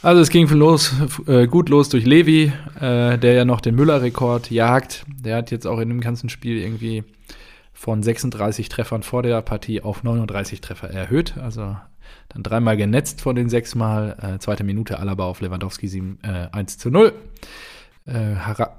Also 0.02 0.20
es 0.20 0.30
ging 0.30 0.48
los, 0.48 0.92
äh, 1.28 1.46
gut 1.46 1.68
los 1.68 1.88
durch 1.88 2.04
Levi, 2.04 2.52
äh, 2.80 3.18
der 3.18 3.34
ja 3.34 3.44
noch 3.44 3.60
den 3.60 3.76
Müller-Rekord 3.76 4.50
jagt. 4.50 5.04
Der 5.06 5.36
hat 5.36 5.52
jetzt 5.52 5.64
auch 5.64 5.78
in 5.78 5.88
dem 5.88 6.00
ganzen 6.00 6.28
Spiel 6.28 6.58
irgendwie 6.58 7.04
von 7.72 8.02
36 8.02 8.68
Treffern 8.68 9.04
vor 9.04 9.22
der 9.22 9.40
Partie 9.42 9.80
auf 9.80 10.02
39 10.02 10.60
Treffer 10.60 10.90
erhöht. 10.90 11.34
Also 11.38 11.76
dann 12.28 12.42
dreimal 12.42 12.76
genetzt 12.76 13.20
von 13.20 13.36
den 13.36 13.48
sechsmal. 13.48 14.16
Äh, 14.20 14.38
zweite 14.40 14.64
Minute 14.64 14.98
Alaba 14.98 15.24
auf 15.24 15.40
Lewandowski 15.40 15.86
7, 15.86 16.18
äh, 16.24 16.48
1 16.50 16.78
zu 16.78 16.90
0. 16.90 17.12
Äh, 18.04 18.18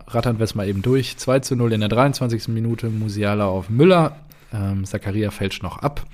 rattern 0.08 0.40
wir 0.40 0.44
es 0.44 0.56
mal 0.56 0.68
eben 0.68 0.82
durch. 0.82 1.16
2 1.16 1.40
zu 1.40 1.56
0 1.56 1.72
in 1.72 1.80
der 1.80 1.90
23. 1.90 2.50
Minute. 2.50 2.90
Musiala 2.90 3.46
auf 3.46 3.70
Müller. 3.70 4.18
Ähm, 4.54 4.84
Zakaria 4.84 5.32
fälscht 5.32 5.64
noch 5.64 5.78
ab. 5.78 6.06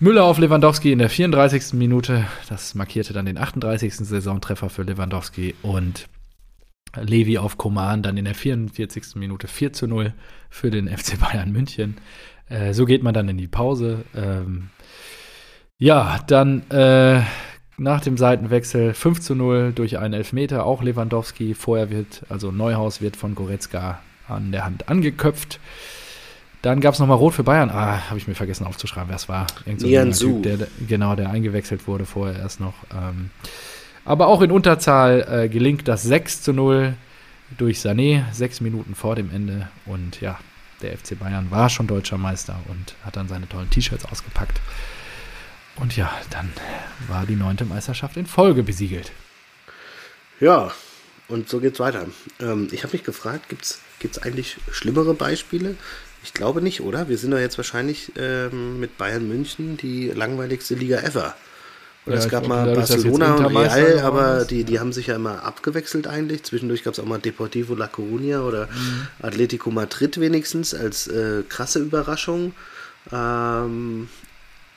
Müller 0.00 0.22
auf 0.22 0.38
Lewandowski 0.38 0.92
in 0.92 1.00
der 1.00 1.10
34. 1.10 1.72
Minute. 1.72 2.24
Das 2.48 2.76
markierte 2.76 3.12
dann 3.12 3.26
den 3.26 3.36
38. 3.36 3.96
Saisontreffer 3.96 4.70
für 4.70 4.84
Lewandowski 4.84 5.56
und 5.62 6.06
Levi 6.94 7.38
auf 7.38 7.58
Koman 7.58 8.04
dann 8.04 8.16
in 8.16 8.24
der 8.24 8.36
44. 8.36 9.16
Minute 9.16 9.48
4 9.48 9.72
zu 9.72 9.88
0 9.88 10.12
für 10.50 10.70
den 10.70 10.86
FC 10.86 11.18
Bayern 11.18 11.50
München. 11.50 11.96
Äh, 12.48 12.74
so 12.74 12.84
geht 12.84 13.02
man 13.02 13.12
dann 13.12 13.28
in 13.28 13.38
die 13.38 13.48
Pause. 13.48 14.04
Ähm, 14.14 14.70
ja, 15.78 16.20
dann 16.28 16.70
äh, 16.70 17.22
nach 17.76 18.00
dem 18.00 18.16
Seitenwechsel 18.16 18.94
5 18.94 19.20
zu 19.20 19.34
0 19.34 19.72
durch 19.74 19.98
einen 19.98 20.14
Elfmeter, 20.14 20.64
auch 20.64 20.80
Lewandowski. 20.80 21.54
Vorher 21.54 21.90
wird, 21.90 22.22
also 22.28 22.52
Neuhaus 22.52 23.00
wird 23.00 23.16
von 23.16 23.34
Goretzka 23.34 24.00
an 24.28 24.52
der 24.52 24.64
Hand 24.64 24.88
angeköpft. 24.88 25.58
Dann 26.62 26.80
gab 26.80 26.94
es 26.94 27.00
nochmal 27.00 27.16
Rot 27.16 27.34
für 27.34 27.44
Bayern. 27.44 27.70
Ah, 27.70 28.08
habe 28.08 28.18
ich 28.18 28.26
mir 28.26 28.34
vergessen 28.34 28.66
aufzuschreiben, 28.66 29.08
wer 29.08 29.16
es 29.16 29.28
war. 29.28 29.46
Irgend 29.64 30.16
so 30.16 30.40
typ, 30.40 30.42
der, 30.42 30.66
genau, 30.88 31.14
der 31.14 31.30
eingewechselt 31.30 31.86
wurde 31.86 32.04
vorher 32.04 32.38
erst 32.38 32.60
noch. 32.60 32.74
Ähm, 32.92 33.30
aber 34.04 34.26
auch 34.26 34.42
in 34.42 34.50
Unterzahl 34.50 35.26
äh, 35.30 35.48
gelingt 35.48 35.86
das 35.86 36.02
6 36.02 36.42
zu 36.42 36.52
0 36.52 36.94
durch 37.56 37.78
Sané, 37.78 38.24
sechs 38.32 38.60
Minuten 38.60 38.94
vor 38.94 39.14
dem 39.14 39.30
Ende. 39.30 39.68
Und 39.86 40.20
ja, 40.20 40.38
der 40.82 40.96
FC 40.96 41.18
Bayern 41.18 41.50
war 41.50 41.70
schon 41.70 41.86
deutscher 41.86 42.18
Meister 42.18 42.58
und 42.68 42.94
hat 43.04 43.16
dann 43.16 43.28
seine 43.28 43.48
tollen 43.48 43.70
T-Shirts 43.70 44.04
ausgepackt. 44.04 44.60
Und 45.76 45.96
ja, 45.96 46.10
dann 46.30 46.52
war 47.06 47.24
die 47.24 47.36
neunte 47.36 47.64
Meisterschaft 47.64 48.16
in 48.16 48.26
Folge 48.26 48.62
besiegelt. 48.62 49.12
Ja, 50.40 50.72
und 51.28 51.48
so 51.48 51.60
geht's 51.60 51.78
weiter. 51.78 52.06
Ähm, 52.40 52.68
ich 52.72 52.82
habe 52.82 52.94
mich 52.94 53.04
gefragt, 53.04 53.48
gibt 53.48 53.62
es 53.62 54.22
eigentlich 54.22 54.56
schlimmere 54.70 55.14
Beispiele? 55.14 55.76
Ich 56.22 56.34
glaube 56.34 56.62
nicht, 56.62 56.80
oder? 56.80 57.08
Wir 57.08 57.18
sind 57.18 57.30
doch 57.30 57.38
jetzt 57.38 57.58
wahrscheinlich 57.58 58.12
ähm, 58.16 58.80
mit 58.80 58.98
Bayern 58.98 59.28
München 59.28 59.76
die 59.76 60.08
langweiligste 60.08 60.74
Liga 60.74 60.98
ever. 60.98 61.34
Oder 62.06 62.16
ja, 62.16 62.22
es 62.22 62.28
gab 62.30 62.46
mal 62.46 62.74
Barcelona 62.74 63.34
und 63.34 63.56
Real, 63.56 64.00
aber 64.00 64.44
die, 64.44 64.64
die 64.64 64.80
haben 64.80 64.92
sich 64.92 65.08
ja 65.08 65.16
immer 65.16 65.42
abgewechselt 65.44 66.06
eigentlich. 66.06 66.42
Zwischendurch 66.42 66.82
gab 66.82 66.94
es 66.94 67.00
auch 67.00 67.04
mal 67.04 67.18
Deportivo 67.18 67.74
La 67.74 67.86
Coruña 67.86 68.40
oder 68.40 68.66
mhm. 68.66 69.08
Atletico 69.20 69.70
Madrid 69.70 70.18
wenigstens 70.18 70.74
als 70.74 71.06
äh, 71.06 71.42
krasse 71.48 71.80
Überraschung. 71.80 72.54
Ähm, 73.12 74.08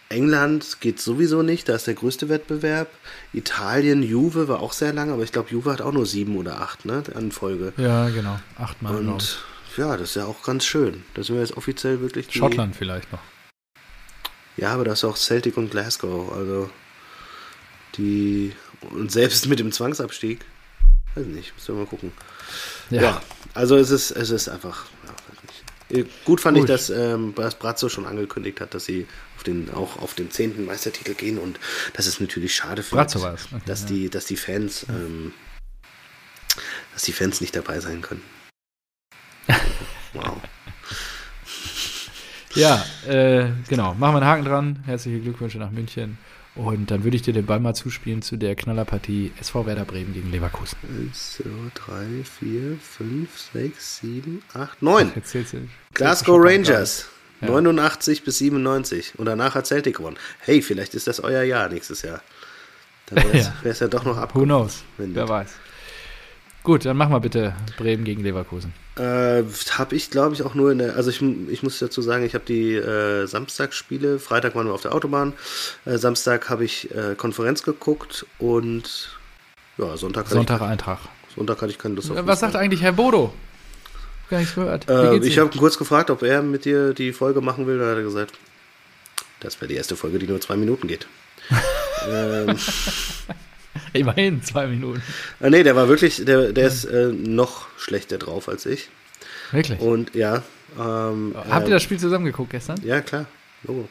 England 0.10 0.82
geht 0.82 0.99
sowieso 0.99 1.41
nicht, 1.41 1.69
da 1.69 1.75
ist 1.75 1.88
der 1.88 1.93
größte 1.93 2.27
Wettbewerb. 2.27 2.89
Italien, 3.34 4.04
Juve 4.04 4.49
war 4.49 4.60
auch 4.60 4.73
sehr 4.73 4.91
lang, 4.91 5.10
aber 5.10 5.23
ich 5.23 5.32
glaube, 5.32 5.49
Juve 5.51 5.71
hat 5.71 5.82
auch 5.82 5.93
nur 5.93 6.06
sieben 6.06 6.36
oder 6.36 6.62
acht 6.62 6.86
ne, 6.86 7.04
an 7.15 7.32
Folge. 7.32 7.71
Ja, 7.77 8.10
genau, 8.10 8.38
achtmal. 8.58 8.97
Und 8.97 9.39
ja, 9.78 9.98
das 9.98 10.10
ist 10.10 10.16
ja 10.16 10.26
auch 10.26 10.44
ganz 10.44 10.66
schön. 10.66 11.04
Da 11.14 11.24
sind 11.24 11.36
wir 11.36 11.42
jetzt 11.42 11.58
offiziell 11.58 12.02
wirklich. 12.02 12.28
Die... 12.28 12.38
Schottland 12.38 12.76
vielleicht 12.76 13.12
noch. 13.12 13.22
Ja, 14.58 14.74
aber 14.74 14.86
das 14.86 15.00
ist 15.00 15.04
auch 15.06 15.18
Celtic 15.18 15.58
und 15.58 15.72
Glasgow. 15.72 16.32
Also 16.34 16.70
die. 17.98 18.54
Und 18.82 19.12
selbst 19.12 19.48
mit 19.48 19.60
dem 19.60 19.72
Zwangsabstieg. 19.72 20.46
Weiß 21.16 21.26
nicht, 21.26 21.54
müssen 21.56 21.76
wir 21.76 21.84
mal 21.84 21.88
gucken. 21.88 22.12
Ja, 22.90 23.02
ja 23.02 23.22
also 23.54 23.76
es 23.76 23.92
ist, 23.92 24.12
es 24.12 24.30
ist 24.30 24.50
einfach. 24.50 24.86
Ja, 25.90 26.04
Gut 26.24 26.40
fand 26.40 26.58
Gut. 26.58 26.70
ich, 26.70 26.74
dass 26.74 26.90
ähm, 26.90 27.34
Brazzo 27.34 27.90
schon 27.90 28.06
angekündigt 28.06 28.62
hat, 28.62 28.74
dass 28.74 28.86
sie 28.86 29.08
auf 29.36 29.44
den, 29.44 29.70
auch 29.74 29.98
auf 29.98 30.14
den 30.14 30.32
zehnten 30.32 30.66
Meistertitel 30.66 31.16
gehen 31.16 31.38
und 31.38 31.60
das 31.94 32.08
ist 32.08 32.22
natürlich 32.22 32.56
schade 32.56 32.82
für 32.82 32.96
Brazzo. 32.96 33.19
Okay, 33.19 33.36
dass, 33.65 33.82
ja. 33.82 33.88
die, 33.88 34.10
dass 34.10 34.26
die 34.26 34.38
Fans 34.38 34.86
ähm, 34.88 35.34
dass 36.94 37.04
die 37.04 37.12
Fans 37.12 37.42
nicht 37.42 37.56
dabei 37.56 37.80
sein 37.80 38.02
können. 38.02 38.24
Wow. 40.14 40.38
ja, 42.56 42.84
äh, 43.08 43.50
genau. 43.70 43.94
Machen 43.94 44.14
wir 44.16 44.18
einen 44.22 44.26
Haken 44.26 44.46
dran. 44.46 44.84
Herzliche 44.86 45.20
Glückwünsche 45.20 45.58
nach 45.58 45.72
München. 45.72 46.18
Und 46.54 46.92
dann 46.92 47.06
würde 47.06 47.16
ich 47.16 47.22
dir 47.22 47.34
den 47.34 47.46
Ball 47.46 47.62
mal 47.62 47.74
zuspielen 47.74 48.22
zu 48.22 48.36
der 48.36 48.56
Knallerpartie 48.56 49.32
SV 49.40 49.66
Werder 49.66 49.86
Bremen 49.86 50.14
gegen 50.14 50.32
Leverkusen. 50.32 50.78
1, 51.08 51.38
2, 51.38 51.44
3, 51.76 52.24
4, 52.40 52.78
5, 52.78 53.30
6, 53.54 53.98
7, 54.00 54.44
8, 54.54 54.82
9. 54.82 55.12
Jetzt 55.16 55.30
zählst 55.32 55.54
du- 55.54 55.68
Glasgow 55.94 56.38
Rangers. 56.44 57.08
Ja. 57.40 57.48
89 57.48 58.24
bis 58.26 58.38
97. 58.40 59.14
Und 59.18 59.28
danach 59.28 59.56
hat 59.56 59.66
Celtic 59.66 59.96
gewonnen. 59.98 60.18
Hey, 60.42 60.62
vielleicht 60.62 60.94
ist 60.94 61.08
das 61.08 61.22
euer 61.22 61.44
Jahr 61.44 61.70
nächstes 61.70 62.02
Jahr. 62.02 62.22
Dann 63.08 63.24
wäre 63.24 63.38
es 63.38 63.80
Ja. 63.80 63.86
ja. 63.86 63.88
doch 63.88 64.04
noch 64.04 64.18
ab. 64.18 64.36
Who 64.36 64.44
knows? 64.44 64.84
Wer 64.98 65.30
weiß. 65.30 65.52
Gut, 66.64 66.86
dann 66.86 66.98
mach 66.98 67.10
mal 67.10 67.20
bitte 67.20 67.56
Bremen 67.78 68.04
gegen 68.04 68.22
Leverkusen. 68.22 68.74
Äh, 68.96 69.44
habe 69.72 69.96
ich, 69.96 70.12
glaube 70.12 70.36
ich, 70.36 70.44
auch 70.44 70.54
nur 70.54 70.72
in 70.72 70.78
der. 70.78 70.96
Also, 70.96 71.10
ich, 71.10 71.22
ich 71.50 71.64
muss 71.64 71.80
dazu 71.80 72.02
sagen, 72.02 72.24
ich 72.24 72.36
habe 72.36 72.46
die 72.46 72.76
äh, 72.76 73.26
Samstagsspiele. 73.26 74.20
Freitag 74.20 74.54
waren 74.54 74.68
wir 74.68 74.74
auf 74.74 74.82
der 74.82 74.94
Autobahn. 74.94 75.34
Äh, 75.86 75.98
Samstag 75.98 76.50
habe 76.50 76.66
ich 76.66 76.94
äh, 76.94 77.16
Konferenz 77.16 77.64
geguckt 77.64 78.26
und. 78.38 79.18
Ja, 79.78 79.98
Sonntag 79.98 80.26
hatte, 80.26 80.36
Sonntag. 80.36 80.62
Ich, 80.62 81.36
Sonntag 81.36 81.62
hatte 81.62 81.72
ich 81.72 81.80
keine 81.80 81.96
Lust 81.96 82.12
auf 82.12 82.28
Was 82.28 82.42
sagt 82.42 82.56
eigentlich 82.56 82.82
Herr 82.82 82.92
Bodo? 82.92 83.34
Gar 84.30 84.40
nichts 84.40 84.56
gehört. 84.56 84.90
Äh, 84.90 85.12
geht's 85.12 85.26
ich 85.28 85.40
habe 85.40 85.58
kurz 85.58 85.78
gefragt, 85.78 86.10
ob 86.10 86.22
er 86.22 86.44
mit 86.44 86.66
dir 86.66 86.94
die 86.94 87.12
Folge 87.12 87.42
machen 87.42 87.68
will. 87.68 87.80
Da 87.80 87.90
hat 87.90 87.98
er 87.98 88.04
gesagt, 88.04 88.34
das 89.40 89.60
wäre 89.60 89.68
die 89.68 89.76
erste 89.76 89.96
Folge, 89.96 90.20
die 90.20 90.28
nur 90.28 90.40
zwei 90.40 90.58
Minuten 90.58 90.88
geht. 90.88 91.08
ähm, 92.08 92.56
Immerhin 93.94 94.44
zwei 94.44 94.67
Minuten. 94.67 95.02
äh, 95.40 95.50
nee, 95.50 95.63
der 95.63 95.76
war 95.76 95.88
wirklich, 95.88 96.24
der, 96.26 96.52
der 96.52 96.67
ist 96.67 96.86
äh, 96.86 97.12
noch 97.12 97.67
schlechter 97.78 98.17
drauf 98.17 98.50
als 98.50 98.65
ich. 98.65 98.90
Wirklich. 99.52 99.80
Und 99.80 100.15
ja. 100.15 100.44
Ähm, 100.80 101.36
Habt 101.50 101.65
äh, 101.65 101.69
ihr 101.69 101.76
das 101.76 101.84
Spiel 101.84 102.00
zusammen 102.00 102.26
geguckt 102.26 102.52
gestern? 102.52 102.80
Ja, 102.84 103.02
klar. 103.02 103.26
Logo. 103.63 103.88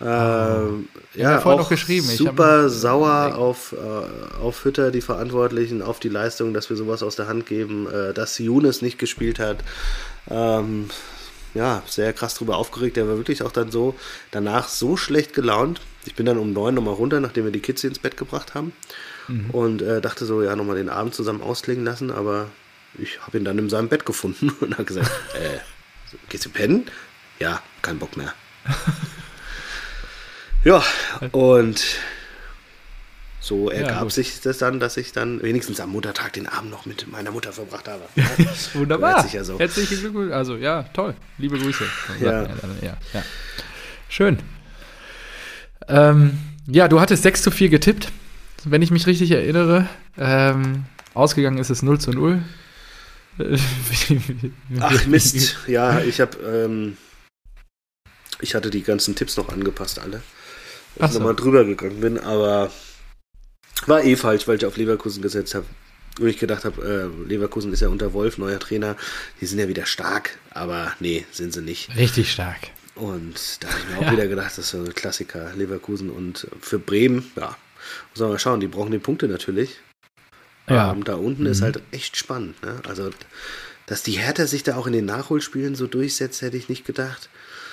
Ähm, 0.00 0.88
Ja, 1.14 1.32
ja, 1.32 1.40
vorhin 1.40 1.58
auch 1.58 1.64
noch 1.64 1.68
geschrieben. 1.70 2.06
Super 2.06 2.68
sauer 2.68 3.36
auf, 3.36 3.72
äh, 3.72 4.40
auf 4.40 4.64
Hütter, 4.64 4.90
die 4.90 5.00
Verantwortlichen, 5.00 5.82
auf 5.82 6.00
die 6.00 6.08
Leistung, 6.08 6.54
dass 6.54 6.70
wir 6.70 6.76
sowas 6.76 7.02
aus 7.02 7.16
der 7.16 7.28
Hand 7.28 7.46
geben, 7.46 7.88
äh, 7.90 8.12
dass 8.12 8.38
Younes 8.38 8.82
nicht 8.82 8.98
gespielt 8.98 9.38
hat. 9.38 9.58
Ähm, 10.28 10.90
ja, 11.54 11.82
sehr 11.86 12.12
krass 12.12 12.34
drüber 12.34 12.56
aufgeregt. 12.56 12.96
Der 12.96 13.08
war 13.08 13.16
wirklich 13.16 13.42
auch 13.42 13.52
dann 13.52 13.70
so 13.70 13.94
danach 14.30 14.68
so 14.68 14.96
schlecht 14.96 15.34
gelaunt. 15.34 15.80
Ich 16.04 16.14
bin 16.14 16.26
dann 16.26 16.38
um 16.38 16.52
neun 16.52 16.74
nochmal 16.74 16.94
runter, 16.94 17.20
nachdem 17.20 17.44
wir 17.44 17.52
die 17.52 17.60
Kids 17.60 17.84
ins 17.84 17.98
Bett 17.98 18.16
gebracht 18.16 18.54
haben. 18.54 18.72
Mhm. 19.28 19.50
Und 19.50 19.82
äh, 19.82 20.00
dachte 20.00 20.24
so, 20.24 20.42
ja, 20.42 20.56
nochmal 20.56 20.76
den 20.76 20.88
Abend 20.88 21.14
zusammen 21.14 21.42
ausklingen 21.42 21.84
lassen, 21.84 22.10
aber 22.10 22.48
ich 22.98 23.20
habe 23.22 23.38
ihn 23.38 23.44
dann 23.44 23.58
in 23.58 23.68
seinem 23.68 23.88
Bett 23.88 24.04
gefunden 24.04 24.50
und 24.60 24.74
habe 24.74 24.84
gesagt, 24.84 25.10
äh, 25.34 25.58
gehst 26.28 26.44
du 26.44 26.50
pennen? 26.50 26.86
Ja, 27.38 27.62
kein 27.80 27.98
Bock 27.98 28.16
mehr. 28.16 28.34
ja, 30.64 30.82
und 31.32 31.82
so 33.40 33.70
ergab 33.70 34.02
gut. 34.02 34.12
sich 34.12 34.40
das 34.40 34.58
dann, 34.58 34.78
dass 34.78 34.96
ich 34.96 35.10
dann 35.10 35.42
wenigstens 35.42 35.80
am 35.80 35.90
Muttertag 35.90 36.34
den 36.34 36.46
Abend 36.46 36.70
noch 36.70 36.86
mit 36.86 37.10
meiner 37.10 37.32
Mutter 37.32 37.52
verbracht 37.52 37.88
habe. 37.88 38.02
Ja, 38.14 38.24
Wunderbar. 38.74 39.26
ja 39.32 39.42
so. 39.42 39.58
Herzlichen 39.58 39.98
Glückwunsch. 39.98 40.32
Also 40.32 40.56
ja, 40.56 40.84
toll. 40.94 41.14
Liebe 41.38 41.58
Grüße. 41.58 41.84
Ja. 42.20 42.42
ja, 42.42 42.96
ja. 43.12 43.22
Schön. 44.08 44.38
Ähm, 45.88 46.38
ja, 46.68 46.86
du 46.86 47.00
hattest 47.00 47.24
6 47.24 47.42
zu 47.42 47.50
4 47.50 47.68
getippt, 47.68 48.12
wenn 48.64 48.82
ich 48.82 48.90
mich 48.90 49.06
richtig 49.06 49.30
erinnere. 49.30 49.88
Ähm, 50.18 50.84
ausgegangen 51.14 51.58
ist 51.58 51.70
es 51.70 51.82
0 51.82 51.98
zu 52.00 52.10
0. 52.12 52.42
Ach 54.80 55.06
Mist, 55.06 55.56
ja, 55.66 56.00
ich 56.00 56.20
habe, 56.20 56.36
ähm, 56.38 56.96
ich 58.40 58.54
hatte 58.54 58.70
die 58.70 58.82
ganzen 58.82 59.14
Tipps 59.14 59.36
noch 59.36 59.48
angepasst, 59.48 59.98
alle. 59.98 60.22
Dass 60.96 61.10
ich 61.10 61.14
so. 61.14 61.18
nochmal 61.20 61.36
drüber 61.36 61.64
gegangen 61.64 62.00
bin, 62.00 62.18
aber 62.18 62.70
war 63.86 64.04
eh 64.04 64.16
falsch, 64.16 64.46
weil 64.46 64.56
ich 64.56 64.66
auf 64.66 64.76
Leverkusen 64.76 65.22
gesetzt 65.22 65.54
habe. 65.54 65.66
Und 66.20 66.28
ich 66.28 66.38
gedacht 66.38 66.66
habe, 66.66 67.10
äh, 67.26 67.28
Leverkusen 67.28 67.72
ist 67.72 67.80
ja 67.80 67.88
unter 67.88 68.12
Wolf, 68.12 68.36
neuer 68.36 68.58
Trainer, 68.60 68.96
die 69.40 69.46
sind 69.46 69.58
ja 69.58 69.68
wieder 69.68 69.86
stark, 69.86 70.38
aber 70.50 70.92
nee, 71.00 71.24
sind 71.32 71.54
sie 71.54 71.62
nicht. 71.62 71.96
Richtig 71.96 72.30
stark. 72.30 72.58
Und 72.94 73.34
da 73.60 73.68
habe 73.68 73.78
ich 73.80 73.88
mir 73.88 73.96
auch 73.98 74.02
Ja. 74.02 74.12
wieder 74.12 74.26
gedacht, 74.28 74.48
das 74.48 74.58
ist 74.58 74.68
so 74.68 74.78
ein 74.78 74.94
Klassiker, 74.94 75.50
Leverkusen 75.56 76.10
und 76.10 76.46
für 76.60 76.78
Bremen, 76.78 77.32
ja, 77.36 77.56
muss 78.10 78.20
man 78.20 78.30
mal 78.30 78.38
schauen, 78.38 78.60
die 78.60 78.68
brauchen 78.68 78.90
die 78.92 78.98
Punkte 78.98 79.28
natürlich. 79.28 79.78
Ja. 80.68 80.92
Ähm, 80.92 81.04
da 81.04 81.14
unten 81.16 81.46
ist 81.46 81.60
Mhm. 81.60 81.64
halt 81.64 81.82
echt 81.90 82.16
spannend. 82.16 82.62
Ne? 82.62 82.80
Also, 82.88 83.10
dass 83.86 84.02
die 84.02 84.12
Hertha 84.12 84.46
sich 84.46 84.62
da 84.62 84.76
auch 84.76 84.86
in 84.86 84.92
den 84.92 85.04
Nachholspielen 85.06 85.74
so 85.74 85.86
durchsetzt, 85.86 86.40
hätte 86.42 86.56
ich 86.56 86.68
nicht 86.68 86.84
gedacht. 86.84 87.28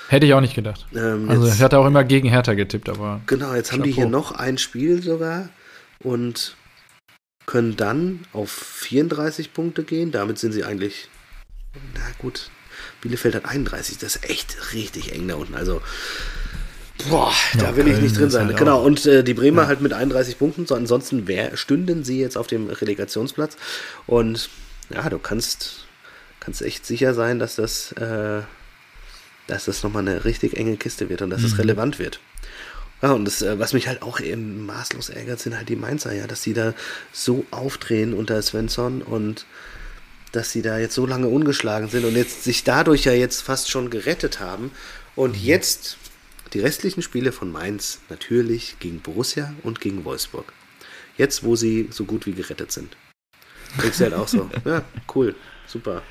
Hätte 0.08 0.26
ich 0.26 0.34
auch 0.34 0.42
nicht 0.42 0.56
gedacht. 0.56 0.88
Ähm, 0.96 1.30
Also 1.30 1.48
ich 1.48 1.62
hatte 1.62 1.78
auch 1.78 1.86
immer 1.86 2.04
gegen 2.04 2.28
Hertha 2.30 2.56
getippt, 2.56 2.90
aber 2.90 3.22
genau, 3.28 3.54
jetzt 3.54 3.72
haben 3.72 3.84
die 3.84 3.92
hier 3.92 4.08
noch 4.08 4.32
ein 4.32 4.58
Spiel 4.58 5.04
sogar 5.04 5.50
und 6.04 6.56
können 7.46 7.76
dann 7.78 8.26
auf 8.34 8.50
34 8.52 9.54
Punkte 9.54 9.84
gehen. 9.84 10.12
Damit 10.12 10.40
sind 10.40 10.52
sie 10.52 10.64
eigentlich, 10.64 11.10
na 11.94 12.02
gut, 12.18 12.50
Bielefeld 13.02 13.36
hat 13.36 13.46
31. 13.46 14.00
Das 14.00 14.16
ist 14.16 14.28
echt 14.30 14.74
richtig 14.74 15.14
eng 15.14 15.28
da 15.28 15.36
unten. 15.36 15.54
Also, 15.54 15.82
boah, 17.08 17.32
Ja, 17.54 17.60
da 17.62 17.76
will 17.76 17.88
ich 17.88 17.94
Köln 17.94 18.04
nicht 18.04 18.18
drin 18.18 18.30
sein. 18.30 18.48
halt 18.48 18.58
genau, 18.58 18.80
auch- 18.80 18.86
und 18.86 19.06
äh, 19.06 19.24
die 19.24 19.34
Bremer 19.34 19.64
Ja. 19.64 19.68
halt 19.68 19.82
mit 19.82 19.94
31 19.94 20.38
Punkten. 20.38 20.66
So, 20.66 20.76
ansonsten 20.76 21.28
wär, 21.28 21.56
stünden 21.58 22.04
sie 22.04 22.20
jetzt 22.20 22.38
auf 22.38 22.48
dem 22.48 22.68
Relegationsplatz. 22.68 23.56
Und 24.08 24.50
ja, 24.94 25.10
du 25.10 25.20
kannst, 25.20 25.86
kannst 26.40 26.62
echt 26.62 26.86
sicher 26.86 27.14
sein, 27.14 27.40
dass 27.40 27.56
das, 27.56 27.92
äh, 27.94 28.42
dass 29.48 29.66
das 29.66 29.84
nochmal 29.84 30.08
eine 30.08 30.26
richtig 30.26 30.58
enge 30.58 30.78
Kiste 30.78 31.10
wird 31.10 31.22
und 31.22 31.30
dass 31.30 31.44
es 31.44 31.54
Mhm. 31.54 31.60
relevant 31.60 32.00
wird. 32.00 32.20
Ja, 33.02 33.12
und 33.14 33.24
das, 33.26 33.42
äh, 33.42 33.58
was 33.58 33.72
mich 33.74 33.88
halt 33.88 34.02
auch 34.02 34.20
eben 34.20 34.66
maßlos 34.66 35.10
ärgert, 35.10 35.40
sind 35.40 35.56
halt 35.56 35.70
die 35.70 35.78
Mainzer, 35.78 36.12
ja, 36.14 36.28
dass 36.28 36.44
sie 36.44 36.54
da 36.54 36.74
so 37.14 37.46
aufdrehen 37.50 38.14
unter 38.14 38.42
Svensson 38.42 39.02
und 39.02 39.46
dass 40.34 40.52
sie 40.52 40.62
da 40.62 40.78
jetzt 40.78 40.94
so 40.96 41.06
lange 41.06 41.28
ungeschlagen 41.28 41.88
sind 41.88 42.04
und 42.06 42.16
jetzt 42.16 42.44
sich 42.44 42.64
dadurch 42.66 43.06
ja 43.06 43.14
jetzt 43.14 43.42
fast 43.42 43.70
schon 43.72 43.90
gerettet 43.90 44.40
haben. 44.42 44.72
Und 45.16 45.36
Mhm. 45.38 45.44
jetzt 45.44 45.98
die 46.54 46.60
restlichen 46.60 47.02
Spiele 47.02 47.32
von 47.32 47.52
Mainz 47.52 48.00
natürlich 48.10 48.78
gegen 48.80 49.00
Borussia 49.02 49.54
und 49.64 49.82
gegen 49.82 50.06
Wolfsburg. 50.06 50.54
Jetzt, 51.18 51.44
wo 51.44 51.56
sie 51.56 51.90
so 51.92 52.06
gut 52.06 52.26
wie 52.26 52.34
gerettet 52.34 52.72
sind. 52.72 52.96
Denkst 53.82 53.98
du 53.98 54.04
halt 54.06 54.14
auch 54.14 54.28
so, 54.28 54.50
ja, 54.66 54.84
cool, 55.14 55.36
super. 55.68 56.02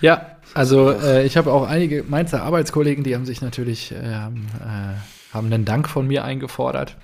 Ja, 0.00 0.38
also 0.54 0.90
äh, 0.90 1.24
ich 1.24 1.36
habe 1.36 1.52
auch 1.52 1.66
einige 1.66 2.02
Mainzer 2.02 2.42
Arbeitskollegen, 2.42 3.04
die 3.04 3.14
haben 3.14 3.26
sich 3.26 3.40
natürlich 3.40 3.92
äh, 3.92 4.14
haben, 4.14 4.48
äh, 4.60 5.32
haben 5.32 5.46
einen 5.46 5.64
Dank 5.64 5.88
von 5.88 6.06
mir 6.06 6.24
eingefordert. 6.24 6.96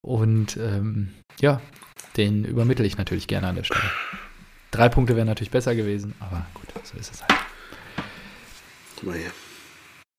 Und 0.00 0.56
ähm, 0.56 1.14
ja, 1.40 1.60
den 2.16 2.44
übermittle 2.44 2.86
ich 2.86 2.96
natürlich 2.96 3.26
gerne 3.26 3.48
an 3.48 3.56
der 3.56 3.64
Stelle. 3.64 3.90
Drei 4.70 4.88
Punkte 4.88 5.16
wären 5.16 5.26
natürlich 5.26 5.50
besser 5.50 5.74
gewesen, 5.74 6.14
aber 6.20 6.46
gut, 6.54 6.68
so 6.84 6.96
ist 6.98 7.12
es 7.12 7.22
halt. 7.22 7.40
Guck 8.96 9.08
mal 9.08 9.16
hier, 9.16 9.30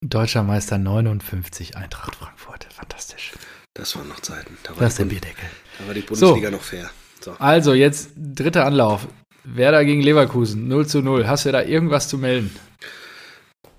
Deutscher 0.09 0.43
Meister 0.43 0.77
59, 0.77 1.77
Eintracht 1.77 2.15
Frankfurt. 2.15 2.65
Fantastisch. 2.73 3.31
das 3.75 3.95
waren 3.95 4.07
noch 4.07 4.19
Zeiten. 4.21 4.57
Da 4.63 4.71
war, 4.71 4.79
Das 4.79 4.93
ist 4.93 4.99
der 4.99 5.05
Bierdeckel. 5.05 5.45
da 5.77 5.87
war 5.87 5.93
die 5.93 6.01
Bundesliga 6.01 6.49
noch 6.49 6.61
fair. 6.61 6.89
So. 7.21 7.35
Also, 7.39 7.73
jetzt 7.73 8.11
dritter 8.15 8.65
Anlauf. 8.65 9.07
Werder 9.43 9.85
gegen 9.85 10.01
Leverkusen, 10.01 10.67
0 10.67 10.87
zu 10.87 11.01
0. 11.01 11.27
Hast 11.27 11.45
du 11.45 11.51
da 11.51 11.61
irgendwas 11.61 12.07
zu 12.07 12.17
melden? 12.17 12.55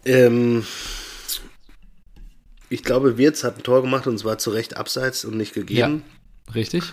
Ähm, 0.05 0.65
ich 2.69 2.83
glaube, 2.85 3.19
Wirtz 3.19 3.45
hat 3.45 3.59
ein 3.59 3.63
Tor 3.63 3.83
gemacht 3.83 4.07
und 4.07 4.19
zwar 4.19 4.39
zu 4.39 4.51
Recht 4.51 4.77
abseits 4.77 5.25
und 5.25 5.37
nicht 5.37 5.53
gegeben. 5.53 6.05
Richtig? 6.55 6.85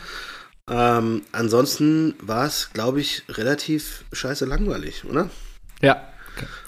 Ähm, 0.69 1.21
ansonsten 1.31 2.15
war 2.21 2.45
es, 2.45 2.71
glaube 2.73 2.99
ich, 2.99 3.23
relativ 3.29 4.03
scheiße 4.11 4.45
langweilig, 4.45 5.05
oder? 5.05 5.29
Ja. 5.81 6.01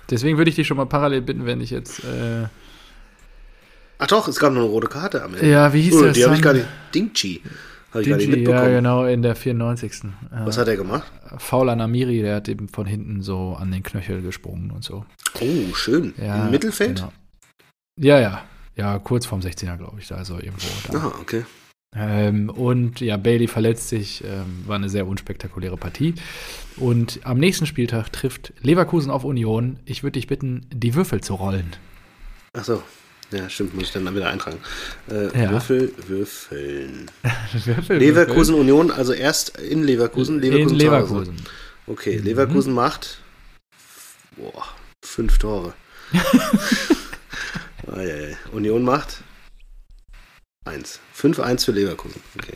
Deswegen 0.10 0.38
würde 0.38 0.50
ich 0.50 0.56
dich 0.56 0.68
schon 0.68 0.78
mal 0.78 0.86
parallel 0.86 1.22
bitten, 1.22 1.46
wenn 1.46 1.62
ich 1.62 1.70
jetzt. 1.70 2.00
Äh, 2.04 2.48
Ach 3.98 4.08
doch, 4.08 4.28
es 4.28 4.40
gab 4.40 4.54
noch 4.54 4.62
eine 4.62 4.70
rote 4.70 4.88
Karte 4.88 5.24
am 5.24 5.34
Ende. 5.36 5.50
ja, 5.50 5.74
wie 5.74 5.82
hieß 5.82 5.96
Oh, 5.96 6.04
der? 6.04 6.12
die 6.14 6.24
habe 6.26 6.36
ich 6.36 6.42
gar 6.42 6.54
nicht. 6.54 6.66
Dingchi. 6.96 7.42
Habe 7.92 8.04
ich 8.04 8.10
gar 8.10 8.18
nicht 8.18 8.28
Dingy, 8.28 8.44
ja, 8.44 8.50
mitbekommen. 8.52 8.74
genau, 8.76 9.06
in 9.06 9.22
der 9.22 9.36
94. 9.36 9.92
Äh, 9.92 10.08
Was 10.46 10.58
hat 10.58 10.68
er 10.68 10.78
gemacht? 10.78 11.12
Faul 11.38 11.70
an 11.70 11.82
Amiri, 11.82 12.22
der 12.22 12.36
hat 12.38 12.48
eben 12.48 12.70
von 12.70 12.86
hinten 12.86 13.22
so 13.22 13.58
an 13.60 13.72
den 13.72 13.84
Knöchel 13.84 14.22
gesprungen 14.22 14.72
und 14.72 14.84
so. 14.84 15.06
Oh, 15.42 15.74
schön. 15.74 16.14
Ja, 16.18 16.46
Im 16.46 16.52
Mittelfeld? 16.52 16.98
Genau. 16.98 17.12
Ja, 17.98 18.20
ja. 18.20 18.42
Ja, 18.76 18.98
kurz 19.00 19.26
vorm 19.26 19.42
16er, 19.42 19.76
glaube 19.76 20.00
ich, 20.00 20.08
da 20.08 20.16
also 20.16 20.36
irgendwo. 20.40 20.68
Da. 20.92 21.00
Ah, 21.00 21.14
okay. 21.20 21.44
Ähm, 21.96 22.50
und 22.50 23.02
ja, 23.02 23.18
Bailey 23.18 23.48
verletzt 23.48 23.90
sich, 23.90 24.24
ähm, 24.24 24.64
war 24.68 24.76
eine 24.76 24.90
sehr 24.90 25.08
unspektakuläre 25.08 25.76
Partie. 25.78 26.14
Und 26.78 27.20
am 27.24 27.40
nächsten 27.40 27.66
Spieltag 27.66 28.12
trifft 28.14 28.54
Leverkusen 28.62 29.12
auf 29.12 29.24
Union. 29.24 29.80
Ich 29.86 30.04
würde 30.04 30.14
dich 30.20 30.28
bitten, 30.28 30.68
die 30.72 30.94
Würfel 30.96 31.22
zu 31.22 31.34
rollen. 31.36 31.76
Ach 32.54 32.64
so. 32.64 32.84
Ja, 33.32 33.48
stimmt, 33.48 33.76
muss 33.76 33.84
ich 33.86 33.92
dann 33.92 34.16
wieder 34.16 34.28
eintragen. 34.30 34.58
Äh, 35.10 35.26
Ja. 35.44 35.52
Würfel, 35.52 35.92
Würfeln. 36.08 37.12
Würfel, 37.66 37.98
Leverkusen 38.00 38.56
Union, 38.56 38.90
also 38.90 39.14
erst 39.14 39.58
in 39.60 39.84
Leverkusen. 39.84 40.40
Leverkusen 40.40 40.74
In. 40.74 40.80
Leverkusen. 40.80 41.36
Okay, 41.86 42.18
Mhm. 42.18 42.24
Leverkusen 42.26 42.74
macht 42.74 43.20
boah, 44.36 44.64
fünf 45.04 45.38
Tore. 45.38 45.74
Eieiei. 47.92 48.38
Union 48.52 48.84
macht 48.84 49.24
5-1. 50.70 51.00
5-1 51.18 51.66
für 51.66 51.72
Leverkusen. 51.72 52.22
Okay. 52.38 52.54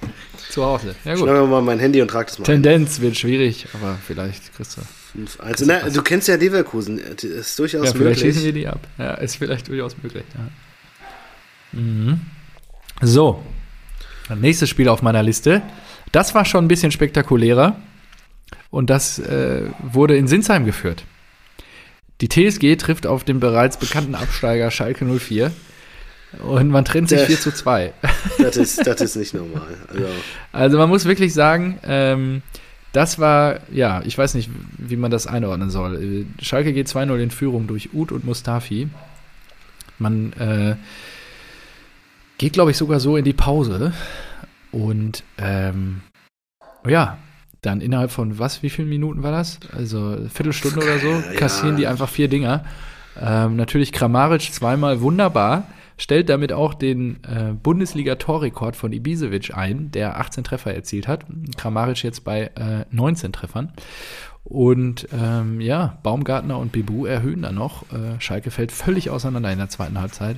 Zu 0.50 0.64
Hause. 0.66 0.96
Ja, 1.04 1.16
gut. 1.16 1.24
Schnapp 1.24 1.42
mir 1.42 1.48
mal 1.48 1.62
mein 1.62 1.80
Handy 1.80 2.02
und 2.02 2.08
trag 2.10 2.28
das 2.28 2.40
mal. 2.40 2.46
Tendenz 2.46 3.02
wird 3.02 3.18
schwierig, 3.18 3.68
aber 3.74 3.98
vielleicht 4.06 4.54
kriegst 4.56 4.78
du. 4.78 4.82
5-1. 5.20 5.64
Na, 5.66 5.90
du 5.90 6.02
kennst 6.02 6.28
ja 6.28 6.36
Leverkusen. 6.36 7.00
Das 7.16 7.24
ist 7.24 7.60
durchaus 7.60 7.88
Ja, 7.88 7.94
vielleicht 7.94 8.22
schließen 8.22 8.44
möglich. 8.44 8.56
wir 8.56 8.62
die 8.62 8.68
ab. 8.68 8.88
Ja, 8.98 9.14
ist 9.16 9.36
vielleicht 9.36 9.68
durchaus 9.68 9.96
möglich. 10.02 10.24
Ja. 11.74 11.80
Mhm. 11.80 12.22
So. 13.02 13.44
Nächstes 14.36 14.70
Spiel 14.70 14.88
auf 14.90 15.02
meiner 15.02 15.22
Liste. 15.22 15.62
Das 16.12 16.34
war 16.34 16.46
schon 16.46 16.66
ein 16.66 16.68
bisschen 16.68 16.92
spektakulärer. 16.92 17.76
Und 18.70 18.90
das 18.90 19.20
äh, 19.20 19.64
wurde 19.84 20.18
in 20.18 20.28
Sinsheim 20.28 20.66
geführt. 20.66 21.04
Die 22.22 22.30
TSG 22.30 22.76
trifft 22.78 23.06
auf 23.06 23.24
den 23.24 23.40
bereits 23.40 23.78
bekannten 23.78 24.16
Absteiger 24.16 24.72
Schalke 24.72 25.06
04. 25.06 25.52
Und 26.42 26.70
man 26.70 26.84
trennt 26.86 27.10
sich 27.10 27.20
Der- 27.20 27.28
4 27.28 27.40
zu 27.40 27.52
2. 27.54 27.94
Das 28.40 28.58
ist, 28.58 28.86
das 28.88 29.00
ist 29.02 29.16
nicht 29.16 29.34
normal. 29.34 29.62
Also, 29.90 30.06
Also 30.52 30.78
man 30.78 30.90
muss 30.90 31.06
wirklich 31.06 31.34
sagen, 31.34 31.78
ähm, 31.84 32.42
das 32.92 33.20
war, 33.20 33.60
ja, 33.72 34.02
ich 34.06 34.18
weiß 34.18 34.34
nicht, 34.36 34.50
wie 34.78 34.96
man 34.98 35.12
das 35.12 35.28
einordnen 35.28 35.70
soll. 35.70 36.26
Schalke 36.42 36.74
geht 36.74 36.88
2-0 36.88 37.18
in 37.20 37.32
Führung 37.32 37.68
durch 37.68 37.94
Uth 37.94 38.12
und 38.12 38.24
Mustafi. 38.26 38.88
Man 40.00 40.34
äh, 40.34 40.76
geht, 42.38 42.54
glaube 42.54 42.72
ich, 42.72 42.78
sogar 42.78 43.00
so 43.00 43.18
in 43.18 43.24
die 43.26 43.34
Pause. 43.34 43.94
Und 44.72 45.24
ähm, 45.38 46.02
ja, 46.88 47.18
dann 47.62 47.80
innerhalb 47.82 48.12
von 48.12 48.40
was, 48.40 48.64
wie 48.64 48.70
vielen 48.70 48.90
Minuten 48.90 49.24
war 49.24 49.32
das? 49.32 49.60
Also 49.76 50.18
Viertelstunde 50.34 50.80
oder 50.80 51.00
so, 51.00 51.08
Ja. 51.10 51.34
kassieren 51.40 51.78
die 51.78 51.88
einfach 51.88 52.10
vier 52.10 52.28
Dinger. 52.28 52.66
Ähm, 53.22 53.56
natürlich 53.56 53.92
Kramaric 53.92 54.52
zweimal 54.54 55.02
wunderbar, 55.02 55.68
stellt 55.98 56.30
damit 56.30 56.54
auch 56.54 56.74
den 56.74 57.24
äh, 57.24 57.54
Bundesliga-Torrekord 57.54 58.76
von 58.76 58.92
Ibisevic 58.92 59.56
ein, 59.56 59.92
der 59.92 60.20
18 60.20 60.44
Treffer 60.44 60.74
erzielt 60.74 61.08
hat. 61.08 61.26
Kramaric 61.58 62.04
jetzt 62.04 62.24
bei 62.24 62.52
äh, 62.56 62.86
19 62.92 63.32
Treffern. 63.34 63.74
Und 64.44 65.08
ähm, 65.14 65.62
ja, 65.62 65.98
Baumgartner 66.04 66.58
und 66.58 66.74
Bebu 66.74 67.06
erhöhen 67.06 67.44
dann 67.44 67.56
noch. 67.56 67.84
Äh, 67.94 68.20
Schalke 68.20 68.52
fällt 68.52 68.72
völlig 68.72 69.10
auseinander 69.10 69.52
in 69.52 69.58
der 69.58 69.70
zweiten 69.70 70.00
Halbzeit. 70.00 70.38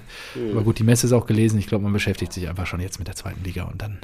Aber 0.52 0.64
gut, 0.64 0.78
die 0.78 0.84
Messe 0.84 1.08
ist 1.08 1.14
auch 1.14 1.26
gelesen. 1.26 1.58
Ich 1.58 1.68
glaube, 1.68 1.84
man 1.84 1.94
beschäftigt 1.94 2.32
sich 2.32 2.48
einfach 2.48 2.68
schon 2.68 2.80
jetzt 2.80 3.00
mit 3.00 3.08
der 3.08 3.16
zweiten 3.16 3.44
Liga 3.44 3.64
und 3.64 3.82
dann. 3.82 4.00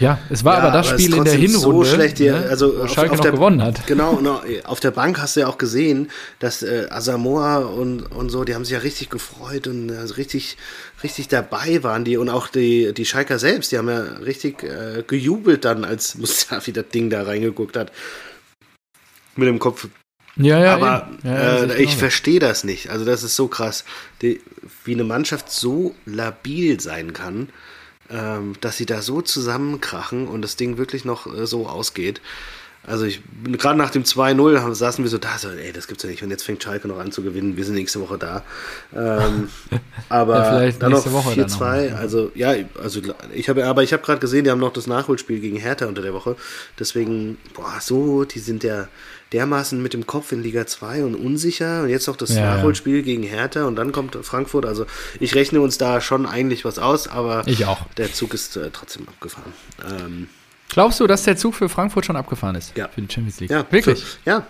Ja, 0.00 0.18
es 0.30 0.44
war 0.44 0.58
Ja, 0.58 0.62
aber 0.64 0.72
das 0.78 0.88
aber 0.88 0.98
Spiel 0.98 1.14
in 1.14 1.24
der 1.24 1.32
trotzdem 1.34 1.48
so 1.50 1.60
Hinrunde, 1.68 1.90
schlecht 1.90 2.18
hier, 2.18 2.32
ne, 2.38 2.46
also 2.48 2.78
wo 2.78 2.82
auf- 2.82 2.92
Schalke 2.92 3.10
auf 3.12 3.16
noch 3.18 3.22
der- 3.24 3.32
gewonnen 3.32 3.62
hat. 3.62 3.86
Genau, 3.86 4.20
auf 4.64 4.80
der 4.80 4.90
Bank 4.92 5.18
hast 5.20 5.36
du 5.36 5.40
ja 5.40 5.46
auch 5.48 5.58
gesehen, 5.58 6.10
dass 6.38 6.62
äh, 6.62 6.86
Asamoah 6.90 7.72
und, 7.74 8.02
und 8.02 8.30
so, 8.30 8.44
die 8.44 8.54
haben 8.54 8.64
sich 8.64 8.74
ja 8.74 8.78
richtig 8.80 9.10
gefreut 9.10 9.66
und 9.66 9.88
äh, 9.90 9.98
richtig, 10.16 10.56
richtig 11.02 11.28
dabei 11.28 11.82
waren 11.82 12.04
die 12.04 12.16
und 12.16 12.28
auch 12.28 12.48
die, 12.48 12.92
die 12.94 13.04
Schalker 13.04 13.38
selbst, 13.38 13.72
die 13.72 13.78
haben 13.78 13.88
ja 13.88 14.00
richtig 14.24 14.62
äh, 14.62 15.02
gejubelt 15.06 15.64
dann, 15.64 15.84
als 15.84 16.14
Mustafi 16.18 16.72
das 16.72 16.88
Ding 16.88 17.10
da 17.10 17.22
reingeguckt 17.24 17.76
hat. 17.76 17.90
Mit 19.36 19.48
dem 19.48 19.58
Kopf. 19.58 19.88
Ja, 20.36 20.58
ja, 20.60 20.74
Aber 20.74 21.08
ja, 21.24 21.64
äh, 21.64 21.82
ich 21.82 21.96
verstehe 21.96 22.38
das 22.38 22.62
nicht. 22.62 22.90
Also 22.90 23.04
das 23.04 23.24
ist 23.24 23.34
so 23.34 23.48
krass, 23.48 23.84
die, 24.22 24.40
wie 24.84 24.94
eine 24.94 25.02
Mannschaft 25.04 25.50
so 25.50 25.94
labil 26.06 26.78
sein 26.78 27.12
kann, 27.12 27.48
dass 28.60 28.76
sie 28.76 28.86
da 28.86 29.02
so 29.02 29.20
zusammenkrachen 29.22 30.28
und 30.28 30.42
das 30.42 30.56
Ding 30.56 30.78
wirklich 30.78 31.04
noch 31.04 31.26
äh, 31.26 31.46
so 31.46 31.66
ausgeht. 31.68 32.20
Also 32.86 33.04
ich 33.04 33.20
gerade 33.52 33.76
nach 33.76 33.90
dem 33.90 34.04
2-0 34.04 34.60
haben- 34.60 34.74
saßen 34.74 35.04
wir 35.04 35.10
so 35.10 35.18
da, 35.18 35.36
so, 35.36 35.50
ey, 35.50 35.72
das 35.72 35.88
gibt's 35.88 36.04
ja 36.04 36.08
nicht. 36.08 36.22
Und 36.22 36.30
jetzt 36.30 36.44
fängt 36.44 36.62
Schalke 36.62 36.88
noch 36.88 36.98
an 36.98 37.12
zu 37.12 37.22
gewinnen. 37.22 37.56
Wir 37.58 37.64
sind 37.66 37.74
nächste 37.74 38.00
Woche 38.00 38.16
da. 38.16 38.44
Ähm, 38.96 39.50
aber 40.08 40.36
Ja, 40.38 40.44
vielleicht 40.44 40.80
dann 40.82 40.92
noch 40.92 40.98
nächste 41.04 41.12
Woche 41.12 41.36
dann 41.36 41.48
4-2. 41.48 41.90
noch. 41.90 41.98
Also 41.98 42.32
ja, 42.34 42.54
also 42.80 43.00
ich 43.34 43.48
habe, 43.50 43.66
aber 43.66 43.82
ich 43.82 43.92
habe 43.92 44.02
gerade 44.02 44.20
gesehen, 44.20 44.44
die 44.44 44.50
haben 44.50 44.60
noch 44.60 44.72
das 44.72 44.86
Nachholspiel 44.86 45.40
gegen 45.40 45.56
Hertha 45.58 45.84
unter 45.86 46.00
der 46.00 46.14
Woche. 46.14 46.36
Deswegen, 46.78 47.36
boah, 47.52 47.74
so, 47.80 48.24
die 48.24 48.38
sind 48.38 48.64
ja 48.64 48.88
dermaßen 49.32 49.82
mit 49.82 49.92
dem 49.92 50.06
Kopf 50.06 50.32
in 50.32 50.42
Liga 50.42 50.66
2 50.66 51.04
und 51.04 51.14
unsicher. 51.14 51.82
Und 51.82 51.88
jetzt 51.90 52.06
noch 52.06 52.16
das 52.16 52.30
Ja, 52.30 52.36
ja. 52.40 52.56
Nachholspiel 52.56 53.02
gegen 53.02 53.22
Hertha 53.22 53.64
und 53.64 53.76
dann 53.76 53.92
kommt 53.92 54.16
Frankfurt. 54.22 54.64
Also 54.66 54.86
ich 55.20 55.34
rechne 55.34 55.60
uns 55.60 55.78
da 55.78 56.00
schon 56.00 56.26
eigentlich 56.26 56.64
was 56.64 56.78
aus, 56.78 57.08
aber 57.08 57.42
Ich 57.46 57.64
auch. 57.66 57.86
der 57.96 58.12
Zug 58.12 58.34
ist 58.34 58.56
äh, 58.56 58.70
trotzdem 58.72 59.06
abgefahren. 59.08 59.52
Ähm, 59.86 60.28
Glaubst 60.70 61.00
du, 61.00 61.06
dass 61.06 61.22
der 61.22 61.36
Zug 61.36 61.54
für 61.54 61.68
Frankfurt 61.68 62.04
schon 62.06 62.16
abgefahren 62.16 62.54
ist? 62.56 62.76
Ja. 62.76 62.88
Für 62.88 63.00
die 63.00 63.12
Champions 63.12 63.40
League? 63.40 63.50
ja, 63.50 63.66
Wirklich? 63.70 64.04
Für, 64.04 64.30
ja. 64.30 64.46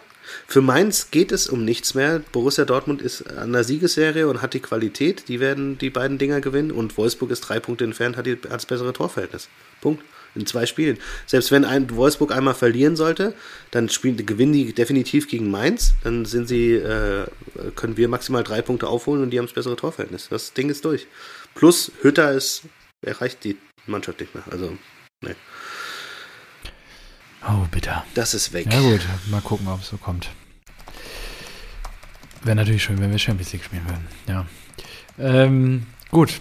Für 0.46 0.60
Mainz 0.60 1.10
geht 1.10 1.32
es 1.32 1.48
um 1.48 1.64
nichts 1.64 1.94
mehr. 1.94 2.20
Borussia 2.32 2.64
Dortmund 2.66 3.00
ist 3.00 3.30
an 3.38 3.52
der 3.52 3.64
Siegesserie 3.64 4.28
und 4.28 4.42
hat 4.42 4.52
die 4.52 4.60
Qualität. 4.60 5.28
Die 5.28 5.40
werden 5.40 5.78
die 5.78 5.88
beiden 5.90 6.18
Dinger 6.18 6.40
gewinnen. 6.42 6.70
Und 6.70 6.98
Wolfsburg 6.98 7.30
ist 7.30 7.40
drei 7.40 7.60
Punkte 7.60 7.84
entfernt, 7.84 8.16
hat, 8.18 8.26
die, 8.26 8.32
hat 8.32 8.50
das 8.52 8.66
bessere 8.66 8.92
Torverhältnis. 8.92 9.48
Punkt. 9.80 10.02
In 10.38 10.46
zwei 10.46 10.66
Spielen. 10.66 10.98
Selbst 11.26 11.50
wenn 11.50 11.64
ein 11.64 11.90
Wolfsburg 11.96 12.30
einmal 12.32 12.54
verlieren 12.54 12.94
sollte, 12.96 13.34
dann 13.72 13.88
spielen, 13.88 14.24
gewinnen 14.24 14.52
die 14.52 14.72
definitiv 14.72 15.26
gegen 15.28 15.50
Mainz. 15.50 15.94
Dann 16.04 16.24
sind 16.26 16.46
sie, 16.46 16.74
äh, 16.74 17.26
können 17.74 17.96
wir 17.96 18.08
maximal 18.08 18.44
drei 18.44 18.62
Punkte 18.62 18.86
aufholen 18.86 19.22
und 19.22 19.30
die 19.30 19.38
haben 19.38 19.46
das 19.46 19.54
bessere 19.54 19.74
Torverhältnis. 19.76 20.28
Das 20.30 20.52
Ding 20.52 20.70
ist 20.70 20.84
durch. 20.84 21.06
Plus 21.54 21.90
Hütter 22.02 22.32
ist, 22.32 22.62
erreicht 23.02 23.42
die 23.42 23.56
Mannschaft 23.86 24.20
nicht 24.20 24.34
mehr. 24.34 24.44
Also, 24.50 24.76
ne, 25.22 25.34
Oh, 27.46 27.66
bitter. 27.70 28.04
das 28.14 28.34
ist 28.34 28.52
weg. 28.52 28.66
Ja 28.72 28.80
gut, 28.80 29.00
mal 29.30 29.40
gucken, 29.40 29.68
ob 29.68 29.80
es 29.80 29.88
so 29.88 29.96
kommt. 29.96 30.28
Wäre 32.42 32.56
natürlich 32.56 32.82
schön, 32.82 33.00
wenn 33.00 33.10
wir 33.10 33.18
Champions 33.18 33.52
League 33.52 33.64
spielen 33.64 33.84
würden. 33.86 34.06
Ja. 34.28 34.46
Ähm, 35.18 35.86
gut. 36.10 36.40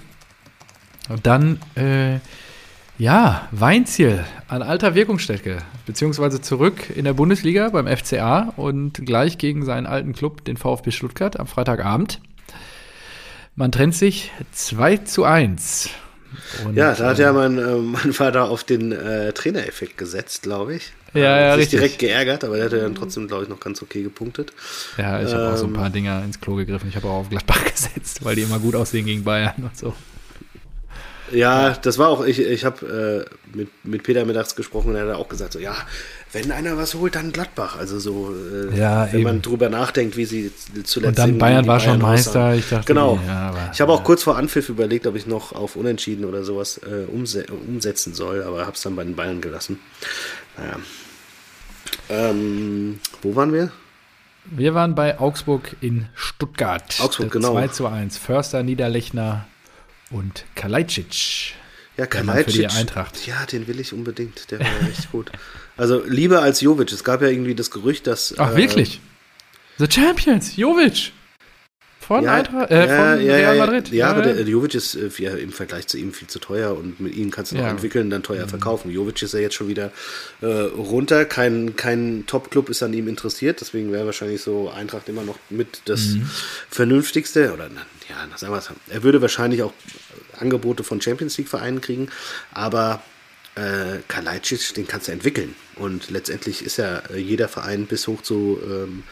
Und 1.09 1.25
dann, 1.25 1.59
äh, 1.75 2.19
ja, 2.97 3.47
Weinziel 3.51 4.25
an 4.47 4.61
alter 4.63 4.95
Wirkungsstätte, 4.95 5.59
beziehungsweise 5.85 6.41
zurück 6.41 6.89
in 6.95 7.05
der 7.05 7.13
Bundesliga 7.13 7.69
beim 7.69 7.87
FCA 7.87 8.53
und 8.57 9.05
gleich 9.05 9.37
gegen 9.37 9.65
seinen 9.65 9.85
alten 9.85 10.13
Club, 10.13 10.43
den 10.45 10.57
VfB 10.57 10.91
Stuttgart, 10.91 11.39
am 11.39 11.47
Freitagabend. 11.47 12.19
Man 13.55 13.71
trennt 13.71 13.95
sich 13.95 14.31
2 14.51 14.97
zu 14.97 15.23
1. 15.23 15.89
Und, 16.65 16.75
Ja, 16.75 16.93
da 16.93 17.09
hat 17.09 17.19
äh, 17.19 17.23
ja 17.23 17.33
mein, 17.33 17.57
äh, 17.57 17.75
mein 17.77 18.13
Vater 18.13 18.49
auf 18.49 18.63
den 18.63 18.91
äh, 18.91 19.31
Trainereffekt 19.33 19.97
gesetzt, 19.97 20.43
glaube 20.43 20.75
ich. 20.75 20.91
Ja, 21.13 21.21
Äh, 21.21 21.41
ja, 21.41 21.51
sich 21.53 21.61
richtig. 21.61 21.79
direkt 21.79 21.99
geärgert, 21.99 22.43
aber 22.43 22.57
der 22.57 22.65
hat 22.65 22.73
ja 22.73 22.79
dann 22.79 22.93
trotzdem, 22.95 23.27
glaube 23.27 23.43
ich, 23.43 23.49
noch 23.49 23.59
ganz 23.59 23.81
okay 23.81 24.03
gepunktet. 24.03 24.53
Ja, 24.97 25.21
ich 25.21 25.33
habe 25.33 25.53
auch 25.53 25.57
so 25.57 25.63
ein 25.65 25.69
Ähm, 25.69 25.75
paar 25.75 25.89
Dinger 25.89 26.23
ins 26.23 26.39
Klo 26.41 26.55
gegriffen. 26.55 26.89
Ich 26.89 26.95
habe 26.95 27.07
auch 27.07 27.21
auf 27.21 27.29
Gladbach 27.29 27.63
gesetzt, 27.71 28.23
weil 28.23 28.35
die 28.35 28.41
immer 28.41 28.59
gut 28.59 28.75
aussehen 28.75 29.05
gegen 29.05 29.23
Bayern 29.23 29.53
und 29.57 29.77
so. 29.77 29.93
Ja, 31.31 31.71
das 31.71 31.97
war 31.97 32.09
auch, 32.09 32.25
ich, 32.25 32.39
ich 32.39 32.63
habe 32.65 33.25
äh, 33.53 33.55
mit, 33.57 33.69
mit 33.83 34.03
Peter 34.03 34.25
mittags 34.25 34.55
gesprochen 34.55 34.89
und 34.91 34.95
er 34.95 35.07
hat 35.07 35.15
auch 35.15 35.27
gesagt, 35.27 35.53
so, 35.53 35.59
ja, 35.59 35.75
wenn 36.33 36.51
einer 36.51 36.77
was 36.77 36.93
holt, 36.93 37.15
dann 37.15 37.31
Gladbach. 37.31 37.77
Also 37.77 37.99
so, 37.99 38.33
äh, 38.33 38.77
Ja, 38.77 39.11
wenn 39.11 39.23
man 39.23 39.35
eben. 39.35 39.41
drüber 39.41 39.69
nachdenkt, 39.69 40.17
wie 40.17 40.25
sie 40.25 40.51
zuletzt 40.83 40.95
Und 40.95 41.17
dann 41.17 41.37
Bayern 41.37 41.67
war 41.67 41.79
schon 41.79 41.99
Meister. 41.99 42.55
Ich 42.55 42.69
dachte, 42.69 42.85
Genau. 42.85 43.19
Ja, 43.25 43.49
aber, 43.49 43.69
Ich 43.73 43.81
habe 43.81 43.91
auch 43.91 44.03
kurz 44.03 44.23
vor 44.23 44.37
Anpfiff 44.37 44.69
überlegt, 44.69 45.07
ob 45.07 45.15
ich 45.15 45.27
noch 45.27 45.53
auf 45.53 45.75
Unentschieden 45.75 46.25
oder 46.25 46.43
sowas 46.43 46.79
äh, 46.79 47.05
umse 47.11 47.45
umsetzen 47.67 48.13
soll, 48.13 48.43
aber 48.43 48.61
habe 48.61 48.73
es 48.73 48.81
dann 48.81 48.95
bei 48.95 49.03
den 49.03 49.15
Bayern 49.15 49.41
gelassen. 49.41 49.79
Naja. 50.57 50.77
Ähm, 52.09 52.99
wo 53.21 53.35
waren 53.35 53.53
wir? 53.53 53.71
Wir 54.45 54.73
waren 54.73 54.95
bei 54.95 55.19
Augsburg 55.19 55.75
in 55.81 56.07
Stuttgart. 56.15 56.99
Augsburg, 57.01 57.31
genau. 57.31 57.51
2 57.51 57.67
zu 57.69 57.87
1. 57.87 58.17
Förster, 58.17 58.63
Niederlechner 58.63 59.45
und 60.09 60.45
Kalajdzic. 60.55 61.53
Ja, 61.97 62.05
Kalajdzic. 62.05 62.71
Eintracht. 62.73 63.25
Ja, 63.25 63.45
den 63.45 63.67
will 63.67 63.79
ich 63.79 63.93
unbedingt. 63.93 64.51
Der 64.51 64.59
war 64.59 64.67
ja 64.67 64.87
echt 64.87 65.11
gut. 65.11 65.31
Also 65.77 66.03
lieber 66.05 66.41
als 66.41 66.61
Jovic. 66.61 66.91
Es 66.91 67.03
gab 67.03 67.21
ja 67.21 67.27
irgendwie 67.27 67.55
das 67.55 67.71
Gerücht, 67.71 68.07
dass. 68.07 68.35
Ach, 68.37 68.53
äh, 68.53 68.57
wirklich? 68.57 68.99
The 69.77 69.87
Champions, 69.89 70.55
Jovic. 70.55 71.11
Von, 72.07 72.23
Ja, 72.23 72.35
Eintracht, 72.35 72.71
äh, 72.71 72.87
von 72.87 73.25
ja, 73.25 73.35
Real 73.35 73.57
ja, 73.57 73.65
Madrid. 73.65 73.89
Ja, 73.91 74.07
aber 74.11 74.21
der 74.21 74.41
Jovic 74.43 74.73
ist 74.75 74.95
äh, 74.95 75.09
ja, 75.17 75.35
im 75.35 75.51
Vergleich 75.51 75.87
zu 75.87 75.97
ihm 75.97 76.13
viel 76.13 76.27
zu 76.29 76.39
teuer 76.39 76.75
und 76.77 76.99
mit 77.01 77.13
ihm 77.15 77.31
kannst 77.31 77.51
du 77.51 77.55
noch 77.57 77.63
Ja. 77.63 77.69
Mhm. 77.69 77.75
entwickeln, 77.75 78.09
dann 78.09 78.23
teuer 78.23 78.47
verkaufen. 78.47 78.89
Jovic 78.91 79.21
ist 79.21 79.33
ja 79.33 79.41
jetzt 79.41 79.55
schon 79.55 79.67
wieder 79.67 79.91
äh, 80.41 80.45
runter. 80.45 81.25
Kein, 81.25 81.75
kein 81.75 82.23
Top-Club 82.27 82.69
ist 82.69 82.81
an 82.81 82.93
ihm 82.93 83.07
interessiert, 83.09 83.59
deswegen 83.59 83.91
wäre 83.91 84.05
wahrscheinlich 84.05 84.41
so 84.41 84.69
Eintracht 84.69 85.09
immer 85.09 85.23
noch 85.23 85.37
mit 85.49 85.81
das 85.85 86.05
Mhm. 86.07 86.29
Vernünftigste. 86.69 87.51
Oder 87.53 87.65
ja, 88.09 88.37
sagen 88.37 88.53
wir 88.53 88.59
es. 88.59 88.69
Er 88.89 89.03
würde 89.03 89.21
wahrscheinlich 89.21 89.61
auch 89.63 89.73
Angebote 90.39 90.83
von 90.83 91.01
Champions 91.01 91.37
League-Vereinen 91.37 91.81
kriegen, 91.81 92.07
aber 92.53 93.01
äh, 93.55 93.97
Kalajdzic, 94.07 94.75
den 94.75 94.87
kannst 94.87 95.07
du 95.07 95.11
entwickeln. 95.11 95.55
Und 95.75 96.09
letztendlich 96.09 96.63
ist 96.63 96.77
ja 96.77 96.99
äh, 97.13 97.17
jeder 97.17 97.47
Verein 97.47 97.85
bis 97.87 98.07
hoch 98.07 98.21
zu 98.21 98.59
ähm, 98.63 99.03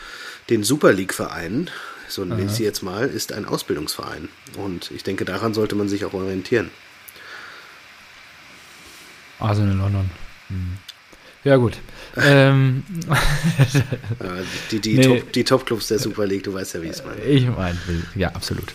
den 0.49 0.63
Super 0.63 0.93
League-Vereinen, 0.93 1.69
so 2.15 2.25
nenne 2.25 2.45
ich 2.45 2.51
sie 2.51 2.63
jetzt 2.63 2.81
mal, 2.81 3.07
ist 3.07 3.33
ein 3.33 3.45
Ausbildungsverein. 3.45 4.29
Und 4.57 4.89
ich 4.91 5.03
denke, 5.03 5.25
daran 5.25 5.53
sollte 5.53 5.75
man 5.75 5.87
sich 5.89 6.05
auch 6.05 6.13
orientieren. 6.13 6.71
Arsenal 9.39 9.71
in 9.73 9.77
London. 9.79 10.09
Hm. 10.47 10.77
Ja, 11.43 11.57
gut. 11.57 11.77
ähm, 12.17 12.83
Äh, 14.19 14.43
die, 14.71 14.79
die, 14.79 14.97
Nee. 14.97 15.03
Top, 15.19 15.33
die 15.33 15.43
Top-Clubs 15.43 15.87
der 15.89 15.99
Super 15.99 16.25
League, 16.25 16.43
du 16.43 16.53
weißt 16.53 16.73
ja, 16.75 16.81
wie 16.81 16.87
ich 16.87 16.93
es 16.93 17.03
meine. 17.05 17.21
Ich 17.21 17.45
meine, 17.47 17.77
ja, 18.15 18.29
absolut. 18.29 18.73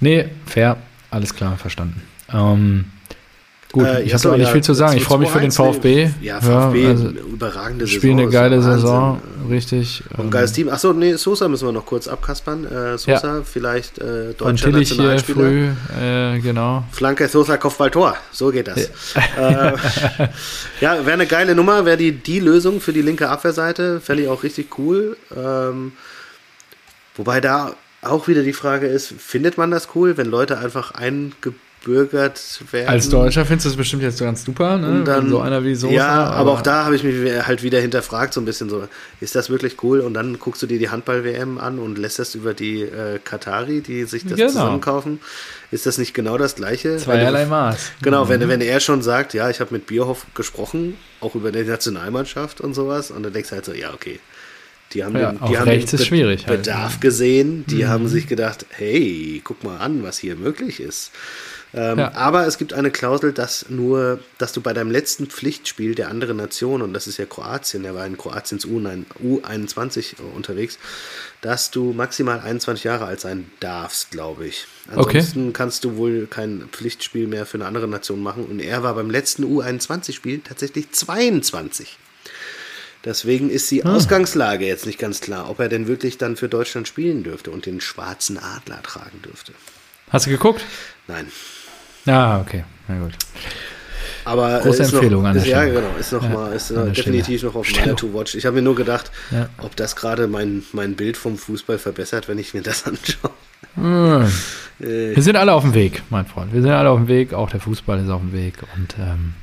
Nee, 0.00 0.28
fair, 0.46 0.78
alles 1.10 1.34
klar, 1.34 1.58
verstanden. 1.58 2.02
Ähm, 2.32 2.86
Gut, 3.72 3.84
Äh, 3.84 4.02
ich 4.02 4.12
ja, 4.12 4.18
habe 4.18 4.28
aber 4.28 4.38
nicht 4.38 4.46
ja, 4.46 4.52
viel 4.52 4.62
zu 4.62 4.74
sagen. 4.74 4.96
Ich 4.96 5.04
freue 5.04 5.18
mich 5.18 5.28
für 5.30 5.40
den 5.40 5.50
2-1, 5.50 5.54
VfB. 5.54 6.10
Ja, 6.22 6.40
VfB, 6.40 6.86
also 6.86 7.08
überragende 7.08 7.86
Saison. 7.86 7.98
spielen 8.00 8.18
eine 8.20 8.28
geile. 8.30 8.62
Saison, 8.62 9.20
richtig. 9.50 10.02
Ein 10.16 10.24
Ähm, 10.24 10.30
geiles 10.30 10.52
Team. 10.52 10.68
Achso, 10.68 10.92
nee, 10.92 11.14
Sosa 11.16 11.48
müssen 11.48 11.66
wir 11.66 11.72
noch 11.72 11.84
kurz 11.84 12.08
abkaspern. 12.08 12.64
Äh, 12.64 12.96
Sosa, 12.96 13.42
vielleicht 13.44 13.98
äh, 13.98 14.32
deutscher 14.34 14.70
Nationalspieler. 14.70 15.38
früh, 15.38 15.68
äh, 16.00 16.38
genau. 16.38 16.84
Flanke, 16.92 17.28
Sosa, 17.28 17.56
Kopfballtor. 17.56 18.16
So 18.32 18.50
geht 18.50 18.68
das. 18.68 18.90
Ja, 19.36 19.70
äh, 19.70 19.76
ja 20.80 20.92
wäre 21.04 21.12
eine 21.14 21.26
geile 21.26 21.54
Nummer, 21.54 21.84
wäre 21.84 21.96
die, 21.96 22.12
die 22.12 22.40
Lösung 22.40 22.80
für 22.80 22.92
die 22.92 23.02
linke 23.02 23.28
Abwehrseite. 23.28 24.00
Fände 24.00 24.22
ich 24.22 24.28
auch 24.28 24.42
richtig 24.42 24.78
cool. 24.78 25.16
Ähm, 25.36 25.92
wobei 27.16 27.40
da 27.40 27.74
auch 28.02 28.28
wieder 28.28 28.42
die 28.42 28.52
Frage 28.52 28.86
ist, 28.86 29.12
findet 29.18 29.58
man 29.58 29.70
das 29.70 29.88
cool, 29.94 30.16
wenn 30.16 30.26
Leute 30.28 30.58
einfach 30.58 30.92
eingebürgert 31.86 32.60
werden? 32.72 32.88
Als 32.88 33.08
Deutscher 33.08 33.44
findest 33.44 33.66
du 33.66 33.70
es 33.70 33.76
bestimmt 33.76 34.02
jetzt 34.02 34.20
ganz 34.20 34.44
super, 34.44 34.76
ne? 34.78 34.88
Und 34.88 35.04
dann, 35.04 35.24
Wenn 35.24 35.30
so 35.30 35.40
einer 35.40 35.64
wie 35.64 35.74
Sosa. 35.74 35.94
Ja, 35.94 36.24
aber, 36.30 36.52
auch 36.52 36.62
da 36.62 36.84
habe 36.84 36.96
ich 36.96 37.02
mich 37.02 37.14
halt 37.46 37.62
wieder 37.62 37.80
hinterfragt, 37.80 38.34
so 38.34 38.40
ein 38.40 38.44
bisschen 38.44 38.68
so, 38.68 38.86
ist 39.20 39.34
das 39.34 39.50
wirklich 39.50 39.82
cool? 39.82 40.00
Und 40.00 40.14
dann 40.14 40.38
guckst 40.38 40.62
du 40.62 40.66
dir 40.66 40.78
die 40.78 40.90
Handball-WM 40.90 41.58
an 41.58 41.78
und 41.78 41.98
lässt 41.98 42.18
das 42.18 42.34
über 42.34 42.54
die 42.54 42.82
äh, 42.82 43.18
Katari, 43.22 43.80
die 43.80 44.04
sich 44.04 44.24
das 44.24 44.36
Genau. 44.36 44.48
zusammenkaufen. 44.48 45.20
Ist 45.70 45.86
das 45.86 45.98
nicht 45.98 46.14
genau 46.14 46.38
das 46.38 46.54
Gleiche? 46.54 46.96
Zweierlei 46.96 47.46
Maß. 47.46 47.92
Genau, 48.02 48.28
wenn, 48.28 48.46
wenn 48.48 48.60
er 48.60 48.80
schon 48.80 49.02
sagt, 49.02 49.34
ja, 49.34 49.50
ich 49.50 49.60
habe 49.60 49.74
mit 49.74 49.86
Bierhoff 49.86 50.26
gesprochen, 50.34 50.96
auch 51.20 51.34
über 51.34 51.50
die 51.52 51.64
Nationalmannschaft 51.64 52.60
und 52.60 52.74
sowas, 52.74 53.10
und 53.10 53.22
dann 53.22 53.32
denkst 53.32 53.50
du 53.50 53.54
halt 53.56 53.64
so, 53.64 53.72
ja, 53.72 53.92
okay. 53.92 54.20
Die 54.92 55.02
haben 55.04 55.16
Ja, 55.16 55.32
den, 55.32 55.44
die 55.48 55.58
haben 55.58 55.68
rechts 55.68 55.90
den 55.90 55.98
schwierig 56.00 56.46
halt, 56.46 56.62
Bedarf 56.62 56.94
ne? 56.94 57.00
gesehen, 57.00 57.64
die 57.66 57.86
haben 57.86 58.06
sich 58.06 58.28
gedacht, 58.28 58.66
hey, 58.70 59.40
guck 59.42 59.64
mal 59.64 59.78
an, 59.78 60.04
was 60.04 60.16
hier 60.18 60.36
möglich 60.36 60.78
ist. 60.78 61.10
Ähm, 61.76 61.98
Ja. 61.98 62.14
Aber 62.14 62.46
es 62.46 62.56
gibt 62.56 62.72
eine 62.72 62.90
Klausel, 62.90 63.32
dass 63.32 63.68
nur, 63.68 64.18
dass 64.38 64.52
du 64.52 64.62
bei 64.62 64.72
deinem 64.72 64.90
letzten 64.90 65.26
Pflichtspiel 65.26 65.94
der 65.94 66.08
anderen 66.08 66.38
Nation, 66.38 66.80
und 66.82 66.94
das 66.94 67.06
ist 67.06 67.18
ja 67.18 67.26
Kroatien, 67.26 67.82
der 67.82 67.94
war 67.94 68.06
in 68.06 68.16
Kroatiens 68.16 68.66
U9, 68.66 69.04
U21 69.22 70.14
unterwegs, 70.34 70.78
dass 71.42 71.70
du 71.70 71.92
maximal 71.92 72.40
21 72.40 72.84
Jahre 72.84 73.04
alt 73.04 73.20
sein 73.20 73.50
darfst, 73.60 74.10
glaube 74.10 74.46
ich. 74.46 74.66
Okay. 74.94 75.18
Ansonsten 75.18 75.52
kannst 75.52 75.84
du 75.84 75.96
wohl 75.96 76.26
kein 76.26 76.68
Pflichtspiel 76.72 77.26
mehr 77.26 77.44
für 77.44 77.58
eine 77.58 77.66
andere 77.66 77.86
Nation 77.86 78.22
machen. 78.22 78.46
Und 78.46 78.60
er 78.60 78.82
war 78.82 78.94
beim 78.94 79.10
letzten 79.10 79.44
U21-Spiel 79.44 80.40
tatsächlich 80.40 80.90
22. 80.90 81.98
Deswegen 83.04 83.50
ist 83.50 83.70
die 83.70 83.84
Ausgangslage 83.84 84.66
jetzt 84.66 84.84
nicht 84.86 84.98
ganz 84.98 85.20
klar, 85.20 85.48
ob 85.48 85.60
er 85.60 85.68
denn 85.68 85.86
wirklich 85.86 86.18
dann 86.18 86.36
für 86.36 86.48
Deutschland 86.48 86.88
spielen 86.88 87.22
dürfte 87.22 87.52
und 87.52 87.64
den 87.64 87.80
schwarzen 87.80 88.36
Adler 88.36 88.82
tragen 88.82 89.22
dürfte. 89.22 89.52
Hast 90.10 90.26
du 90.26 90.30
geguckt? 90.30 90.64
Nein. 91.06 91.30
Ah, 92.06 92.40
okay. 92.40 92.64
Na 92.88 92.98
gut. 92.98 93.12
Aber 94.24 94.58
Große 94.60 94.82
ist 94.82 94.92
Empfehlung 94.92 95.22
noch, 95.22 95.28
an 95.28 95.34
der 95.34 95.42
ist, 95.44 95.48
Ja, 95.48 95.64
genau. 95.64 95.96
Ist 95.98 96.12
noch 96.12 96.22
Ja, 96.22 96.28
mal, 96.30 96.52
ist 96.52 96.70
an 96.72 96.86
der 96.86 96.94
definitiv 96.94 97.38
Stelle. 97.38 97.52
noch 97.52 97.60
auf 97.60 97.66
meiner 97.66 97.80
Stellung. 97.80 97.96
To-Watch. 97.96 98.34
Ich 98.34 98.44
habe 98.46 98.56
mir 98.56 98.62
nur 98.62 98.74
gedacht, 98.74 99.10
Ja. 99.30 99.48
ob 99.58 99.76
das 99.76 99.94
gerade 99.96 100.26
mein, 100.26 100.64
mein 100.72 100.94
Bild 100.96 101.16
vom 101.16 101.36
Fußball 101.38 101.78
verbessert, 101.78 102.26
wenn 102.28 102.38
ich 102.38 102.52
mir 102.54 102.62
das 102.62 102.84
anschaue. 102.86 103.30
Hm. 103.76 104.22
Äh, 104.80 105.14
Wir 105.14 105.22
sind 105.22 105.36
alle 105.36 105.52
auf 105.52 105.62
dem 105.62 105.74
Weg, 105.74 106.02
mein 106.10 106.26
Freund. 106.26 106.52
Wir 106.52 106.60
sind 106.62 106.70
alle 106.72 106.90
auf 106.90 106.98
dem 106.98 107.08
Weg. 107.08 107.34
Auch 107.34 107.50
der 107.50 107.60
Fußball 107.60 108.00
ist 108.02 108.10
auf 108.10 108.20
dem 108.20 108.32
Weg. 108.32 108.54
Und 108.76 108.96
ähm, 108.98 109.34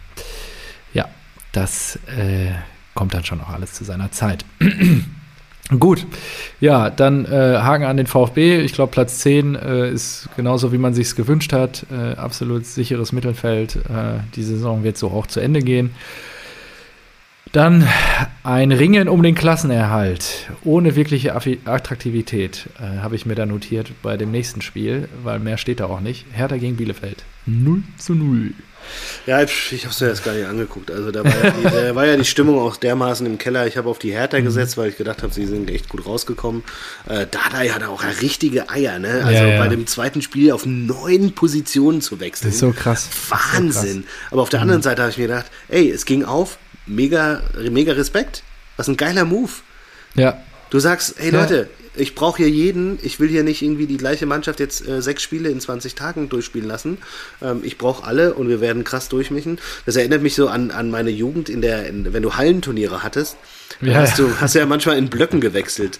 ja, 0.93 1.07
das 1.53 1.97
äh, 2.17 2.51
kommt 2.93 3.13
dann 3.13 3.23
schon 3.23 3.39
auch 3.41 3.49
alles 3.49 3.73
zu 3.73 3.83
seiner 3.85 4.11
Zeit. 4.11 4.43
Gut, 5.69 6.05
ja, 6.59 6.89
dann 6.89 7.25
äh, 7.25 7.29
Haken 7.29 7.85
an 7.85 7.95
den 7.95 8.05
VfB. 8.05 8.59
Ich 8.61 8.73
glaube, 8.73 8.91
Platz 8.91 9.19
10 9.19 9.55
äh, 9.55 9.91
ist 9.91 10.27
genauso, 10.35 10.73
wie 10.73 10.77
man 10.77 10.93
sich 10.93 11.15
gewünscht 11.15 11.53
hat. 11.53 11.85
Äh, 11.89 12.15
absolut 12.15 12.65
sicheres 12.65 13.13
Mittelfeld. 13.13 13.77
Äh, 13.77 14.19
die 14.35 14.43
Saison 14.43 14.83
wird 14.83 14.97
so 14.97 15.09
auch 15.11 15.25
zu 15.25 15.39
Ende 15.39 15.61
gehen. 15.61 15.91
Dann 17.53 17.87
ein 18.43 18.71
Ringen 18.71 19.07
um 19.07 19.21
den 19.21 19.35
Klassenerhalt 19.35 20.49
ohne 20.63 20.95
wirkliche 20.95 21.35
Attraktivität 21.35 22.67
äh, 22.79 23.01
habe 23.01 23.15
ich 23.15 23.27
mir 23.27 23.35
da 23.35 23.45
notiert 23.45 23.91
bei 24.01 24.17
dem 24.17 24.31
nächsten 24.31 24.61
Spiel, 24.61 25.07
weil 25.23 25.39
mehr 25.39 25.57
steht 25.57 25.79
da 25.79 25.85
auch 25.85 25.99
nicht. 25.99 26.25
Hertha 26.31 26.57
gegen 26.57 26.77
Bielefeld. 26.77 27.23
0 27.45 27.83
zu 27.97 28.15
0. 28.15 28.53
Ja, 29.25 29.41
ich, 29.41 29.71
habe 29.83 29.89
es 29.89 30.01
mir 30.01 30.07
jetzt 30.07 30.23
gar 30.23 30.33
nicht 30.33 30.45
angeguckt. 30.45 30.91
Also 30.91 31.11
da 31.11 31.23
war 31.23 31.31
ja, 31.43 31.49
die, 31.51 31.63
da 31.63 31.95
war 31.95 32.05
ja 32.05 32.15
die 32.17 32.25
Stimmung 32.25 32.59
auch 32.59 32.75
dermaßen 32.77 33.25
im 33.25 33.37
Keller. 33.37 33.67
Ich 33.67 33.77
habe 33.77 33.89
auf 33.89 33.99
die 33.99 34.11
Hertha 34.11 34.39
Mhm. 34.39 34.45
gesetzt, 34.45 34.77
weil 34.77 34.89
ich 34.89 34.97
gedacht 34.97 35.23
habe, 35.23 35.33
sie 35.33 35.45
sind 35.45 35.69
echt 35.69 35.89
gut 35.89 36.05
rausgekommen. 36.05 36.63
Äh, 37.07 37.25
Dardai 37.29 37.69
hatte 37.69 37.89
auch 37.89 38.03
richtige 38.21 38.69
Eier, 38.69 38.99
ne? 38.99 39.21
Also 39.25 39.31
Ja, 39.31 39.47
ja. 39.47 39.59
bei 39.59 39.67
dem 39.67 39.87
zweiten 39.87 40.21
Spiel 40.21 40.51
auf 40.51 40.65
neun 40.65 41.33
Positionen 41.33 42.01
zu 42.01 42.19
wechseln. 42.19 42.47
Das 42.49 42.55
ist 42.55 42.59
so 42.61 42.71
krass. 42.71 43.07
Ist 43.11 43.29
so 43.29 43.35
Mhm. 43.35 43.39
Wahnsinn. 43.53 44.03
Aber 44.31 44.41
auf 44.41 44.49
der 44.49 44.61
anderen 44.61 44.81
Seite 44.81 45.01
habe 45.01 45.11
ich 45.11 45.17
mir 45.17 45.27
gedacht, 45.27 45.45
ey, 45.69 45.89
es 45.89 46.05
ging 46.05 46.23
auf. 46.25 46.57
Mega, 46.85 47.41
mega 47.71 47.93
Respekt. 47.93 48.43
Was 48.77 48.87
ein 48.87 48.97
geiler 48.97 49.25
Move. 49.25 49.51
Ja, 50.15 50.41
Du 50.69 50.79
sagst, 50.79 51.15
hey 51.17 51.31
Ja. 51.31 51.39
Leute, 51.41 51.69
ich 51.95 52.15
brauche 52.15 52.37
hier 52.37 52.49
jeden, 52.49 52.97
ich 53.01 53.19
will 53.19 53.29
hier 53.29 53.43
nicht 53.43 53.61
irgendwie 53.61 53.85
die 53.87 53.97
gleiche 53.97 54.25
Mannschaft 54.25 54.59
jetzt 54.59 54.87
äh, 54.87 55.01
sechs 55.01 55.21
Spiele 55.23 55.49
in 55.49 55.59
20 55.59 55.95
Tagen 55.95 56.29
durchspielen 56.29 56.67
lassen. 56.67 56.97
Ähm, 57.41 57.61
ich 57.63 57.77
brauche 57.77 58.05
alle 58.05 58.33
und 58.33 58.49
wir 58.49 58.61
werden 58.61 58.83
krass 58.83 59.09
durchmischen. 59.09 59.59
Das 59.85 59.95
erinnert 59.95 60.21
mich 60.21 60.35
so 60.35 60.47
an, 60.47 60.71
an 60.71 60.89
meine 60.91 61.09
Jugend, 61.11 61.49
in 61.49 61.61
der, 61.61 61.87
in, 61.87 62.13
wenn 62.13 62.23
du 62.23 62.35
Hallenturniere 62.35 63.03
hattest, 63.03 63.37
Ja, 63.81 63.95
hast 63.95 64.19
du 64.19 64.29
hast 64.39 64.55
ja 64.55 64.65
manchmal 64.65 64.97
in 64.97 65.09
Blöcken 65.09 65.41
gewechselt. 65.41 65.99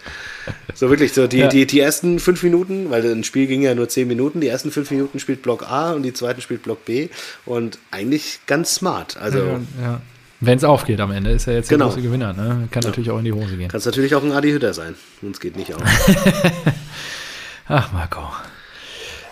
So 0.74 0.90
wirklich, 0.90 1.14
so 1.14 1.28
die, 1.28 1.38
Ja. 1.40 1.48
die, 1.48 1.66
die 1.68 1.80
ersten 1.80 2.20
fünf 2.20 2.44
Minuten, 2.44 2.90
weil 2.90 3.06
ein 3.06 3.24
Spiel 3.24 3.48
ging 3.48 3.62
ja 3.62 3.76
nur 3.76 3.90
zehn 3.90 4.08
Minuten, 4.08 4.42
die 4.42 4.48
ersten 4.48 4.72
fünf 4.72 4.90
Minuten 4.92 5.20
spielt 5.20 5.42
Block 5.42 5.64
A 5.70 5.94
und 5.94 6.04
die 6.04 6.14
zweiten 6.14 6.42
spielt 6.42 6.64
Block 6.64 6.86
B 6.86 7.10
und 7.46 7.78
eigentlich 7.92 8.40
ganz 8.48 8.76
smart. 8.76 9.18
Also 9.18 9.40
ja. 9.82 10.02
Wenn 10.46 10.58
es 10.58 10.64
aufgeht 10.64 11.00
am 11.00 11.12
Ende, 11.12 11.32
ist 11.32 11.48
er 11.48 11.54
jetzt 11.56 11.70
Genau. 11.70 11.86
der 11.86 11.94
große 11.96 12.02
Gewinner. 12.06 12.34
Ne? 12.34 12.68
Kann 12.72 12.84
natürlich 12.84 13.10
auch 13.12 13.20
in 13.20 13.26
die 13.26 13.34
Hose 13.34 13.56
gehen. 13.56 13.70
kann 13.70 13.78
es 13.78 13.86
natürlich 13.86 14.14
auch 14.16 14.24
ein 14.24 14.32
Adi 14.32 14.52
Hütter 14.52 14.74
sein. 14.74 14.96
Uns 15.22 15.40
geht 15.40 15.56
nicht 15.56 15.74
auf. 15.74 15.82
Ach, 17.68 17.92
Marco. 17.94 18.22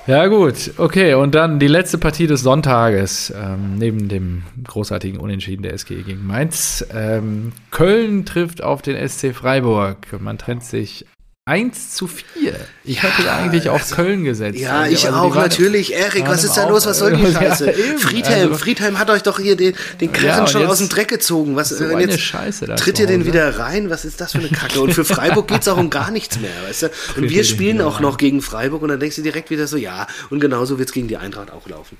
Ja, 0.07 0.25
gut. 0.27 0.71
Okay, 0.77 1.13
und 1.13 1.35
dann 1.35 1.59
die 1.59 1.67
letzte 1.67 1.97
Partie 1.97 2.25
des 2.27 2.41
Sonntages, 2.41 3.31
ähm, 3.35 3.75
neben 3.77 4.07
dem 4.09 4.43
großartigen 4.63 5.19
Unentschieden 5.19 5.61
der 5.63 5.73
SG 5.73 6.01
gegen 6.01 6.25
Mainz. 6.25 6.83
Ähm, 6.93 7.51
Köln 7.69 8.25
trifft 8.25 8.63
auf 8.63 8.81
den 8.81 8.95
SC 9.07 9.33
Freiburg. 9.33 9.97
Man 10.19 10.37
trennt 10.39 10.63
sich 10.63 11.05
1 11.51 11.95
zu 11.95 12.05
4. 12.05 12.53
Ich 12.83 13.01
hätte 13.01 13.23
ja 13.23 13.35
eigentlich 13.37 13.67
auf 13.67 13.89
Köln 13.89 14.23
gesetzt. 14.23 14.59
Ja, 14.59 14.81
Also, 14.81 14.93
ich 14.93 15.05
also 15.07 15.17
auch, 15.17 15.33
natürlich. 15.35 15.91
Erik, 15.93 16.27
was 16.27 16.43
ist 16.43 16.55
da 16.55 16.69
los? 16.69 16.85
Was 16.85 16.99
soll 16.99 17.15
die 17.15 17.23
Ja, 17.31 17.31
Scheiße? 17.31 17.71
eben. 17.71 17.97
Friedhelm, 17.97 18.51
Also- 18.51 18.63
Friedhelm 18.63 18.99
hat 18.99 19.09
euch 19.09 19.23
doch 19.23 19.39
hier 19.39 19.55
den, 19.55 19.73
den 19.99 20.11
Karren 20.13 20.27
Ja, 20.45 20.47
schon 20.47 20.67
aus 20.67 20.77
dem 20.77 20.89
Dreck 20.89 21.07
gezogen. 21.07 21.55
Was, 21.55 21.69
So 21.69 21.83
jetzt 21.97 22.19
Scheiße 22.19 22.67
da 22.67 22.75
tritt 22.75 22.99
ihr 22.99 23.07
den 23.07 23.25
wieder 23.25 23.57
rein? 23.57 23.89
Was 23.89 24.05
ist 24.05 24.21
das 24.21 24.33
für 24.33 24.37
eine 24.37 24.49
Kacke? 24.49 24.81
Und 24.81 24.93
für 24.93 25.03
Freiburg 25.03 25.47
geht's 25.47 25.67
auch 25.67 25.77
um 25.77 25.89
gar 25.89 26.11
nichts 26.11 26.39
mehr, 26.39 26.51
weißt 26.67 26.83
du? 26.83 26.89
Und 27.17 27.29
wir 27.29 27.43
spielen 27.43 27.81
auch 27.81 27.99
noch 27.99 28.17
gegen 28.17 28.43
Freiburg 28.43 28.83
und 28.83 28.89
dann 28.89 28.99
denkst 28.99 29.15
du 29.15 29.23
direkt 29.23 29.49
wieder 29.49 29.65
so, 29.65 29.77
ja, 29.77 30.05
und 30.29 30.39
genauso 30.41 30.77
wird's 30.77 30.91
gegen 30.91 31.07
die 31.07 31.17
Eintracht 31.17 31.51
auch 31.51 31.67
laufen. 31.67 31.97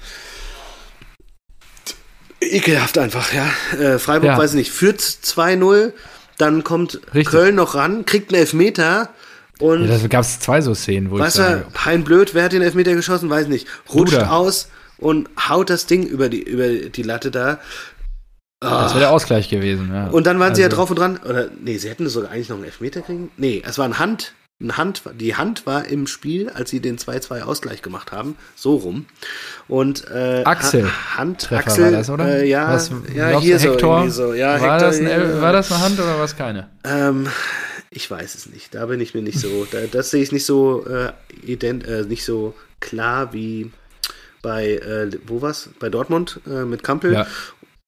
Ekelhaft 2.40 2.98
einfach, 3.00 3.34
ja. 3.34 3.50
Äh, 3.80 3.98
Freiburg, 3.98 4.30
Ja. 4.32 4.38
weiß 4.38 4.52
ich 4.52 4.56
nicht, 4.58 4.72
führt 4.72 5.00
2-0, 5.02 5.94
dann 6.38 6.64
kommt 6.64 6.96
Richtig. 7.14 7.26
Köln 7.26 7.56
noch 7.56 7.74
ran, 7.76 8.06
kriegt 8.06 8.32
einen 8.32 8.42
Elfmeter 8.42 9.10
und 9.62 9.88
Ja, 9.88 9.98
da 9.98 10.08
gab 10.08 10.22
es 10.22 10.40
zwei 10.40 10.62
so 10.62 10.74
Szenen, 10.74 11.12
wo 11.12 11.20
Weißt 11.20 11.38
ich 11.38 11.44
sage, 11.44 11.66
du, 11.72 11.86
Hein 11.86 12.04
Blöd, 12.04 12.34
wer 12.34 12.44
hat 12.44 12.52
den 12.54 12.62
Elfmeter 12.62 12.94
geschossen? 12.96 13.30
Weiß 13.30 13.48
nicht. 13.48 13.68
Rutscht 13.94 14.14
Duda. 14.16 14.30
aus 14.32 14.68
und 14.98 15.30
haut 15.50 15.70
das 15.70 15.86
Ding 15.86 16.04
über 16.06 16.30
die, 16.30 16.42
über 16.44 16.68
die 16.90 17.04
Latte 17.04 17.32
da. 17.32 17.60
das 18.60 18.92
wäre 18.92 19.00
der 19.02 19.12
Ausgleich 19.12 19.50
gewesen. 19.50 19.90
Ja. 19.94 20.08
Und 20.08 20.28
dann 20.28 20.40
waren 20.40 20.54
sie 20.56 20.62
ja 20.62 20.68
Also- 20.68 20.78
drauf 20.78 20.90
und 20.92 21.00
dran. 21.00 21.20
Oder, 21.28 21.48
nee, 21.64 21.78
sie 21.78 21.90
hätten 21.90 22.08
sogar 22.10 22.32
eigentlich 22.32 22.50
noch 22.50 22.58
einen 22.58 22.66
Elfmeter 22.66 23.02
kriegen. 23.02 23.32
Nee, 23.38 23.64
es 23.66 23.78
war 23.78 23.86
ein 23.86 23.98
Hand. 24.00 24.34
Ein 24.64 24.78
Hand, 24.78 25.02
die 25.20 25.34
Hand 25.36 25.66
war 25.66 25.86
im 25.86 26.06
Spiel, 26.06 26.52
als 26.52 26.70
sie 26.70 26.82
den 26.82 27.00
2-2 27.00 27.42
Ausgleich 27.42 27.82
gemacht 27.82 28.12
haben. 28.12 28.36
So 28.56 28.76
rum. 28.76 29.08
Und 29.68 30.06
äh, 30.12 30.44
Axel. 30.46 30.86
Ha- 30.86 31.18
Hand, 31.18 31.42
Treffer 31.42 31.68
Axel, 31.68 31.84
war 31.86 31.92
das, 31.92 32.10
oder? 32.12 32.28
Äh, 32.28 32.48
ja, 32.48 32.72
Was, 32.72 32.92
ja 33.16 33.40
hier 33.40 33.58
so, 33.58 33.76
so. 34.10 34.34
Ja, 34.36 34.62
war, 34.62 34.74
Hector, 34.74 34.78
das 34.90 35.00
ein, 35.00 35.42
war 35.42 35.52
das 35.54 35.72
eine 35.72 35.82
Hand 35.84 36.00
oder 36.00 36.16
war 36.16 36.26
es 36.26 36.36
keine? 36.38 36.70
Ähm, 36.84 37.26
ich 37.94 38.10
weiß 38.10 38.36
es 38.36 38.48
nicht. 38.48 38.74
Da 38.74 38.86
bin 38.86 39.02
ich 39.02 39.14
mir 39.14 39.22
nicht 39.22 39.40
so. 39.40 39.68
Da, 39.70 39.82
das 39.82 40.10
sehe 40.10 40.24
ich 40.24 40.32
nicht 40.32 40.46
so 40.46 40.86
äh, 40.88 41.12
ident, 41.44 41.86
äh, 41.86 42.04
nicht 42.04 42.24
so 42.24 42.56
klar 42.80 43.34
wie 43.34 43.72
bei 44.42 44.76
äh, 44.78 45.12
wo 45.28 45.42
war's? 45.42 45.70
Bei 45.80 45.90
Dortmund 45.90 46.40
äh, 46.48 46.64
mit 46.64 46.84
Kampel. 46.84 47.14
Ja. 47.14 47.28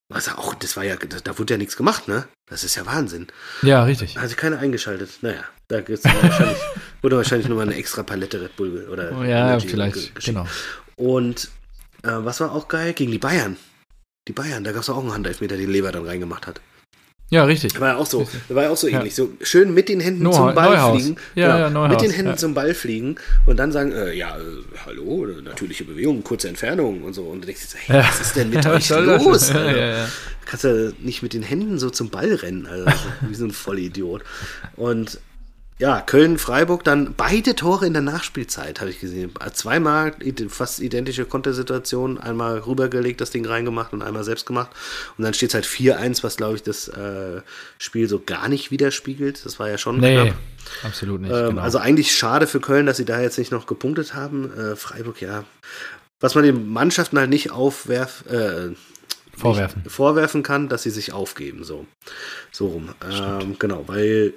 Was 0.09 0.27
auch, 0.27 0.53
das 0.53 0.77
war 0.77 0.83
ja, 0.83 0.95
da, 0.95 1.39
wurde 1.39 1.53
ja 1.53 1.57
nichts 1.57 1.75
gemacht, 1.75 2.07
ne? 2.07 2.27
Das 2.47 2.63
ist 2.63 2.75
ja 2.75 2.85
Wahnsinn. 2.85 3.27
Ja, 3.63 3.83
richtig. 3.83 4.17
Hat 4.17 4.27
sich 4.27 4.37
keiner 4.37 4.59
eingeschaltet. 4.59 5.09
Naja, 5.21 5.43
da 5.69 5.81
gibt's 5.81 6.03
wahrscheinlich, 6.03 6.57
wurde 7.01 7.17
wahrscheinlich 7.17 7.47
nochmal 7.47 7.65
eine 7.65 7.75
extra 7.75 8.03
Palette 8.03 8.41
Red 8.41 8.55
Bull 8.55 8.87
oder 8.91 9.17
Oh, 9.17 9.23
ja, 9.23 9.47
Energy 9.47 9.69
vielleicht, 9.69 10.23
genau. 10.23 10.45
Und 10.97 11.49
äh, 12.03 12.11
was 12.11 12.41
war 12.41 12.51
auch 12.51 12.67
geil? 12.67 12.93
Gegen 12.93 13.11
die 13.11 13.17
Bayern. 13.17 13.57
Die 14.27 14.33
Bayern, 14.33 14.63
da 14.63 14.71
gab 14.71 14.83
es 14.83 14.89
auch 14.89 14.99
einen 14.99 15.13
Handelfmeter, 15.13 15.57
den 15.57 15.71
Lever 15.71 15.91
dann 15.91 16.05
reingemacht 16.05 16.45
hat. 16.45 16.61
Ja, 17.33 17.45
richtig. 17.45 17.79
War 17.79 17.89
ja 17.89 17.97
auch 17.97 18.05
so, 18.05 18.27
war 18.49 18.63
ja 18.63 18.69
auch 18.69 18.77
so 18.77 18.87
ähnlich. 18.87 19.15
So 19.15 19.31
schön 19.41 19.73
mit 19.73 19.89
den 19.89 19.99
Händen 19.99 20.21
Neu 20.21 20.31
zum 20.31 20.53
Ball 20.53 20.69
Neuhaus. 20.69 21.01
fliegen. 21.01 21.17
Ja, 21.33 21.67
genau, 21.67 21.83
ja, 21.83 21.89
mit 21.89 22.01
den 22.01 22.11
Händen 22.11 22.37
zum 22.37 22.53
Ball 22.53 22.75
fliegen 22.75 23.15
und 23.47 23.57
dann 23.57 23.71
sagen, 23.71 23.91
äh, 23.91 24.13
ja, 24.13 24.37
äh, 24.37 24.41
hallo, 24.85 25.25
natürliche 25.43 25.83
Bewegung, 25.83 26.23
kurze 26.23 26.47
Entfernung 26.49 27.01
und 27.01 27.13
so. 27.13 27.23
Und 27.23 27.41
du 27.41 27.47
denkst, 27.47 27.63
hey, 27.87 28.03
was 28.03 28.21
ist 28.21 28.35
denn 28.35 28.51
mit 28.51 28.63
euch 28.67 28.87
los? 28.89 29.49
Also, 29.49 30.11
kannst 30.45 30.63
du 30.63 30.93
nicht 30.99 31.23
mit 31.23 31.33
den 31.33 31.41
Händen 31.41 31.79
so 31.79 31.89
zum 31.89 32.09
Ball 32.09 32.31
rennen, 32.35 32.67
also 32.67 32.85
wie 33.27 33.33
so 33.33 33.45
ein 33.45 33.51
Vollidiot. 33.51 34.21
Und 34.75 35.19
ja, 35.79 36.01
Köln-Freiburg 36.01 36.83
dann 36.83 37.15
beide 37.17 37.55
Tore 37.55 37.87
in 37.87 37.93
der 37.93 38.01
Nachspielzeit, 38.01 38.79
habe 38.79 38.91
ich 38.91 38.99
gesehen. 38.99 39.31
Zweimal 39.53 40.13
fast 40.49 40.79
identische 40.79 41.25
Kontersituationen. 41.25 42.19
Einmal 42.19 42.59
rübergelegt, 42.59 43.21
das 43.21 43.31
Ding 43.31 43.45
reingemacht 43.45 43.91
und 43.91 44.03
einmal 44.03 44.23
selbst 44.23 44.45
gemacht. 44.45 44.69
Und 45.17 45.23
dann 45.23 45.33
steht 45.33 45.49
es 45.49 45.55
halt 45.55 45.65
4-1, 45.65 46.23
was, 46.23 46.37
glaube 46.37 46.55
ich, 46.55 46.63
das 46.63 46.87
äh, 46.89 47.41
Spiel 47.79 48.07
so 48.07 48.19
gar 48.19 48.49
nicht 48.49 48.69
widerspiegelt. 48.69 49.45
Das 49.45 49.59
war 49.59 49.69
ja 49.69 49.77
schon 49.79 49.99
nee, 49.99 50.13
knapp. 50.13 50.35
absolut 50.83 51.21
nicht. 51.21 51.33
Ähm, 51.33 51.49
genau. 51.49 51.61
Also 51.61 51.79
eigentlich 51.79 52.15
schade 52.15 52.45
für 52.45 52.59
Köln, 52.59 52.85
dass 52.85 52.97
sie 52.97 53.05
da 53.05 53.19
jetzt 53.19 53.39
nicht 53.39 53.51
noch 53.51 53.65
gepunktet 53.65 54.13
haben. 54.13 54.53
Äh, 54.55 54.75
Freiburg, 54.75 55.21
ja. 55.21 55.43
Was 56.19 56.35
man 56.35 56.43
den 56.43 56.69
Mannschaften 56.71 57.17
halt 57.17 57.31
nicht 57.31 57.51
aufwerf, 57.51 58.23
äh, 58.29 58.69
vorwerfen. 59.35 59.83
vorwerfen 59.87 60.43
kann, 60.43 60.69
dass 60.69 60.83
sie 60.83 60.91
sich 60.91 61.13
aufgeben. 61.13 61.63
So, 61.63 61.87
so 62.51 62.67
rum. 62.67 62.89
Ähm, 63.11 63.57
genau, 63.57 63.87
weil 63.87 64.33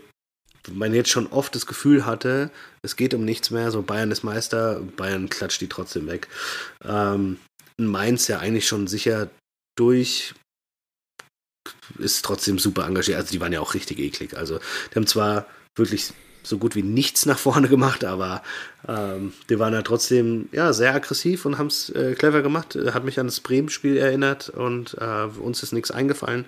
man 0.73 0.95
jetzt 0.95 1.11
schon 1.11 1.27
oft 1.29 1.55
das 1.55 1.67
Gefühl 1.67 2.07
hatte, 2.07 2.51
es 2.83 2.97
geht 2.97 3.15
um 3.15 3.25
nichts 3.25 3.51
mehr, 3.51 3.71
so 3.71 3.83
Bayern 3.83 4.11
ist 4.11 4.25
Meister, 4.25 4.81
Bayern 4.97 5.29
klatscht 5.29 5.61
die 5.61 5.69
trotzdem 5.69 6.07
weg. 6.07 6.29
Ähm, 6.85 7.39
Mainz 7.79 8.29
ja 8.29 8.39
eigentlich 8.39 8.67
schon 8.67 8.87
sicher 8.87 9.29
durch, 9.77 10.35
ist 11.99 12.25
trotzdem 12.25 12.59
super 12.59 12.87
engagiert. 12.87 13.19
Also 13.19 13.33
die 13.33 13.41
waren 13.41 13.53
ja 13.53 13.61
auch 13.61 13.75
richtig 13.75 13.99
eklig. 13.99 14.37
Also 14.37 14.59
die 14.91 14.97
haben 14.97 15.07
zwar 15.07 15.47
wirklich 15.77 16.13
so 16.47 16.59
gut 16.59 16.77
wie 16.77 16.83
nichts 16.83 17.27
nach 17.27 17.39
vorne 17.39 17.69
gemacht, 17.77 18.05
aber 18.05 18.43
ähm, 18.89 19.33
die 19.51 19.59
waren 19.59 19.73
ja 19.73 19.83
trotzdem 19.83 20.49
ja, 20.53 20.73
sehr 20.73 20.95
aggressiv 20.95 21.45
und 21.45 21.59
haben 21.59 21.67
es 21.67 21.91
äh, 21.91 22.15
clever 22.15 22.43
gemacht. 22.43 22.79
Hat 22.93 23.05
mich 23.05 23.19
an 23.19 23.27
das 23.27 23.41
Bremen-Spiel 23.41 23.97
erinnert 23.97 24.49
und 24.49 24.97
äh, 25.01 25.41
uns 25.41 25.63
ist 25.63 25.73
nichts 25.73 25.91
eingefallen. 25.91 26.45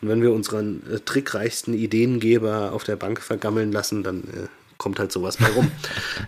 Und 0.00 0.08
wenn 0.08 0.22
wir 0.22 0.32
unseren 0.32 0.82
äh, 0.90 1.00
trickreichsten 1.00 1.74
Ideengeber 1.74 2.72
auf 2.72 2.84
der 2.84 2.96
Bank 2.96 3.20
vergammeln 3.20 3.72
lassen, 3.72 4.02
dann 4.02 4.24
äh, 4.24 4.48
kommt 4.76 4.98
halt 4.98 5.12
sowas 5.12 5.36
bei 5.38 5.48
rum. 5.48 5.70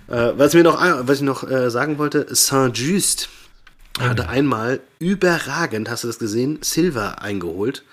Äh, 0.08 0.32
was, 0.36 0.54
mir 0.54 0.64
noch, 0.64 0.80
was 0.80 1.18
ich 1.18 1.24
noch 1.24 1.48
äh, 1.48 1.70
sagen 1.70 1.98
wollte, 1.98 2.26
Saint-Just 2.30 3.28
hatte 4.00 4.28
einmal 4.28 4.80
überragend, 4.98 5.88
hast 5.88 6.02
du 6.02 6.08
das 6.08 6.18
gesehen, 6.18 6.58
Silver 6.62 7.22
eingeholt 7.22 7.84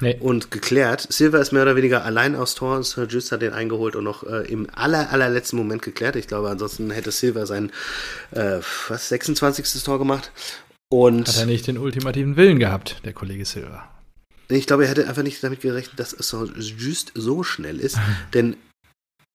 nee. 0.00 0.16
und 0.20 0.50
geklärt. 0.50 1.06
Silver 1.10 1.40
ist 1.40 1.52
mehr 1.52 1.62
oder 1.62 1.76
weniger 1.76 2.04
allein 2.04 2.36
aus 2.36 2.54
Tor. 2.54 2.82
Sir 2.82 3.06
Just 3.06 3.32
hat 3.32 3.42
den 3.42 3.52
eingeholt 3.52 3.96
und 3.96 4.04
noch 4.04 4.24
äh, 4.24 4.50
im 4.50 4.68
aller, 4.72 5.10
allerletzten 5.10 5.58
Moment 5.58 5.82
geklärt. 5.82 6.16
Ich 6.16 6.26
glaube, 6.26 6.50
ansonsten 6.50 6.90
hätte 6.90 7.10
Silver 7.10 7.46
sein 7.46 7.70
äh, 8.32 8.58
was, 8.88 9.08
26. 9.08 9.82
Tor 9.82 9.98
gemacht. 9.98 10.30
Und 10.88 11.28
hat 11.28 11.38
er 11.38 11.46
nicht 11.46 11.66
den 11.66 11.78
ultimativen 11.78 12.36
Willen 12.36 12.58
gehabt, 12.58 13.00
der 13.04 13.12
Kollege 13.12 13.44
Silver? 13.44 13.88
Ich 14.48 14.66
glaube, 14.66 14.84
er 14.84 14.90
hätte 14.90 15.08
einfach 15.08 15.22
nicht 15.22 15.42
damit 15.42 15.60
gerechnet, 15.60 15.98
dass 15.98 16.16
Just 16.58 17.12
so 17.14 17.42
schnell 17.42 17.80
ist. 17.80 17.98
denn 18.34 18.56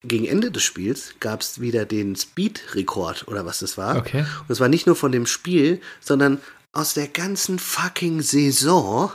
gegen 0.03 0.25
Ende 0.25 0.51
des 0.51 0.63
Spiels 0.63 1.15
gab 1.19 1.41
es 1.41 1.59
wieder 1.59 1.85
den 1.85 2.15
Speed-Rekord 2.15 3.27
oder 3.27 3.45
was 3.45 3.59
das 3.59 3.77
war. 3.77 3.97
Okay. 3.97 4.21
Und 4.21 4.49
es 4.49 4.59
war 4.59 4.69
nicht 4.69 4.87
nur 4.87 4.95
von 4.95 5.11
dem 5.11 5.25
Spiel, 5.25 5.81
sondern 5.99 6.39
aus 6.71 6.93
der 6.93 7.07
ganzen 7.07 7.59
fucking 7.59 8.21
Saison 8.21 9.11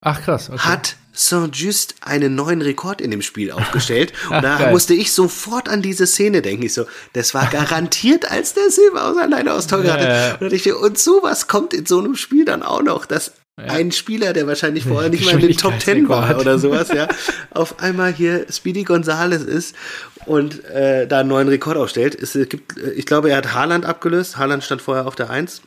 Ach 0.00 0.22
krass. 0.22 0.50
Okay. 0.50 0.58
Hat 0.60 0.96
Saint-Just 1.12 1.96
einen 2.00 2.34
neuen 2.34 2.62
Rekord 2.62 3.00
in 3.00 3.10
dem 3.10 3.22
Spiel 3.22 3.50
aufgestellt. 3.50 4.12
Und 4.30 4.42
da 4.42 4.70
musste 4.70 4.94
ich 4.94 5.12
sofort 5.12 5.68
an 5.68 5.82
diese 5.82 6.06
Szene 6.06 6.40
denken. 6.40 6.64
Ich 6.64 6.74
so, 6.74 6.86
das 7.12 7.34
war 7.34 7.46
garantiert, 7.46 8.30
als 8.30 8.54
der 8.54 8.70
Silber 8.70 9.06
aus 9.06 9.16
alleine 9.16 9.52
aus 9.52 9.66
Tor 9.66 9.84
hatte. 9.84 10.38
Und, 10.40 10.52
ich, 10.52 10.72
und 10.72 10.98
sowas 10.98 11.46
kommt 11.48 11.74
in 11.74 11.86
so 11.86 11.98
einem 11.98 12.16
Spiel 12.16 12.44
dann 12.44 12.62
auch 12.62 12.82
noch, 12.82 13.06
dass 13.06 13.32
ja. 13.58 13.74
ein 13.74 13.92
Spieler, 13.92 14.32
der 14.32 14.46
wahrscheinlich 14.46 14.84
vorher 14.84 15.10
nicht 15.10 15.26
mal 15.26 15.34
in 15.34 15.48
den 15.48 15.56
Top 15.56 15.78
Ten 15.78 16.08
war 16.08 16.38
oder 16.38 16.58
sowas, 16.58 16.88
ja, 16.88 17.08
auf 17.50 17.80
einmal 17.80 18.12
hier 18.12 18.46
Speedy 18.50 18.84
Gonzales 18.84 19.42
ist 19.42 19.74
und 20.24 20.64
äh, 20.66 21.06
da 21.06 21.20
einen 21.20 21.28
neuen 21.28 21.48
Rekord 21.48 21.76
aufstellt. 21.76 22.14
Es 22.14 22.32
gibt, 22.32 22.78
ich 22.78 23.04
glaube, 23.04 23.30
er 23.30 23.36
hat 23.38 23.52
Haaland 23.52 23.84
abgelöst. 23.84 24.38
Haaland 24.38 24.64
stand 24.64 24.80
vorher 24.80 25.06
auf 25.06 25.16
der 25.16 25.28
Eins. 25.28 25.60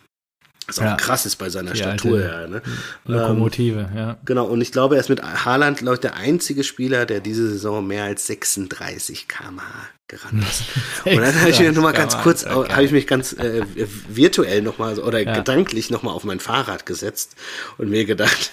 Was 0.68 0.80
auch 0.80 0.84
ja. 0.84 0.95
krass 0.95 1.26
ist 1.26 1.36
bei 1.36 1.49
seiner 1.49 1.76
Statur 1.76 2.20
her. 2.20 2.47
Ne? 2.47 2.61
Lokomotive, 3.05 3.89
ähm, 3.91 3.97
ja. 3.97 4.18
Genau, 4.24 4.45
und 4.45 4.61
ich 4.61 4.72
glaube, 4.72 4.95
er 4.95 5.01
ist 5.01 5.09
mit 5.09 5.22
Haaland, 5.22 5.80
glaube 5.80 5.95
ich, 5.95 5.99
der 5.99 6.16
einzige 6.16 6.64
Spieler, 6.64 7.05
der 7.05 7.20
diese 7.20 7.49
Saison 7.49 7.86
mehr 7.86 8.05
als 8.05 8.28
36 8.28 9.28
km/h 9.28 9.64
gerannt 10.07 10.43
ist. 10.43 10.64
und 11.05 11.18
dann 11.18 11.39
habe 11.39 11.49
ich 11.49 11.59
mir 11.59 11.72
nochmal 11.72 11.93
ganz 11.93 12.18
kurz, 12.18 12.45
okay. 12.45 12.72
habe 12.72 12.84
ich 12.84 12.91
mich 12.91 13.07
ganz 13.07 13.34
äh, 13.34 13.66
virtuell 14.07 14.61
nochmal 14.61 14.99
oder 14.99 15.20
ja. 15.20 15.34
gedanklich 15.34 15.89
nochmal 15.89 16.14
auf 16.14 16.24
mein 16.24 16.39
Fahrrad 16.39 16.86
gesetzt 16.86 17.36
und 17.78 17.89
mir 17.89 18.05
gedacht, 18.05 18.51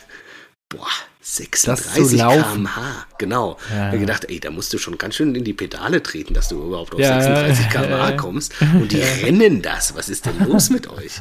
boah, 0.69 0.89
36 1.23 2.19
km/h, 2.19 3.07
genau. 3.19 3.57
Ja. 3.71 3.77
Ich 3.77 3.87
habe 3.87 3.99
gedacht, 3.99 4.25
ey, 4.29 4.41
da 4.41 4.51
musst 4.51 4.73
du 4.73 4.79
schon 4.79 4.99
ganz 4.99 5.15
schön 5.15 5.35
in 5.35 5.45
die 5.45 5.53
Pedale 5.53 6.03
treten, 6.03 6.35
dass 6.35 6.49
du 6.49 6.61
überhaupt 6.61 6.95
auf 6.95 7.01
ja. 7.01 7.21
36 7.21 7.69
km/h 7.69 8.13
kommst. 8.17 8.55
Und 8.61 8.91
die 8.91 9.01
rennen 9.01 9.63
das. 9.63 9.95
Was 9.95 10.09
ist 10.09 10.27
denn 10.27 10.45
los 10.49 10.71
mit 10.71 10.89
euch? 10.89 11.21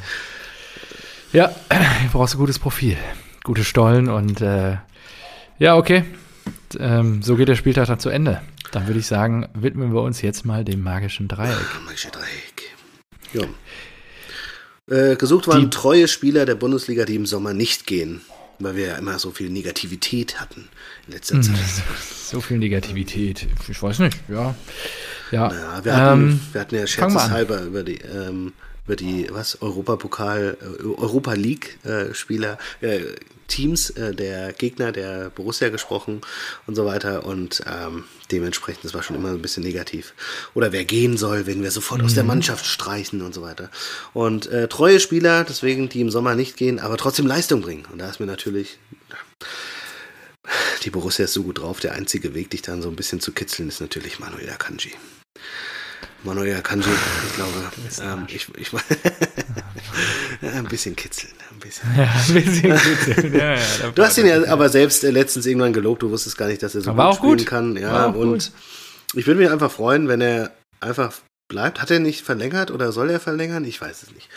Ja, 1.32 1.54
du 1.70 2.12
brauchst 2.12 2.36
ein 2.36 2.40
gutes 2.40 2.58
Profil, 2.58 2.98
gute 3.44 3.64
Stollen 3.64 4.10
und 4.10 4.42
äh, 4.42 4.78
ja, 5.60 5.76
okay. 5.76 6.04
Ähm, 6.80 7.22
so 7.22 7.36
geht 7.36 7.48
der 7.48 7.56
Spieltag 7.56 7.88
dann 7.88 8.00
zu 8.00 8.10
Ende. 8.10 8.42
Dann 8.72 8.88
würde 8.88 9.00
ich 9.00 9.08
sagen, 9.08 9.48
widmen 9.54 9.94
wir 9.94 10.02
uns 10.02 10.22
jetzt 10.22 10.46
mal 10.46 10.64
dem 10.64 10.82
magischen 10.82 11.28
Dreieck. 11.28 11.56
Ah, 11.56 11.80
magische 11.86 12.10
Dreieck. 12.10 12.76
Ja. 13.34 13.44
Äh, 14.96 15.16
gesucht 15.18 15.48
waren 15.48 15.62
die, 15.62 15.70
treue 15.70 16.08
Spieler 16.08 16.46
der 16.46 16.56
Bundesliga, 16.56 17.06
die 17.06 17.16
im 17.16 17.28
Sommer 17.28 17.54
nicht 17.54 17.86
gehen, 17.86 18.22
weil 18.58 18.76
wir 18.76 18.88
ja 18.88 18.96
immer 18.96 19.20
so 19.20 19.30
viel 19.32 19.50
Negativität 19.50 20.40
hatten 20.40 20.68
in 21.06 21.14
letzter 21.14 21.36
hm, 21.36 21.44
Zeit. 21.44 21.60
So 22.24 22.42
viel 22.42 22.58
Negativität. 22.58 23.48
Ich 23.68 23.82
weiß 23.82 24.00
nicht, 24.00 24.18
ja. 24.30 24.56
Ja, 25.32 25.50
naja, 25.50 25.86
wir, 25.86 25.96
hatten, 25.96 26.22
ähm, 26.22 26.40
wir 26.52 26.62
hatten 26.62 26.76
ja 26.76 26.88
scherzeshalber 26.88 27.62
über 27.62 27.84
die 27.84 27.98
ähm, 27.98 28.54
über 28.90 28.96
die 28.96 29.28
was 29.30 29.62
Europapokal 29.62 30.58
äh, 30.60 31.00
Europa 31.00 31.34
League 31.34 31.78
äh, 31.86 32.12
Spieler 32.16 32.58
äh, 32.82 33.02
Teams 33.48 33.92
der 33.96 34.54
Gegner 34.54 34.92
der 34.92 35.32
Borussia 35.32 35.70
gesprochen 35.70 36.22
und 36.68 36.76
so 36.76 36.86
weiter. 36.86 37.26
Und 37.26 37.64
ähm, 37.66 38.04
dementsprechend 38.32 38.84
das 38.84 38.94
war 38.94 39.02
schon 39.02 39.16
immer 39.16 39.30
ein 39.30 39.42
bisschen 39.42 39.64
negativ. 39.64 40.14
Oder 40.54 40.72
wer 40.72 40.86
gehen 40.86 41.18
soll 41.18 41.48
wenn 41.48 41.64
wir 41.64 41.72
sofort 41.72 42.02
mhm. 42.02 42.06
aus 42.06 42.14
der 42.14 42.24
mhm. 42.24 42.28
Mannschaft 42.28 42.68
streichen 42.68 43.24
und 43.24 43.34
so 43.34 43.42
weiter. 43.42 43.72
Und 44.14 44.46
äh, 44.52 44.68
treue 44.68 45.00
Spieler 45.00 45.44
deswegen 45.44 45.90
die 45.90 46.02
im 46.02 46.12
Sommer 46.12 46.36
nicht 46.36 46.58
gehen 46.58 46.80
aber 46.80 46.98
trotzdem 46.98 47.26
Leistung 47.26 47.62
bringen. 47.62 47.86
Und 47.92 47.98
da 47.98 48.10
ist 48.10 48.20
mir 48.20 48.28
natürlich 48.28 48.78
die 50.84 50.92
Borussia 50.92 51.26
ist 51.26 51.34
so 51.34 51.42
gut 51.42 51.60
drauf. 51.60 51.80
Der 51.80 51.94
einzige 51.94 52.36
Weg 52.36 52.52
dich 52.52 52.62
dann 52.62 52.84
so 52.84 52.90
ein 52.90 52.96
bisschen 52.96 53.20
zu 53.20 53.32
kitzeln 53.32 53.70
ist 53.70 53.82
natürlich 53.82 54.20
Manuel 54.20 54.50
Akanji 54.52 54.94
Manuel 56.24 56.62
Kanji, 56.62 56.90
ich 57.28 57.36
glaube, 57.36 57.54
ähm, 58.02 58.26
ich, 58.28 58.48
ich 58.58 58.72
ein 60.42 60.66
bisschen 60.66 60.96
kitzeln, 60.96 61.34
ein 61.52 61.60
bisschen. 61.60 61.90
Ja, 61.96 62.04
ein 62.04 62.34
bisschen 62.34 62.78
kitzeln. 62.78 63.34
Ja, 63.34 63.56
ja, 63.56 63.92
du 63.96 64.04
hast 64.04 64.18
ihn 64.18 64.26
ja 64.26 64.44
aber 64.52 64.70
selbst 64.70 65.04
äh, 65.04 65.12
letztens 65.12 65.46
irgendwann 65.46 65.74
gelobt, 65.74 66.02
du 66.02 66.12
wusstest 66.12 66.38
gar 66.38 66.48
nicht, 66.48 66.62
dass 66.62 66.76
er 66.76 66.82
so 66.82 66.94
gut 66.94 67.16
spielen 67.16 67.38
gut. 67.38 67.46
kann. 67.46 67.78
Ja, 67.78 68.08
und 68.08 68.32
gut. 68.32 68.52
ich 69.14 69.28
würde 69.28 69.40
mich 69.40 69.50
einfach 69.50 69.72
freuen, 69.72 70.08
wenn 70.08 70.20
er 70.20 70.52
einfach 70.82 71.14
bleibt. 71.48 71.82
Hat 71.82 71.92
er 71.92 72.00
nicht 72.00 72.24
verlängert 72.24 72.72
oder 72.72 72.92
soll 72.92 73.10
er 73.10 73.20
verlängern? 73.20 73.66
Ich 73.66 73.82
weiß 73.82 74.04
es 74.04 74.14
nicht. 74.14 74.30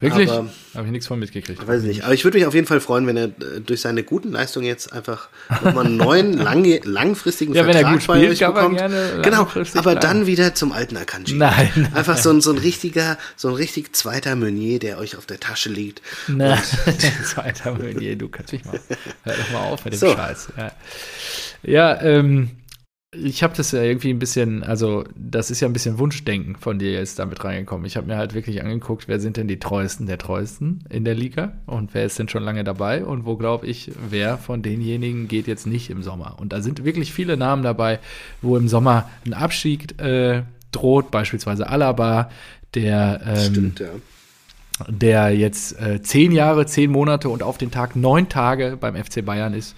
Wirklich? 0.00 0.30
Habe 0.30 0.86
ich 0.86 0.90
nichts 0.92 1.06
von 1.06 1.18
mitgekriegt. 1.18 1.66
Weiß 1.66 1.82
nicht. 1.82 2.04
Aber 2.04 2.14
ich 2.14 2.24
würde 2.24 2.38
mich 2.38 2.46
auf 2.46 2.54
jeden 2.54 2.66
Fall 2.66 2.80
freuen, 2.80 3.06
wenn 3.06 3.18
er 3.18 3.24
äh, 3.24 3.60
durch 3.64 3.82
seine 3.82 4.02
guten 4.02 4.32
Leistungen 4.32 4.64
jetzt 4.64 4.94
einfach 4.94 5.28
nochmal 5.62 5.84
einen 5.84 5.98
neuen, 5.98 6.32
lang, 6.38 6.64
langfristigen 6.84 7.54
ja, 7.54 7.64
Vertrag 7.64 7.82
wenn 7.82 7.86
er 7.86 7.92
gut 7.92 8.02
spielt, 8.02 8.20
bei 8.20 8.30
euch 8.30 8.54
bekommt. 8.54 8.78
Gerne 8.78 9.20
genau, 9.22 9.42
aber 9.42 9.82
bleiben. 9.82 10.00
dann 10.00 10.26
wieder 10.26 10.54
zum 10.54 10.72
alten 10.72 10.96
Akanji. 10.96 11.34
Nein. 11.34 11.90
Einfach 11.94 12.16
so 12.16 12.30
ein, 12.30 12.40
so 12.40 12.50
ein 12.50 12.56
richtiger, 12.56 13.18
so 13.36 13.48
ein 13.48 13.54
richtig 13.54 13.94
zweiter 13.94 14.36
Meunier, 14.36 14.78
der 14.78 14.96
euch 14.96 15.18
auf 15.18 15.26
der 15.26 15.38
Tasche 15.38 15.68
liegt. 15.68 16.00
Nein, 16.28 16.58
zweiter 17.24 17.74
Meunier, 17.74 18.16
du 18.16 18.30
kannst 18.30 18.54
mich 18.54 18.64
mal, 18.64 18.80
hör 19.24 19.34
doch 19.34 19.50
mal 19.52 19.60
auf 19.68 19.84
mit 19.84 19.92
dem 19.92 19.98
so. 19.98 20.14
Scheiß. 20.14 20.48
Ja, 20.56 20.72
ja 21.62 22.00
ähm, 22.00 22.50
ich 23.12 23.42
habe 23.42 23.56
das 23.56 23.72
ja 23.72 23.82
irgendwie 23.82 24.10
ein 24.10 24.20
bisschen, 24.20 24.62
also 24.62 25.02
das 25.16 25.50
ist 25.50 25.60
ja 25.60 25.68
ein 25.68 25.72
bisschen 25.72 25.98
Wunschdenken 25.98 26.54
von 26.54 26.78
dir 26.78 26.92
jetzt 26.92 27.18
damit 27.18 27.42
reingekommen. 27.42 27.84
Ich 27.84 27.96
habe 27.96 28.06
mir 28.06 28.16
halt 28.16 28.34
wirklich 28.34 28.62
angeguckt, 28.62 29.08
wer 29.08 29.18
sind 29.18 29.36
denn 29.36 29.48
die 29.48 29.58
treuesten 29.58 30.06
der 30.06 30.16
treuesten 30.16 30.84
in 30.88 31.04
der 31.04 31.16
Liga 31.16 31.54
und 31.66 31.92
wer 31.92 32.04
ist 32.04 32.20
denn 32.20 32.28
schon 32.28 32.44
lange 32.44 32.62
dabei 32.62 33.04
und 33.04 33.26
wo 33.26 33.36
glaube 33.36 33.66
ich, 33.66 33.90
wer 34.08 34.38
von 34.38 34.62
denjenigen 34.62 35.26
geht 35.26 35.48
jetzt 35.48 35.66
nicht 35.66 35.90
im 35.90 36.04
Sommer. 36.04 36.36
Und 36.38 36.52
da 36.52 36.62
sind 36.62 36.84
wirklich 36.84 37.12
viele 37.12 37.36
Namen 37.36 37.64
dabei, 37.64 37.98
wo 38.42 38.56
im 38.56 38.68
Sommer 38.68 39.10
ein 39.26 39.34
Abstieg 39.34 40.00
äh, 40.00 40.42
droht, 40.70 41.10
beispielsweise 41.10 41.68
Alaba, 41.68 42.30
der 42.74 43.22
ähm, 43.26 43.50
Stimmt, 43.50 43.80
ja. 43.80 43.88
der 44.86 45.30
jetzt 45.36 45.80
äh, 45.80 46.00
zehn 46.00 46.30
Jahre, 46.30 46.64
zehn 46.66 46.92
Monate 46.92 47.28
und 47.28 47.42
auf 47.42 47.58
den 47.58 47.72
Tag 47.72 47.96
neun 47.96 48.28
Tage 48.28 48.78
beim 48.80 48.94
FC 48.94 49.24
Bayern 49.24 49.52
ist 49.52 49.74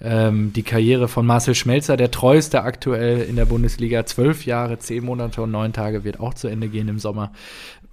ähm, 0.00 0.52
die 0.52 0.62
Karriere 0.62 1.08
von 1.08 1.24
Marcel 1.24 1.54
Schmelzer, 1.54 1.96
der 1.96 2.10
treueste 2.10 2.62
aktuell 2.62 3.22
in 3.22 3.36
der 3.36 3.46
Bundesliga. 3.46 4.04
Zwölf 4.06 4.44
Jahre, 4.44 4.78
zehn 4.78 5.04
Monate 5.04 5.40
und 5.42 5.50
neun 5.50 5.72
Tage 5.72 6.04
wird 6.04 6.20
auch 6.20 6.34
zu 6.34 6.48
Ende 6.48 6.68
gehen 6.68 6.88
im 6.88 6.98
Sommer. 6.98 7.32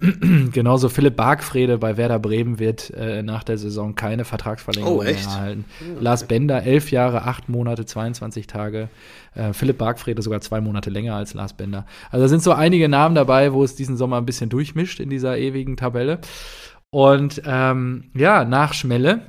Genauso 0.00 0.88
Philipp 0.88 1.14
Bargfrede 1.16 1.78
bei 1.78 1.96
Werder 1.96 2.18
Bremen 2.18 2.58
wird 2.58 2.90
äh, 2.90 3.22
nach 3.22 3.44
der 3.44 3.56
Saison 3.56 3.94
keine 3.94 4.24
Vertragsverlängerung 4.24 4.98
Oh, 4.98 5.02
mehr 5.02 5.12
echt? 5.12 5.26
erhalten. 5.26 5.64
Lars 6.00 6.24
Bender, 6.26 6.64
elf 6.64 6.90
Jahre, 6.90 7.22
acht 7.22 7.48
Monate, 7.48 7.86
22 7.86 8.48
Tage. 8.48 8.88
Äh, 9.36 9.52
Philipp 9.52 9.78
Bargfrede 9.78 10.20
sogar 10.22 10.40
zwei 10.40 10.60
Monate 10.60 10.90
länger 10.90 11.14
als 11.14 11.34
Lars 11.34 11.52
Bender. 11.52 11.86
Also 12.10 12.24
da 12.24 12.28
sind 12.28 12.42
so 12.42 12.52
einige 12.52 12.88
Namen 12.88 13.14
dabei, 13.14 13.52
wo 13.52 13.62
es 13.62 13.76
diesen 13.76 13.96
Sommer 13.96 14.16
ein 14.16 14.26
bisschen 14.26 14.50
durchmischt 14.50 14.98
in 14.98 15.08
dieser 15.08 15.38
ewigen 15.38 15.76
Tabelle. 15.76 16.18
Und 16.90 17.40
ähm, 17.46 18.10
ja, 18.14 18.44
nach 18.44 18.74
Schmelle 18.74 19.22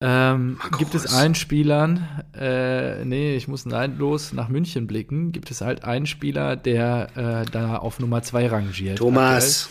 ähm, 0.00 0.60
gibt 0.78 0.94
es 0.94 1.12
einen 1.12 1.34
Spielern, 1.34 2.06
äh, 2.32 3.04
nee, 3.04 3.34
ich 3.34 3.48
muss 3.48 3.66
neidlos 3.66 4.32
nach 4.32 4.48
München 4.48 4.86
blicken, 4.86 5.32
gibt 5.32 5.50
es 5.50 5.60
halt 5.60 5.84
einen 5.84 6.06
Spieler, 6.06 6.54
der 6.54 7.08
äh, 7.16 7.50
da 7.50 7.76
auf 7.76 7.98
Nummer 7.98 8.22
zwei 8.22 8.46
rangiert. 8.46 8.98
Thomas. 8.98 9.68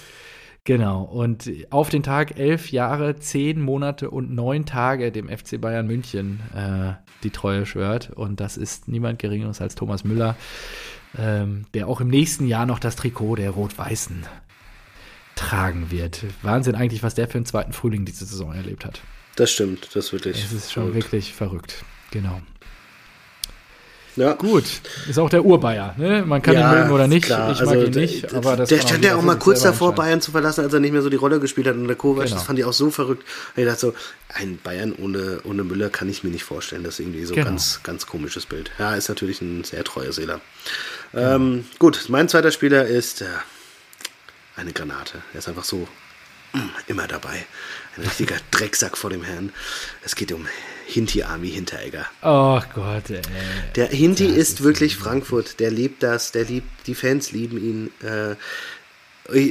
Genau, 0.66 1.04
und 1.04 1.50
auf 1.70 1.88
den 1.88 2.04
Tag 2.04 2.38
elf 2.38 2.74
Jahre, 2.74 3.16
zehn 3.16 3.62
Monate 3.62 4.12
und 4.12 4.36
neun 4.36 4.66
Tage 4.66 5.14
dem 5.14 5.30
FC 5.30 5.62
Bayern 5.62 5.88
München 5.88 6.42
äh, 6.54 6.92
die 7.24 7.30
Treue 7.30 7.66
schwört. 7.66 8.10
Und 8.10 8.42
das 8.42 8.58
ist 8.58 8.90
niemand 8.90 9.20
Geringeres 9.20 9.62
als 9.62 9.76
Thomas 9.76 10.04
Müller, 10.04 10.36
ähm, 11.18 11.68
der 11.74 11.88
auch 11.88 12.02
im 12.02 12.10
nächsten 12.10 12.48
Jahr 12.48 12.66
noch 12.66 12.80
das 12.80 12.98
Trikot 12.98 13.38
der 13.38 13.52
Rot-Weißen 13.52 14.26
tragen 15.36 15.90
wird. 15.90 16.26
Wahnsinn 16.42 16.76
eigentlich, 16.76 17.02
was 17.02 17.16
der 17.16 17.30
für 17.30 17.38
einen 17.38 17.46
zweiten 17.46 17.72
Frühling 17.72 18.04
diese 18.04 18.26
Saison 18.26 18.54
erlebt 18.54 18.84
hat. 18.84 19.02
Das 19.38 19.52
stimmt, 19.52 19.88
das 19.96 20.06
ist 20.08 20.14
wirklich. 20.14 20.44
Es 20.44 20.52
ist 20.52 20.74
schon 20.74 20.84
verrückt. 20.90 21.06
wirklich 21.06 21.34
verrückt. 21.34 21.76
Genau. 22.12 22.42
Ja. 24.16 24.34
Gut, 24.34 24.64
ist 25.08 25.20
auch 25.20 25.30
der 25.30 25.46
Urbayer. 25.46 25.94
Ne? 25.96 26.24
Man 26.26 26.42
kann 26.42 26.56
ihn 26.56 26.68
mögen 26.72 26.90
oder 26.90 27.08
nicht. 27.08 27.26
klar. 27.26 27.52
ich 27.52 27.60
mag 27.60 27.68
Also, 27.76 27.86
ihn 27.86 27.92
nicht, 27.92 28.24
der- 28.24 28.34
aber 28.34 28.56
das 28.56 28.70
Der 28.70 28.80
stand 28.82 29.06
ja 29.06 29.16
auch 29.16 29.22
mal 29.22 29.38
kurz 29.38 29.62
davor. 29.62 29.94
Bayern 29.94 30.22
zu 30.22 30.32
verlassen, 30.32 30.64
als 30.64 30.74
er 30.74 30.80
nicht 30.80 30.92
mehr 30.92 31.04
so 31.04 31.10
die 31.12 31.18
Rolle 31.18 31.40
gespielt 31.40 31.68
hat. 31.68 31.76
Und 31.76 31.86
der 31.88 31.96
Kovac, 31.96 32.24
Genau. 32.26 32.36
das 32.38 32.44
fand 32.44 32.58
ich 32.58 32.66
auch 32.66 32.74
so 32.74 32.90
verrückt. 32.90 33.24
Ich 33.56 33.64
dachte 33.66 33.80
so, 33.80 33.94
ein 34.34 34.58
Bayern 34.64 34.94
ohne, 34.94 35.42
ohne 35.44 35.64
Müller 35.64 35.92
kann 35.92 36.10
ich 36.10 36.24
mir 36.24 36.32
nicht 36.32 36.44
vorstellen. 36.46 36.84
Das 36.84 36.96
ist 36.96 37.02
irgendwie 37.02 37.26
so 37.26 37.34
ein 37.34 37.36
Genau. 37.36 37.50
ganz, 37.50 37.82
ganz 37.84 38.08
komisches 38.08 38.48
Bild. 38.48 38.72
Ja, 38.80 38.96
ist 38.96 39.08
natürlich 39.08 39.40
ein 39.42 39.64
sehr 39.64 39.84
treuer 39.84 40.12
Seeler. 40.12 40.42
Genau. 41.12 41.36
Ähm, 41.36 41.66
gut, 41.78 42.06
mein 42.10 42.28
zweiter 42.28 42.50
Spieler 42.50 42.88
ist 42.88 43.22
äh, 43.22 43.26
eine 44.56 44.74
Granate. 44.74 45.20
Er 45.34 45.40
ist 45.40 45.48
einfach 45.48 45.64
so 45.64 45.88
mm, 46.54 46.60
immer 46.88 47.06
dabei. 47.08 47.46
Ein 47.98 48.04
richtiger 48.04 48.36
Drecksack 48.52 48.98
vor 48.98 49.10
dem 49.10 49.24
Herrn. 49.24 49.52
Es 50.04 50.16
geht 50.16 50.32
um 50.32 50.48
Hinti 50.86 51.24
Army 51.24 51.50
Hinteregger. 51.50 52.06
Oh 52.24 52.62
Gott, 52.74 53.10
ey. 53.10 53.22
Der 53.76 53.88
Hinti 53.88 54.26
ist, 54.26 54.38
ist 54.60 54.64
wirklich 54.64 54.96
ein- 54.96 55.00
Frankfurt. 55.02 55.60
Der 55.60 55.72
lebt 55.72 56.04
das, 56.04 56.32
der 56.32 56.46
liebt, 56.46 56.70
die 56.88 56.96
Fans 56.96 57.32
lieben 57.32 57.58
ihn. 57.58 57.92
Äh, 58.08 58.36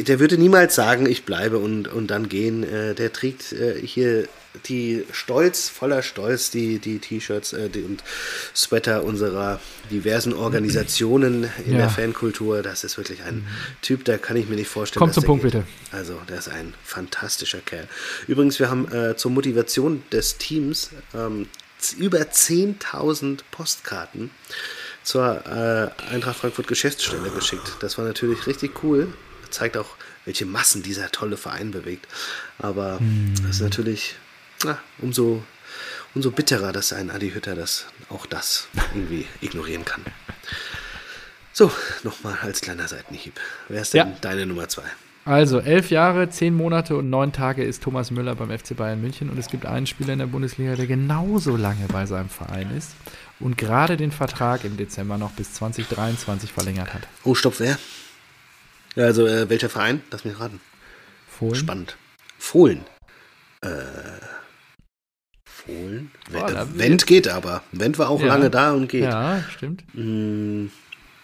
der 0.05 0.21
würde 0.21 0.39
niemals 0.39 0.75
sagen, 0.75 1.05
ich 1.07 1.25
bleibe 1.25 1.59
und, 1.59 1.89
und 1.89 2.07
dann 2.11 2.29
gehen. 2.29 2.63
Äh, 2.63 2.95
der 2.95 3.13
trägt 3.13 3.53
äh, 3.53 3.79
hier 3.85 4.27
die 4.67 5.05
Stolz, 5.13 5.69
voller 5.69 6.03
Stolz, 6.03 6.51
die, 6.51 6.79
die 6.79 6.99
T-Shirts 6.99 7.53
äh, 7.53 7.71
und 7.75 8.03
Sweater 8.55 9.05
unserer 9.05 9.61
diversen 9.91 10.33
Organisationen 10.33 11.51
in 11.67 11.73
Ja. 11.73 11.79
der 11.79 11.91
Fankultur. 11.91 12.63
Das 12.63 12.85
ist 12.85 12.97
wirklich 12.97 13.23
ein 13.23 13.47
Typ, 13.83 14.05
da 14.05 14.19
kann 14.19 14.37
ich 14.37 14.49
mir 14.49 14.57
nicht 14.57 14.69
vorstellen. 14.69 15.01
Komm 15.01 15.09
dass 15.09 15.15
zum 15.17 15.25
Punkt, 15.25 15.45
geht. 15.45 15.53
bitte. 15.53 15.67
Also, 15.93 16.21
der 16.29 16.39
ist 16.39 16.49
ein 16.49 16.75
fantastischer 16.83 17.59
Kerl. 17.61 17.89
Übrigens, 18.27 18.59
wir 18.59 18.71
haben 18.71 18.91
äh, 18.93 19.17
zur 19.17 19.31
Motivation 19.31 20.03
des 20.11 20.39
Teams 20.39 20.91
ähm, 21.15 21.47
über 21.99 22.19
10.000 22.21 23.41
Postkarten 23.51 24.31
zur 25.03 25.45
äh, 25.47 26.13
Eintracht 26.13 26.39
Frankfurt 26.39 26.67
Geschäftsstelle 26.67 27.31
geschickt. 27.31 27.77
Das 27.81 27.97
war 27.99 28.05
natürlich 28.05 28.47
richtig 28.47 28.83
cool. 28.83 29.13
Zeigt 29.51 29.77
auch, 29.77 29.91
welche 30.25 30.45
Massen 30.47 30.83
dieser 30.83 31.13
tolle 31.13 31.37
Verein 31.37 31.71
bewegt. 31.71 32.09
Aber 32.59 32.99
das 33.43 33.57
ist 33.57 33.61
natürlich 33.61 34.17
na, 34.67 34.79
umso, 34.99 35.43
umso 36.15 36.31
bitterer, 36.31 36.73
dass 36.73 36.93
ein 36.93 37.11
Adi 37.11 37.31
Hütter 37.31 37.55
das, 37.55 37.87
auch 38.11 38.27
das 38.27 38.69
irgendwie 38.95 39.27
ignorieren 39.41 39.85
kann. 39.85 40.05
So, 41.53 41.73
nochmal 42.03 42.37
als 42.43 42.61
kleiner 42.61 42.87
Seitenhieb. 42.87 43.41
Wer 43.69 43.83
ist 43.83 43.95
denn 43.95 44.09
Ja. 44.09 44.17
deine 44.21 44.45
Nummer 44.47 44.69
zwei? 44.69 44.83
Also, 45.25 45.59
elf 45.59 45.91
Jahre, 45.91 46.29
zehn 46.31 46.55
Monate 46.55 46.97
und 46.97 47.11
neun 47.11 47.33
Tage 47.33 47.65
ist 47.65 47.83
Thomas 47.83 48.13
Müller 48.13 48.37
beim 48.37 48.57
FC 48.57 48.77
Bayern 48.77 49.01
München 49.01 49.29
und 49.29 49.39
es 49.39 49.49
gibt 49.49 49.67
einen 49.67 49.87
Spieler 49.89 50.13
in 50.13 50.21
der 50.21 50.27
Bundesliga, 50.27 50.77
der 50.77 50.87
genauso 50.87 51.57
lange 51.57 51.87
bei 51.89 52.07
seinem 52.07 52.29
Verein 52.29 52.71
ist 52.77 52.91
und 53.41 53.59
gerade 53.59 53.97
den 53.97 54.13
Vertrag 54.13 54.63
im 54.65 54.77
Dezember 54.77 55.19
noch 55.19 55.33
bis 55.33 55.53
2023 55.55 56.53
verlängert 56.53 56.95
hat. 56.95 57.09
Oh, 57.25 57.35
stopp, 57.35 57.59
wer? 57.59 57.77
Also, 58.95 59.27
äh, 59.27 59.49
welcher 59.49 59.69
Verein? 59.69 60.01
Lass 60.13 60.25
mich 60.25 60.39
raten. 60.39 60.61
Fohlen? 61.29 61.55
Spannend. 61.57 61.97
Fohlen. 62.39 62.85
Äh, 63.63 63.69
Fohlen? 65.67 66.11
Boah, 66.33 66.47
da- 66.47 66.67
Wendt, 66.79 67.07
geht 67.07 67.29
aber. 67.29 67.63
Wendt 67.73 67.99
war 67.99 68.09
auch 68.11 68.21
Ja. 68.21 68.29
lange 68.29 68.51
da 68.51 68.73
und 68.73 68.89
geht. 68.89 69.03
Ja, 69.05 69.43
stimmt. 69.55 69.85
Mm, 69.95 70.67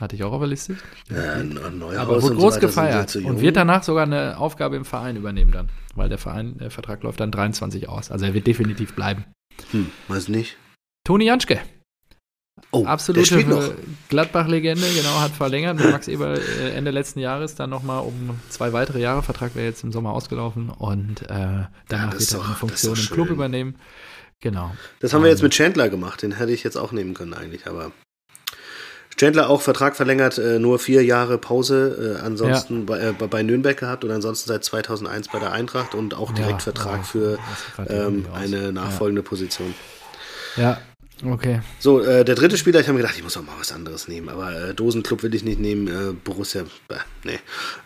Hatte 0.01 0.17
ich 0.17 0.25
auch 0.25 0.33
auf 0.33 0.41
der 0.41 0.49
Liste. 0.49 0.77
ja, 1.09 1.43
Neuhaus 1.43 1.97
Aber 1.97 2.23
wurde 2.23 2.35
und 2.35 2.39
groß 2.41 2.55
so 2.55 2.61
gefeiert 2.61 3.15
ja 3.15 3.27
und 3.29 3.41
wird 3.41 3.57
danach 3.57 3.83
sogar 3.85 4.03
eine 4.05 4.37
Aufgabe 4.39 4.75
im 4.77 4.85
Verein 4.85 5.17
übernehmen 5.17 5.53
dann, 5.53 5.69
weil 5.95 6.09
der 6.09 6.19
Verein, 6.19 6.59
der 6.59 6.71
Vertrag 6.73 7.03
läuft 7.05 7.21
dann 7.21 7.31
23 7.31 7.89
aus. 7.89 8.11
Also 8.11 8.25
er 8.25 8.35
wird 8.35 8.47
definitiv 8.49 8.95
bleiben. 8.95 9.25
Hm, 9.71 9.91
weiß 10.09 10.29
nicht. 10.29 10.57
Toni 11.07 11.27
Janschke, 11.27 11.61
Oh, 12.71 12.85
absolute 12.87 13.39
äh, 13.39 13.71
Gladbach-Legende, 14.09 14.87
genau, 14.95 15.21
hat 15.21 15.33
verlängert 15.33 15.79
mit 15.79 15.91
Max 15.91 16.09
Eber 16.09 16.39
äh, 16.39 16.71
Ende 16.75 16.91
letzten 16.91 17.19
Jahres 17.19 17.55
dann 17.55 17.69
nochmal 17.71 18.01
um 18.03 18.39
zwei 18.49 18.73
weitere 18.73 19.01
Jahre. 19.01 19.23
Vertrag 19.23 19.55
wäre 19.55 19.67
jetzt 19.67 19.85
im 19.85 19.93
Sommer 19.93 20.13
ausgelaufen 20.13 20.71
und 20.71 21.23
äh, 21.23 21.65
danach 21.89 22.15
das 22.15 22.33
wird 22.33 22.41
er 22.43 22.47
eine 22.47 22.55
Funktion 22.55 22.97
im 22.99 23.07
Club 23.07 23.29
übernehmen. 23.31 23.77
Genau. 24.43 24.77
Das 25.01 25.15
haben 25.15 25.23
wir 25.23 25.31
jetzt 25.31 25.41
Ähm, 25.41 25.47
mit 25.47 25.55
Chandler 25.55 25.89
gemacht. 25.89 26.21
Den 26.21 26.33
hätte 26.33 26.53
ich 26.53 26.63
jetzt 26.63 26.77
auch 26.77 26.93
nehmen 26.93 27.15
können 27.15 27.33
eigentlich, 27.33 27.67
aber 27.67 27.93
Chandler 29.17 29.49
auch 29.49 29.61
Vertrag 29.61 29.95
verlängert, 29.95 30.39
äh, 30.39 30.59
nur 30.59 30.79
vier 30.79 31.05
Jahre 31.05 31.39
Pause, 31.39 32.19
äh, 32.21 32.25
ansonsten 32.25 32.87
bei, 32.87 32.99
äh, 32.99 33.13
bei 33.13 33.43
Nürnberg 33.43 33.77
gehabt 33.77 34.05
und 34.05 34.11
ansonsten 34.11 34.49
seit 34.49 34.65
2001 34.65 35.29
bei 35.29 35.39
der 35.39 35.53
Eintracht 35.53 35.95
und 35.95 36.15
auch 36.15 36.33
direkt 36.33 36.53
Ja, 36.53 36.73
Vertrag 36.73 37.01
oh, 37.01 37.05
für 37.05 37.39
ähm, 37.89 38.27
eine 38.35 38.73
nachfolgende 38.73 39.23
Position. 39.23 39.75
Ja, 40.57 40.81
okay. 41.25 41.61
So, 41.79 42.01
äh, 42.01 42.25
der 42.25 42.35
dritte 42.35 42.57
Spieler, 42.57 42.81
ich 42.81 42.87
habe 42.87 42.95
mir 42.95 43.03
gedacht, 43.03 43.17
ich 43.17 43.25
muss 43.25 43.37
auch 43.37 43.43
mal 43.43 43.55
was 43.59 43.73
anderes 43.73 44.09
nehmen, 44.09 44.29
aber 44.29 44.69
äh, 44.69 44.75
Dosenclub 44.75 45.23
will 45.23 45.35
ich 45.35 45.45
nicht 45.45 45.61
nehmen, 45.61 45.89
äh, 45.89 46.13
Borussia, 46.13 46.63
äh, 46.89 46.95
nee, 47.25 47.39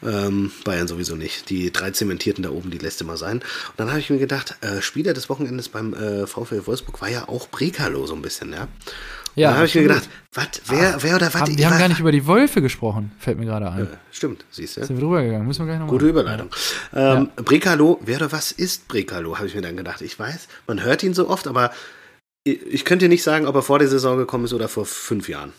ähm, 0.05 0.53
Bayern 0.65 0.89
sowieso 0.89 1.17
nicht. 1.17 1.51
Die 1.51 1.73
drei 1.73 1.91
Zementierten 1.91 2.43
da 2.43 2.51
oben, 2.51 2.71
die 2.71 2.79
lässt 2.79 3.01
immer 3.01 3.17
sein. 3.17 3.39
Und 3.39 3.79
dann 3.79 3.91
habe 3.91 4.01
ich 4.01 4.11
mir 4.11 4.19
gedacht, 4.19 4.57
äh, 4.61 4.81
Spieler 4.81 5.13
des 5.13 5.29
Wochenendes 5.29 5.69
beim 5.69 5.95
äh, 5.95 6.27
VfL 6.27 6.67
Wolfsburg 6.67 7.01
war 7.01 7.09
ja 7.09 7.29
auch 7.29 7.49
Brekalo 7.49 8.07
so 8.07 8.15
ein 8.15 8.23
bisschen, 8.23 8.53
ja. 8.53 8.69
Ja, 9.37 9.49
dann 9.49 9.57
habe 9.57 9.67
ich 9.67 9.75
mir 9.75 9.83
gedacht, 9.83 10.09
was, 10.33 10.47
wer, 10.67 10.97
wer 11.03 11.17
oder 11.17 11.27
was? 11.27 11.43
Haben, 11.43 11.59
wir 11.59 11.71
haben 11.71 11.79
gar 11.79 11.89
nicht 11.89 12.01
über 12.01 12.11
die 12.11 12.27
Wölfe 12.27 12.63
gesprochen, 12.63 13.13
fällt 13.19 13.39
mir 13.39 13.45
gerade 13.45 13.71
ein. 13.71 13.83
Äh, 13.83 13.87
stimmt, 14.11 14.47
siehst 14.51 14.79
du. 14.79 14.85
Sind 14.85 14.97
wir 14.97 15.03
drüber 15.03 15.23
gegangen? 15.23 15.47
Müssen 15.47 15.61
wir 15.61 15.67
gleich 15.67 15.79
nochmal. 15.79 15.93
Gute 15.93 16.09
Überleitung. 16.09 16.49
Ähm, 16.95 17.29
Brekalo, 17.37 18.01
wer 18.03 18.17
oder 18.17 18.33
was 18.33 18.51
ist 18.51 18.89
Brekalo, 18.89 19.37
habe 19.37 19.47
ich 19.47 19.55
mir 19.55 19.61
dann 19.61 19.77
gedacht. 19.77 20.01
Ich 20.01 20.19
weiß, 20.19 20.49
man 20.67 20.83
hört 20.83 21.03
ihn 21.03 21.13
so 21.13 21.29
oft, 21.29 21.47
aber 21.47 21.71
ich, 22.47 22.85
könnte 22.85 23.05
dir 23.05 23.09
nicht 23.09 23.23
sagen, 23.23 23.47
ob 23.47 23.55
er 23.55 23.63
vor 23.63 23.79
der 23.79 23.89
Saison 23.89 24.17
gekommen 24.19 24.45
ist 24.45 24.53
oder 24.53 24.69
vor 24.69 24.87
fünf 24.87 25.29
Jahren. 25.29 25.53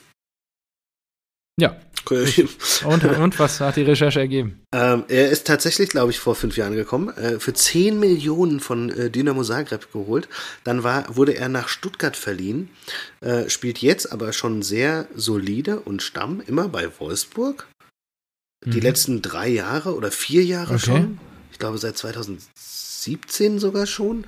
Ja. 1.59 1.75
Und, 2.85 3.03
und 3.03 3.37
was 3.39 3.59
hat 3.59 3.75
die 3.75 3.81
Recherche 3.81 4.19
ergeben? 4.21 4.61
Ähm, 4.73 5.03
er 5.09 5.29
ist 5.29 5.45
tatsächlich, 5.45 5.89
glaube 5.89 6.11
ich, 6.11 6.19
vor 6.19 6.35
fünf 6.35 6.55
Jahren 6.55 6.73
gekommen, 6.75 7.09
äh, 7.17 7.37
für 7.39 7.53
10 7.53 7.99
Millionen 7.99 8.61
von 8.61 8.89
äh, 8.91 9.09
Dynamo 9.09 9.43
Zagreb 9.43 9.91
geholt. 9.91 10.29
Dann 10.63 10.83
war, 10.83 11.17
wurde 11.17 11.35
er 11.35 11.49
nach 11.49 11.67
Stuttgart 11.67 12.15
verliehen, 12.15 12.69
äh, 13.19 13.49
spielt 13.49 13.79
jetzt 13.79 14.09
aber 14.13 14.31
schon 14.31 14.61
sehr 14.61 15.07
solide 15.15 15.81
und 15.81 16.01
Stamm, 16.01 16.41
immer 16.47 16.69
bei 16.69 16.87
Wolfsburg. 16.99 17.67
Die 18.65 18.77
Mhm. 18.77 18.83
letzten 18.83 19.21
drei 19.21 19.49
Jahre 19.49 19.93
oder 19.95 20.11
vier 20.11 20.45
Jahre 20.45 20.75
Okay. 20.75 20.85
schon. 20.85 21.19
Ich 21.51 21.59
glaube, 21.59 21.77
seit 21.77 21.97
2017 21.97 23.59
sogar 23.59 23.85
schon. 23.85 24.25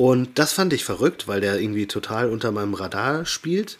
Und 0.00 0.38
das 0.38 0.54
fand 0.54 0.72
ich 0.72 0.82
verrückt, 0.82 1.28
weil 1.28 1.42
der 1.42 1.60
irgendwie 1.60 1.86
total 1.86 2.30
unter 2.30 2.52
meinem 2.52 2.72
Radar 2.72 3.26
spielt. 3.26 3.76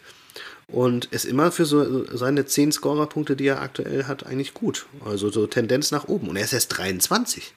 Und 0.67 1.05
ist 1.05 1.25
immer 1.25 1.51
für 1.51 1.65
so 1.65 2.05
seine 2.15 2.45
10 2.45 2.73
Scorerpunkte, 2.73 3.35
die 3.35 3.47
er 3.47 3.59
aktuell 3.59 4.03
hat, 4.05 4.27
eigentlich 4.27 4.53
gut. 4.53 4.85
Also 5.03 5.31
so 5.31 5.47
Tendenz 5.47 5.89
nach 5.89 6.07
oben. 6.09 6.29
Und 6.29 6.35
er 6.35 6.43
ist 6.43 6.53
erst 6.53 6.77
23. 6.77 7.55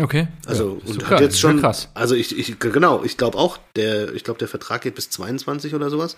Okay. 0.00 0.26
Also 0.44 0.82
ja, 0.84 0.90
und 0.90 1.08
hat 1.08 1.20
jetzt 1.20 1.38
schon. 1.38 1.60
krass. 1.60 1.88
Also 1.94 2.16
ich, 2.16 2.36
ich 2.36 2.58
genau, 2.58 3.04
ich 3.04 3.16
glaube 3.16 3.38
auch, 3.38 3.58
der, 3.76 4.12
ich 4.12 4.24
glaube, 4.24 4.38
der 4.38 4.48
Vertrag 4.48 4.82
geht 4.82 4.96
bis 4.96 5.10
22 5.10 5.72
oder 5.76 5.88
sowas. 5.88 6.16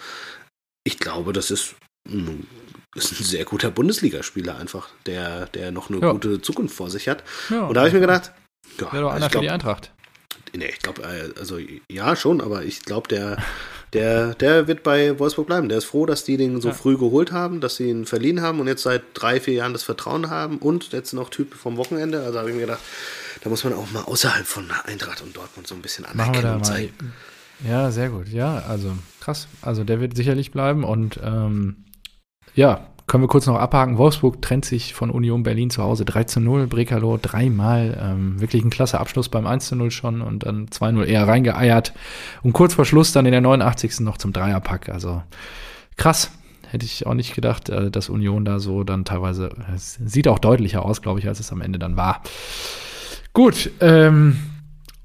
Ich 0.84 0.98
glaube, 0.98 1.34
das 1.34 1.50
ist, 1.50 1.74
ist 2.06 3.20
ein 3.20 3.24
sehr 3.24 3.44
guter 3.44 3.70
Bundesligaspieler 3.70 4.56
einfach, 4.56 4.88
der, 5.04 5.44
der 5.48 5.72
noch 5.72 5.90
eine 5.90 6.00
Ja. 6.00 6.12
gute 6.12 6.40
Zukunft 6.40 6.74
vor 6.74 6.88
sich 6.88 7.06
hat. 7.06 7.22
Ja, 7.50 7.66
Und 7.66 7.74
da 7.74 7.80
habe 7.80 7.88
ich 7.88 7.94
mir 7.94 8.00
gedacht, 8.00 8.32
ja, 8.80 8.90
Wäre 8.90 9.02
doch 9.02 9.12
einer 9.12 9.26
ich 9.26 9.32
für 9.32 9.40
die 9.40 9.50
Eintracht. 9.50 9.92
Nee, 10.56 10.70
ich 10.70 10.78
glaube, 10.78 11.02
äh, 11.02 11.38
also 11.38 11.58
ja 11.90 12.16
schon, 12.16 12.40
aber 12.40 12.64
ich 12.64 12.82
glaube, 12.82 13.08
der, 13.08 13.36
der, 13.92 14.34
der 14.34 14.68
wird 14.68 14.82
bei 14.82 15.18
Wolfsburg 15.18 15.46
bleiben. 15.46 15.68
Der 15.68 15.78
ist 15.78 15.84
froh, 15.84 16.06
dass 16.06 16.24
die 16.24 16.36
den 16.36 16.60
so 16.60 16.68
ja. 16.68 16.74
früh 16.74 16.96
geholt 16.96 17.32
haben, 17.32 17.60
dass 17.60 17.76
sie 17.76 17.90
ihn 17.90 18.06
verliehen 18.06 18.40
haben 18.40 18.60
und 18.60 18.66
jetzt 18.66 18.82
seit 18.82 19.02
drei, 19.14 19.40
vier 19.40 19.54
Jahren 19.54 19.72
das 19.72 19.82
Vertrauen 19.82 20.30
haben 20.30 20.58
und 20.58 20.92
jetzt 20.92 21.12
noch 21.12 21.30
Typ 21.30 21.54
vom 21.54 21.76
Wochenende. 21.76 22.22
Also 22.22 22.38
habe 22.38 22.50
ich 22.50 22.54
mir 22.54 22.62
gedacht, 22.62 22.80
da 23.42 23.50
muss 23.50 23.64
man 23.64 23.72
auch 23.72 23.90
mal 23.90 24.02
außerhalb 24.02 24.46
von 24.46 24.70
Eintracht 24.84 25.22
und 25.22 25.36
Dortmund 25.36 25.66
so 25.66 25.74
ein 25.74 25.82
bisschen 25.82 26.04
Anerkennung 26.04 26.62
zeigen. 26.62 27.12
Ja, 27.66 27.90
sehr 27.90 28.10
gut. 28.10 28.28
Ja, 28.28 28.58
also 28.68 28.96
krass. 29.20 29.48
Also 29.62 29.84
der 29.84 30.00
wird 30.00 30.16
sicherlich 30.16 30.50
bleiben 30.50 30.84
und 30.84 31.18
ähm, 31.22 31.84
ja, 32.54 32.86
können 33.06 33.22
wir 33.22 33.28
kurz 33.28 33.46
noch 33.46 33.58
abhaken. 33.58 33.98
Wolfsburg 33.98 34.40
trennt 34.40 34.64
sich 34.64 34.94
von 34.94 35.10
Union 35.10 35.42
Berlin 35.42 35.68
zu 35.68 35.82
Hause 35.82 36.04
3 36.04 36.24
zu 36.24 36.40
0. 36.40 36.66
Brekalo 36.66 37.18
dreimal. 37.20 37.98
Ähm, 38.00 38.40
wirklich 38.40 38.64
ein 38.64 38.70
klasse 38.70 38.98
Abschluss 38.98 39.28
beim 39.28 39.46
1 39.46 39.66
zu 39.66 39.76
0 39.76 39.90
schon 39.90 40.22
und 40.22 40.44
dann 40.46 40.66
2-0 40.68 41.04
eher 41.04 41.28
reingeeiert. 41.28 41.92
Und 42.42 42.54
kurz 42.54 42.74
vor 42.74 42.86
Schluss 42.86 43.12
dann 43.12 43.26
in 43.26 43.32
der 43.32 43.42
89. 43.42 44.00
noch 44.00 44.16
zum 44.16 44.32
Dreierpack. 44.32 44.88
Also 44.88 45.22
krass. 45.96 46.30
Hätte 46.70 46.86
ich 46.86 47.06
auch 47.06 47.14
nicht 47.14 47.34
gedacht, 47.34 47.68
äh, 47.68 47.90
dass 47.90 48.08
Union 48.08 48.44
da 48.44 48.58
so 48.58 48.82
dann 48.84 49.04
teilweise, 49.04 49.50
es 49.74 49.94
sieht 50.04 50.26
auch 50.26 50.40
deutlicher 50.40 50.84
aus, 50.84 51.02
glaube 51.02 51.20
ich, 51.20 51.28
als 51.28 51.38
es 51.38 51.52
am 51.52 51.60
Ende 51.60 51.78
dann 51.78 51.96
war. 51.96 52.22
Gut, 53.32 53.70
ähm, 53.80 54.38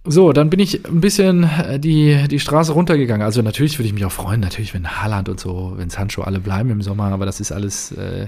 so, 0.10 0.34
dann 0.34 0.50
bin 0.50 0.60
ich 0.60 0.86
ein 0.88 1.02
bisschen 1.02 1.44
äh, 1.44 1.80
die, 1.80 2.28
die 2.28 2.40
Straße 2.40 2.72
runtergegangen. 2.72 3.24
Also 3.24 3.42
natürlich 3.42 3.78
würde 3.78 3.88
ich 3.88 3.94
mich 3.94 4.06
auch 4.06 4.12
freuen, 4.12 4.40
natürlich, 4.40 4.74
wenn 4.74 4.88
Haaland 4.88 5.30
und 5.30 5.40
so, 5.40 5.74
wenn 5.76 5.90
Sancho 5.90 6.24
alle 6.24 6.40
bleiben 6.40 6.70
im 6.72 6.82
Sommer, 6.82 7.06
aber 7.06 7.26
das 7.26 7.40
ist 7.40 7.52
alles 7.52 7.92
äh, 7.92 8.28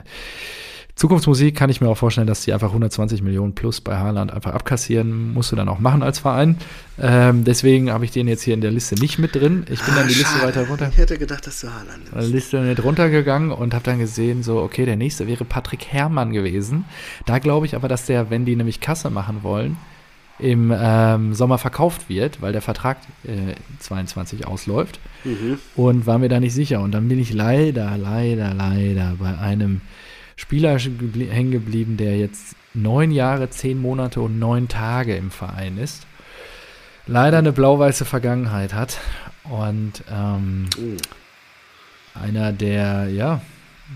Zukunftsmusik, 0.95 1.55
kann 1.55 1.71
ich 1.71 1.81
mir 1.81 1.89
auch 1.89 1.97
vorstellen, 1.97 2.27
dass 2.27 2.43
die 2.43 2.53
einfach 2.53 2.67
120 2.67 3.23
Millionen 3.23 3.55
plus 3.55 3.81
bei 3.81 3.97
Haaland 3.97 4.31
einfach 4.31 4.53
abkassieren, 4.53 5.33
musst 5.33 5.51
du 5.51 5.55
dann 5.55 5.69
auch 5.69 5.79
machen 5.79 6.03
als 6.03 6.19
Verein. 6.19 6.57
Ähm, 6.99 7.43
deswegen 7.43 7.91
habe 7.91 8.05
ich 8.05 8.11
den 8.11 8.27
jetzt 8.27 8.43
hier 8.43 8.53
in 8.53 8.61
der 8.61 8.69
Liste 8.69 8.95
nicht 8.95 9.17
mit 9.17 9.33
drin. 9.33 9.65
Ich 9.69 9.81
bin 9.81 9.95
ah, 9.95 9.97
dann 9.97 10.07
die 10.07 10.13
Liste 10.13 10.43
weiter 10.43 10.67
runter. 10.67 10.89
Ich 10.91 10.97
hätte 10.97 11.17
gedacht, 11.17 11.47
dass 11.47 11.61
du 11.61 11.67
Haaland 11.69 12.13
nimmst. 12.13 12.31
Liste 12.31 12.59
nicht 12.59 12.83
runtergegangen 12.83 13.51
und 13.51 13.73
habe 13.73 13.83
dann 13.83 13.97
gesehen, 13.97 14.43
so, 14.43 14.61
okay, 14.61 14.85
der 14.85 14.97
nächste 14.97 15.25
wäre 15.25 15.45
Patrick 15.45 15.87
Herrmann 15.87 16.31
gewesen. 16.31 16.85
Da 17.25 17.39
glaube 17.39 17.65
ich 17.65 17.75
aber, 17.75 17.87
dass 17.87 18.05
der, 18.05 18.29
wenn 18.29 18.45
die 18.45 18.55
nämlich 18.55 18.81
Kasse 18.81 19.09
machen 19.09 19.39
wollen, 19.41 19.77
im 20.41 20.73
ähm, 20.75 21.33
Sommer 21.33 21.57
verkauft 21.57 22.09
wird, 22.09 22.41
weil 22.41 22.51
der 22.51 22.61
Vertrag 22.61 22.97
äh, 23.23 23.53
22 23.79 24.47
ausläuft. 24.47 24.99
Mhm. 25.23 25.59
Und 25.75 26.07
war 26.07 26.17
mir 26.17 26.29
da 26.29 26.39
nicht 26.39 26.53
sicher. 26.53 26.81
Und 26.81 26.91
dann 26.91 27.07
bin 27.07 27.19
ich 27.19 27.31
leider, 27.31 27.95
leider, 27.97 28.53
leider 28.53 29.15
bei 29.19 29.37
einem 29.37 29.81
Spieler 30.35 30.79
hängen 30.79 31.51
geblieben, 31.51 31.97
der 31.97 32.17
jetzt 32.17 32.55
neun 32.73 33.11
Jahre, 33.11 33.49
zehn 33.51 33.79
Monate 33.79 34.21
und 34.21 34.39
neun 34.39 34.67
Tage 34.67 35.15
im 35.15 35.29
Verein 35.29 35.77
ist. 35.77 36.07
Leider 37.05 37.37
eine 37.37 37.51
blau-weiße 37.51 38.05
Vergangenheit 38.05 38.73
hat. 38.73 38.97
Und 39.43 40.03
ähm, 40.11 40.69
mhm. 40.77 40.97
einer 42.15 42.51
der, 42.51 43.09
ja, 43.09 43.41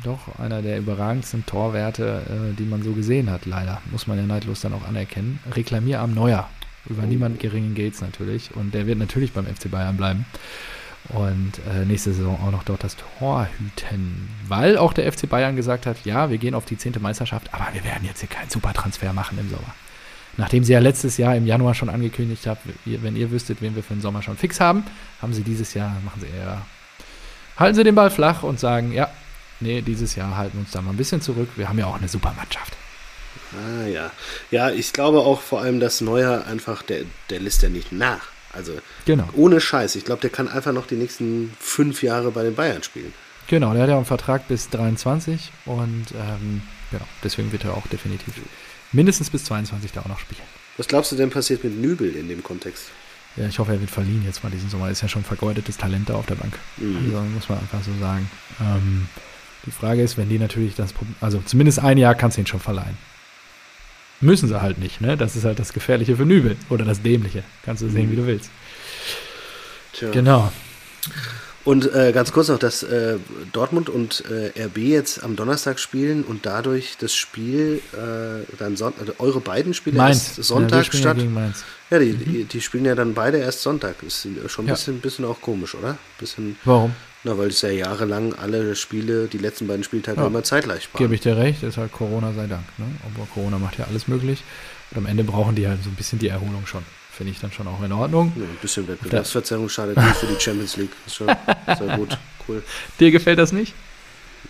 doch 0.03 0.39
einer 0.39 0.61
der 0.61 0.77
überragendsten 0.77 1.45
Torwerte, 1.45 2.23
äh, 2.29 2.55
die 2.55 2.65
man 2.65 2.83
so 2.83 2.93
gesehen 2.93 3.29
hat, 3.29 3.45
leider. 3.45 3.81
Muss 3.91 4.07
man 4.07 4.17
ja 4.17 4.25
neidlos 4.25 4.61
dann 4.61 4.73
auch 4.73 4.87
anerkennen. 4.87 5.39
Reklamier 5.51 6.01
am 6.01 6.13
Neuer. 6.13 6.49
Über 6.87 7.03
oh. 7.03 7.07
niemand 7.07 7.39
geringen 7.39 7.75
geht's 7.75 8.01
natürlich. 8.01 8.55
Und 8.55 8.73
der 8.73 8.87
wird 8.87 8.99
natürlich 8.99 9.33
beim 9.33 9.45
FC 9.45 9.69
Bayern 9.71 9.97
bleiben. 9.97 10.25
Und 11.09 11.59
äh, 11.71 11.85
nächste 11.85 12.13
Saison 12.13 12.39
auch 12.45 12.51
noch 12.51 12.63
dort 12.63 12.83
das 12.83 12.97
Tor 12.97 13.47
hüten. 13.57 14.27
Weil 14.47 14.77
auch 14.77 14.93
der 14.93 15.11
FC 15.11 15.29
Bayern 15.29 15.55
gesagt 15.55 15.85
hat, 15.85 16.03
ja, 16.03 16.29
wir 16.29 16.37
gehen 16.37 16.55
auf 16.55 16.65
die 16.65 16.77
zehnte 16.77 16.99
Meisterschaft, 16.99 17.53
aber 17.53 17.67
wir 17.73 17.83
werden 17.83 18.05
jetzt 18.05 18.21
hier 18.21 18.29
keinen 18.29 18.49
Supertransfer 18.49 19.13
machen 19.13 19.37
im 19.39 19.49
Sommer. 19.49 19.73
Nachdem 20.37 20.63
sie 20.63 20.73
ja 20.73 20.79
letztes 20.79 21.17
Jahr 21.17 21.35
im 21.35 21.45
Januar 21.45 21.75
schon 21.75 21.89
angekündigt 21.89 22.45
haben, 22.47 22.59
wenn 22.85 23.15
ihr 23.15 23.31
wüsstet, 23.31 23.61
wen 23.61 23.75
wir 23.75 23.83
für 23.83 23.93
den 23.93 24.01
Sommer 24.01 24.21
schon 24.21 24.35
fix 24.35 24.59
haben, 24.59 24.83
haben 25.21 25.33
sie 25.33 25.43
dieses 25.43 25.73
Jahr, 25.73 25.95
machen 26.03 26.19
sie 26.19 26.27
eher, 26.27 26.61
halten 27.57 27.75
sie 27.75 27.83
den 27.83 27.95
Ball 27.95 28.09
flach 28.09 28.43
und 28.43 28.59
sagen, 28.59 28.91
ja, 28.91 29.09
nee, 29.59 29.81
dieses 29.81 30.15
Jahr 30.15 30.35
halten 30.35 30.57
wir 30.57 30.61
uns 30.61 30.71
da 30.71 30.81
mal 30.81 30.91
ein 30.91 30.97
bisschen 30.97 31.21
zurück. 31.21 31.49
Wir 31.55 31.69
haben 31.69 31.79
ja 31.79 31.87
auch 31.87 31.97
eine 31.97 32.07
super 32.07 32.33
Mannschaft. 32.35 32.73
Ah 33.53 33.87
ja. 33.87 34.11
Ja, 34.51 34.71
ich 34.71 34.93
glaube 34.93 35.19
auch 35.19 35.41
vor 35.41 35.61
allem, 35.61 35.79
dass 35.79 36.01
Neuer 36.01 36.45
einfach, 36.45 36.81
der, 36.81 37.03
der 37.29 37.39
lässt 37.39 37.61
ja 37.61 37.69
nicht 37.69 37.91
nach. 37.91 38.27
Also 38.53 38.73
genau. 39.05 39.27
ohne 39.33 39.59
Scheiß. 39.59 39.95
Ich 39.95 40.05
glaube, 40.05 40.21
der 40.21 40.29
kann 40.29 40.47
einfach 40.47 40.71
noch 40.71 40.87
die 40.87 40.95
nächsten 40.95 41.53
fünf 41.59 42.03
Jahre 42.03 42.31
bei 42.31 42.43
den 42.43 42.55
Bayern 42.55 42.83
spielen. 42.83 43.13
Genau, 43.47 43.73
der 43.73 43.83
hat 43.83 43.89
ja 43.89 43.97
einen 43.97 44.05
Vertrag 44.05 44.47
bis 44.47 44.69
23 44.69 45.51
und 45.65 46.05
ähm, 46.13 46.61
genau, 46.89 47.05
deswegen 47.23 47.51
wird 47.51 47.63
er 47.63 47.75
auch 47.75 47.85
definitiv 47.87 48.33
mindestens 48.91 49.29
bis 49.29 49.43
22 49.45 49.91
da 49.91 50.01
auch 50.01 50.07
noch 50.07 50.19
spielen. 50.19 50.41
Was 50.77 50.87
glaubst 50.87 51.11
du 51.11 51.15
denn 51.15 51.29
passiert 51.29 51.63
mit 51.63 51.79
Nübel 51.79 52.15
in 52.15 52.27
dem 52.27 52.43
Kontext? 52.43 52.89
Ja, 53.35 53.47
ich 53.47 53.59
hoffe, 53.59 53.73
er 53.73 53.81
wird 53.81 53.91
verliehen 53.91 54.23
jetzt 54.25 54.43
mal 54.43 54.49
diesen 54.49 54.69
Sommer. 54.69 54.89
Ist 54.89 55.01
ja 55.01 55.09
schon 55.09 55.23
vergeudetes 55.23 55.77
Talent 55.77 56.09
da 56.09 56.15
auf 56.15 56.25
der 56.25 56.35
Bank. 56.35 56.57
Mhm. 56.77 56.97
Also, 57.05 57.21
muss 57.21 57.49
man 57.49 57.59
einfach 57.59 57.83
so 57.83 57.91
sagen. 57.99 58.29
Ähm, 58.61 59.07
die 59.65 59.71
Frage 59.71 60.01
ist, 60.01 60.17
wenn 60.17 60.29
die 60.29 60.39
natürlich 60.39 60.75
das, 60.75 60.93
also 61.21 61.41
zumindest 61.45 61.79
ein 61.79 61.97
Jahr 61.97 62.15
kannst 62.15 62.37
du 62.37 62.41
ihn 62.41 62.47
schon 62.47 62.59
verleihen. 62.59 62.97
Müssen 64.21 64.47
sie 64.47 64.61
halt 64.61 64.77
nicht, 64.77 65.01
ne? 65.01 65.17
Das 65.17 65.35
ist 65.35 65.43
halt 65.43 65.59
das 65.59 65.73
Gefährliche 65.73 66.15
für 66.15 66.25
Nübel 66.25 66.55
oder 66.69 66.85
das 66.85 67.01
Dämliche. 67.01 67.43
Kannst 67.63 67.83
du 67.83 67.89
sehen, 67.89 68.07
mhm. 68.07 68.11
wie 68.11 68.15
du 68.15 68.27
willst. 68.27 68.49
Tja. 69.93 70.09
Genau. 70.11 70.51
Und 71.65 71.91
äh, 71.95 72.11
ganz 72.13 72.31
kurz 72.31 72.47
noch, 72.49 72.59
dass 72.59 72.83
äh, 72.83 73.17
Dortmund 73.51 73.89
und 73.89 74.23
äh, 74.29 74.65
RB 74.65 74.77
jetzt 74.77 75.23
am 75.23 75.35
Donnerstag 75.35 75.79
spielen 75.79 76.23
und 76.23 76.45
dadurch 76.45 76.95
das 76.99 77.15
Spiel 77.15 77.81
äh, 77.93 78.55
dann 78.57 78.77
Son 78.77 78.93
also 78.99 79.13
eure 79.17 79.41
beiden 79.41 79.73
Spiele 79.73 79.97
Mainz. 79.97 80.37
erst 80.37 80.43
Sonntag 80.43 80.85
ja, 80.85 80.99
statt. 80.99 81.17
Ja, 81.17 81.51
ja 81.89 81.99
die, 81.99 82.13
mhm. 82.13 82.19
die, 82.19 82.43
die, 82.43 82.61
spielen 82.61 82.85
ja 82.85 82.93
dann 82.93 83.15
beide 83.15 83.39
erst 83.39 83.63
Sonntag. 83.63 83.95
Ist 84.03 84.27
schon 84.47 84.65
ein 84.65 84.67
ja. 84.67 84.73
bisschen, 84.75 84.99
bisschen 85.01 85.25
auch 85.25 85.41
komisch, 85.41 85.73
oder? 85.73 85.97
Bisschen, 86.19 86.55
Warum? 86.65 86.95
Na, 87.25 87.35
weil 87.39 87.47
es 87.47 87.61
ja 87.63 87.69
jahrelang 87.69 88.35
alle 88.35 88.75
Spiele, 88.75 89.27
die 89.27 89.39
letzten 89.39 89.65
beiden 89.65 89.83
Spieltage 89.83 90.21
ja. 90.21 90.27
immer 90.27 90.43
zeitgleich 90.43 90.93
waren. 90.93 90.99
Gebe 90.99 91.15
ich 91.15 91.21
dir 91.21 91.35
recht, 91.35 91.63
ist 91.63 91.75
halt 91.75 91.91
Corona 91.91 92.31
sei 92.33 92.45
Dank. 92.45 92.65
Ne? 92.77 92.85
Aber 93.03 93.25
Corona 93.33 93.57
macht 93.57 93.79
ja 93.79 93.85
alles 93.85 94.07
möglich. 94.07 94.43
Und 94.91 94.99
am 94.99 95.07
Ende 95.07 95.23
brauchen 95.23 95.55
die 95.55 95.67
halt 95.67 95.83
so 95.83 95.89
ein 95.89 95.95
bisschen 95.95 96.19
die 96.19 96.27
Erholung 96.27 96.67
schon. 96.67 96.83
Finde 97.11 97.31
ich 97.31 97.39
dann 97.39 97.51
schon 97.51 97.67
auch 97.67 97.81
in 97.81 97.91
Ordnung. 97.91 98.31
Ja, 98.35 98.43
ein 98.43 98.57
bisschen 98.61 98.87
Wettbewerbsverzerrung 98.87 99.69
schadet 99.69 99.97
nicht 99.97 100.15
für 100.17 100.27
die 100.27 100.39
Champions 100.39 100.77
League. 100.77 100.91
Ist 101.07 101.15
schon 101.15 101.27
sehr 101.65 101.97
gut, 101.97 102.15
cool. 102.47 102.61
Dir 102.99 103.09
gefällt 103.09 103.39
das 103.39 103.51
nicht? 103.51 103.73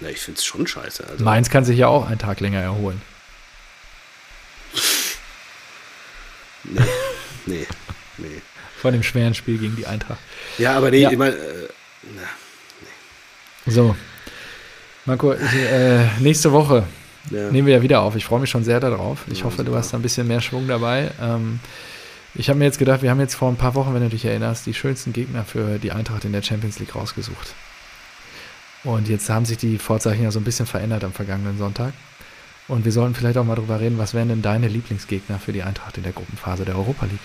Na, 0.02 0.10
ich 0.10 0.20
finde 0.20 0.40
es 0.40 0.44
schon 0.44 0.68
scheiße. 0.68 1.08
Also. 1.08 1.24
Mainz 1.24 1.50
kann 1.50 1.64
sich 1.64 1.78
ja 1.78 1.88
auch 1.88 2.10
einen 2.10 2.20
Tag 2.20 2.42
länger 2.42 2.60
erholen. 2.60 3.02
nee, 6.66 6.82
nee, 7.46 7.68
nee. 8.18 8.42
Vor 8.82 8.92
dem 8.92 9.02
schweren 9.02 9.34
Spiel 9.34 9.60
gegen 9.60 9.78
die 9.78 9.88
Eintracht. 9.88 10.20
Ja, 10.58 10.76
aber 10.76 10.92
nee, 10.92 11.00
ja. 11.00 11.12
ich 11.12 11.18
meine, 11.18 11.36
äh, 11.36 11.70
so. 13.66 13.96
Marco, 15.06 15.34
äh, 15.34 16.06
nächste 16.20 16.52
Woche 16.52 16.84
ja. 17.30 17.52
nehmen 17.52 17.68
wir 17.68 17.76
ja 17.76 17.82
wieder 17.82 18.02
auf. 18.02 18.16
Ich 18.16 18.26
freue 18.26 18.40
mich 18.40 18.50
schon 18.50 18.64
sehr 18.64 18.80
darauf. 18.80 19.26
Ich 19.30 19.40
ja, 19.40 19.46
hoffe, 19.46 19.64
du 19.64 19.76
hast 19.76 19.94
da 19.94 19.98
ein 19.98 20.02
bisschen 20.02 20.28
mehr 20.28 20.42
Schwung 20.42 20.68
dabei. 20.68 21.12
Ähm, 21.22 21.60
ich 22.34 22.50
habe 22.50 22.60
mir 22.60 22.66
jetzt 22.66 22.80
gedacht, 22.80 23.02
wir 23.02 23.10
haben 23.10 23.20
jetzt 23.20 23.36
vor 23.36 23.50
ein 23.50 23.56
paar 23.56 23.76
Wochen, 23.76 23.94
wenn 23.94 24.02
du 24.02 24.10
dich 24.10 24.26
erinnerst, 24.26 24.66
die 24.66 24.74
schönsten 24.74 25.14
Gegner 25.14 25.46
für 25.46 25.80
die 25.80 25.92
Eintracht 25.92 26.26
in 26.26 26.34
der 26.34 26.42
Champions 26.42 26.80
League 26.80 26.96
rausgesucht. 26.96 27.54
Und 28.84 29.08
jetzt 29.08 29.30
haben 29.30 29.46
sich 29.46 29.58
die 29.58 29.78
Vorzeichen 29.78 30.24
ja 30.24 30.32
so 30.32 30.40
ein 30.40 30.44
bisschen 30.44 30.66
verändert 30.66 31.04
am 31.04 31.14
vergangenen 31.14 31.58
Sonntag. 31.58 31.94
Und 32.68 32.84
wir 32.84 32.92
sollten 32.92 33.16
vielleicht 33.16 33.38
auch 33.38 33.46
mal 33.46 33.56
drüber 33.56 33.80
reden, 33.80 33.98
was 33.98 34.14
wären 34.14 34.30
denn 34.30 34.42
deine 34.42 34.68
Lieblingsgegner 34.68 35.40
für 35.40 35.54
die 35.54 35.64
Eintracht 35.64 35.98
in 35.98 36.04
der 36.04 36.14
Gruppenphase 36.14 36.66
der 36.66 36.76
Europa 36.76 37.06
League? 37.06 37.20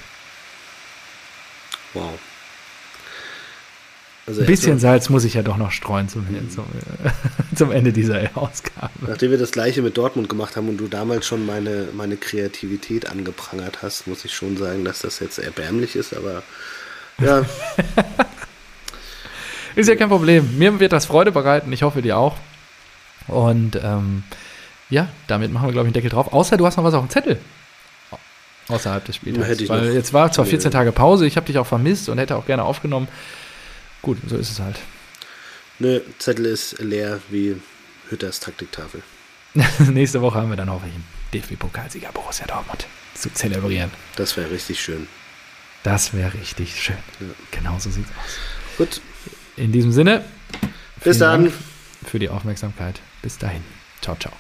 Wow. 1.95 2.19
Also 4.31 4.43
Ein 4.43 4.47
bisschen 4.47 4.79
Salz 4.79 5.09
muss 5.09 5.25
ich 5.25 5.35
ja 5.35 5.43
doch 5.43 5.57
noch 5.57 5.73
streuen 5.73 6.09
zum, 6.09 6.25
zum, 6.51 6.65
zum, 7.57 7.73
Ende 7.73 7.93
dieser 7.93 8.31
Ausgabe. 8.37 8.93
Nachdem 9.01 9.33
wir 9.33 9.39
das 9.39 9.51
gleiche 9.51 9.83
mit 9.83 9.97
Dortmund 9.97 10.29
gemacht 10.29 10.55
haben 10.55 10.69
und 10.69 10.77
du 10.77 10.87
damals 10.87 11.27
schon 11.27 11.45
meine, 11.45 11.89
meine 11.97 12.17
Kreativität 12.17 13.11
angeprangert 13.11 13.83
hast, 13.83 14.07
muss 14.07 14.25
ich 14.25 14.33
schon 14.33 14.57
sagen, 14.57 14.85
dass 14.85 15.01
das 15.01 15.19
jetzt 15.19 15.41
erbärmlich 15.41 15.97
ist, 15.97 16.15
aber 16.15 16.45
ja. 17.21 17.45
ist 19.75 19.89
ja 19.89 19.97
kein 19.97 20.11
Problem. 20.11 20.57
Mir 20.57 20.79
wird 20.79 20.93
das 20.93 21.07
Freude 21.07 21.33
bereiten, 21.33 21.73
ich 21.73 21.83
hoffe 21.83 22.01
dir 22.01 22.17
auch. 22.17 22.37
Und 23.27 23.81
ähm, 23.83 24.23
ja, 24.91 25.09
damit 25.27 25.53
machen 25.53 25.67
wir, 25.67 25.73
glaube 25.73 25.87
ich, 25.87 25.89
einen 25.89 25.95
Deckel 25.95 26.11
drauf. 26.11 26.33
Außer 26.33 26.57
du 26.57 26.67
hast 26.67 26.77
noch 26.77 26.85
was 26.85 26.95
auf 26.95 27.05
dem 27.05 27.11
Zettel. 27.11 27.41
Außerhalb 28.69 29.05
des 29.05 29.17
Spiels. 29.17 29.39
Jetzt 29.93 30.13
war 30.13 30.31
zwar 30.31 30.45
14 30.45 30.71
Tage 30.71 30.93
Pause, 30.93 31.27
ich 31.27 31.37
habe 31.37 31.47
dich 31.47 31.59
auch 31.59 31.67
vermisst 31.67 32.09
und 32.09 32.19
hätte 32.19 32.37
auch 32.37 32.47
gerne 32.47 32.63
aufgenommen. 32.63 33.09
Gut, 34.03 34.19
so 34.27 34.37
ist 34.37 34.51
es 34.51 34.61
halt. 34.61 34.79
Nö, 35.79 36.01
Zettel 36.19 36.47
ist 36.47 36.79
leer 36.79 37.21
wie 37.31 37.61
Hütters 38.09 38.41
Taktiktafel. 38.41 39.03
Nächste 39.79 40.21
Woche 40.21 40.39
haben 40.39 40.51
wir 40.51 40.57
dann 40.57 40.71
hoffentlich 40.71 40.95
einen 40.95 41.07
DFB-Pokalsieger 41.33 42.13
Borussia 42.13 42.47
Dortmund 42.47 42.87
zu 43.15 43.33
zelebrieren. 43.33 43.91
Das 44.17 44.37
wäre 44.37 44.51
richtig 44.51 44.81
schön. 44.81 45.09
Das 45.83 46.13
wäre 46.13 46.35
richtig 46.35 46.81
schön. 46.81 46.97
Ja. 47.21 47.27
Genau 47.51 47.79
so 47.79 47.91
sieht's 47.91 48.11
aus. 48.11 48.37
Gut. 48.77 49.01
In 49.57 49.73
diesem 49.73 49.93
Sinne. 49.93 50.25
Bis 51.03 51.19
dann. 51.19 51.45
Dank 51.45 51.55
für 52.05 52.19
die 52.19 52.29
Aufmerksamkeit. 52.29 53.01
Bis 53.23 53.39
dahin. 53.39 53.63
Ciao, 54.01 54.17
ciao. 54.17 54.33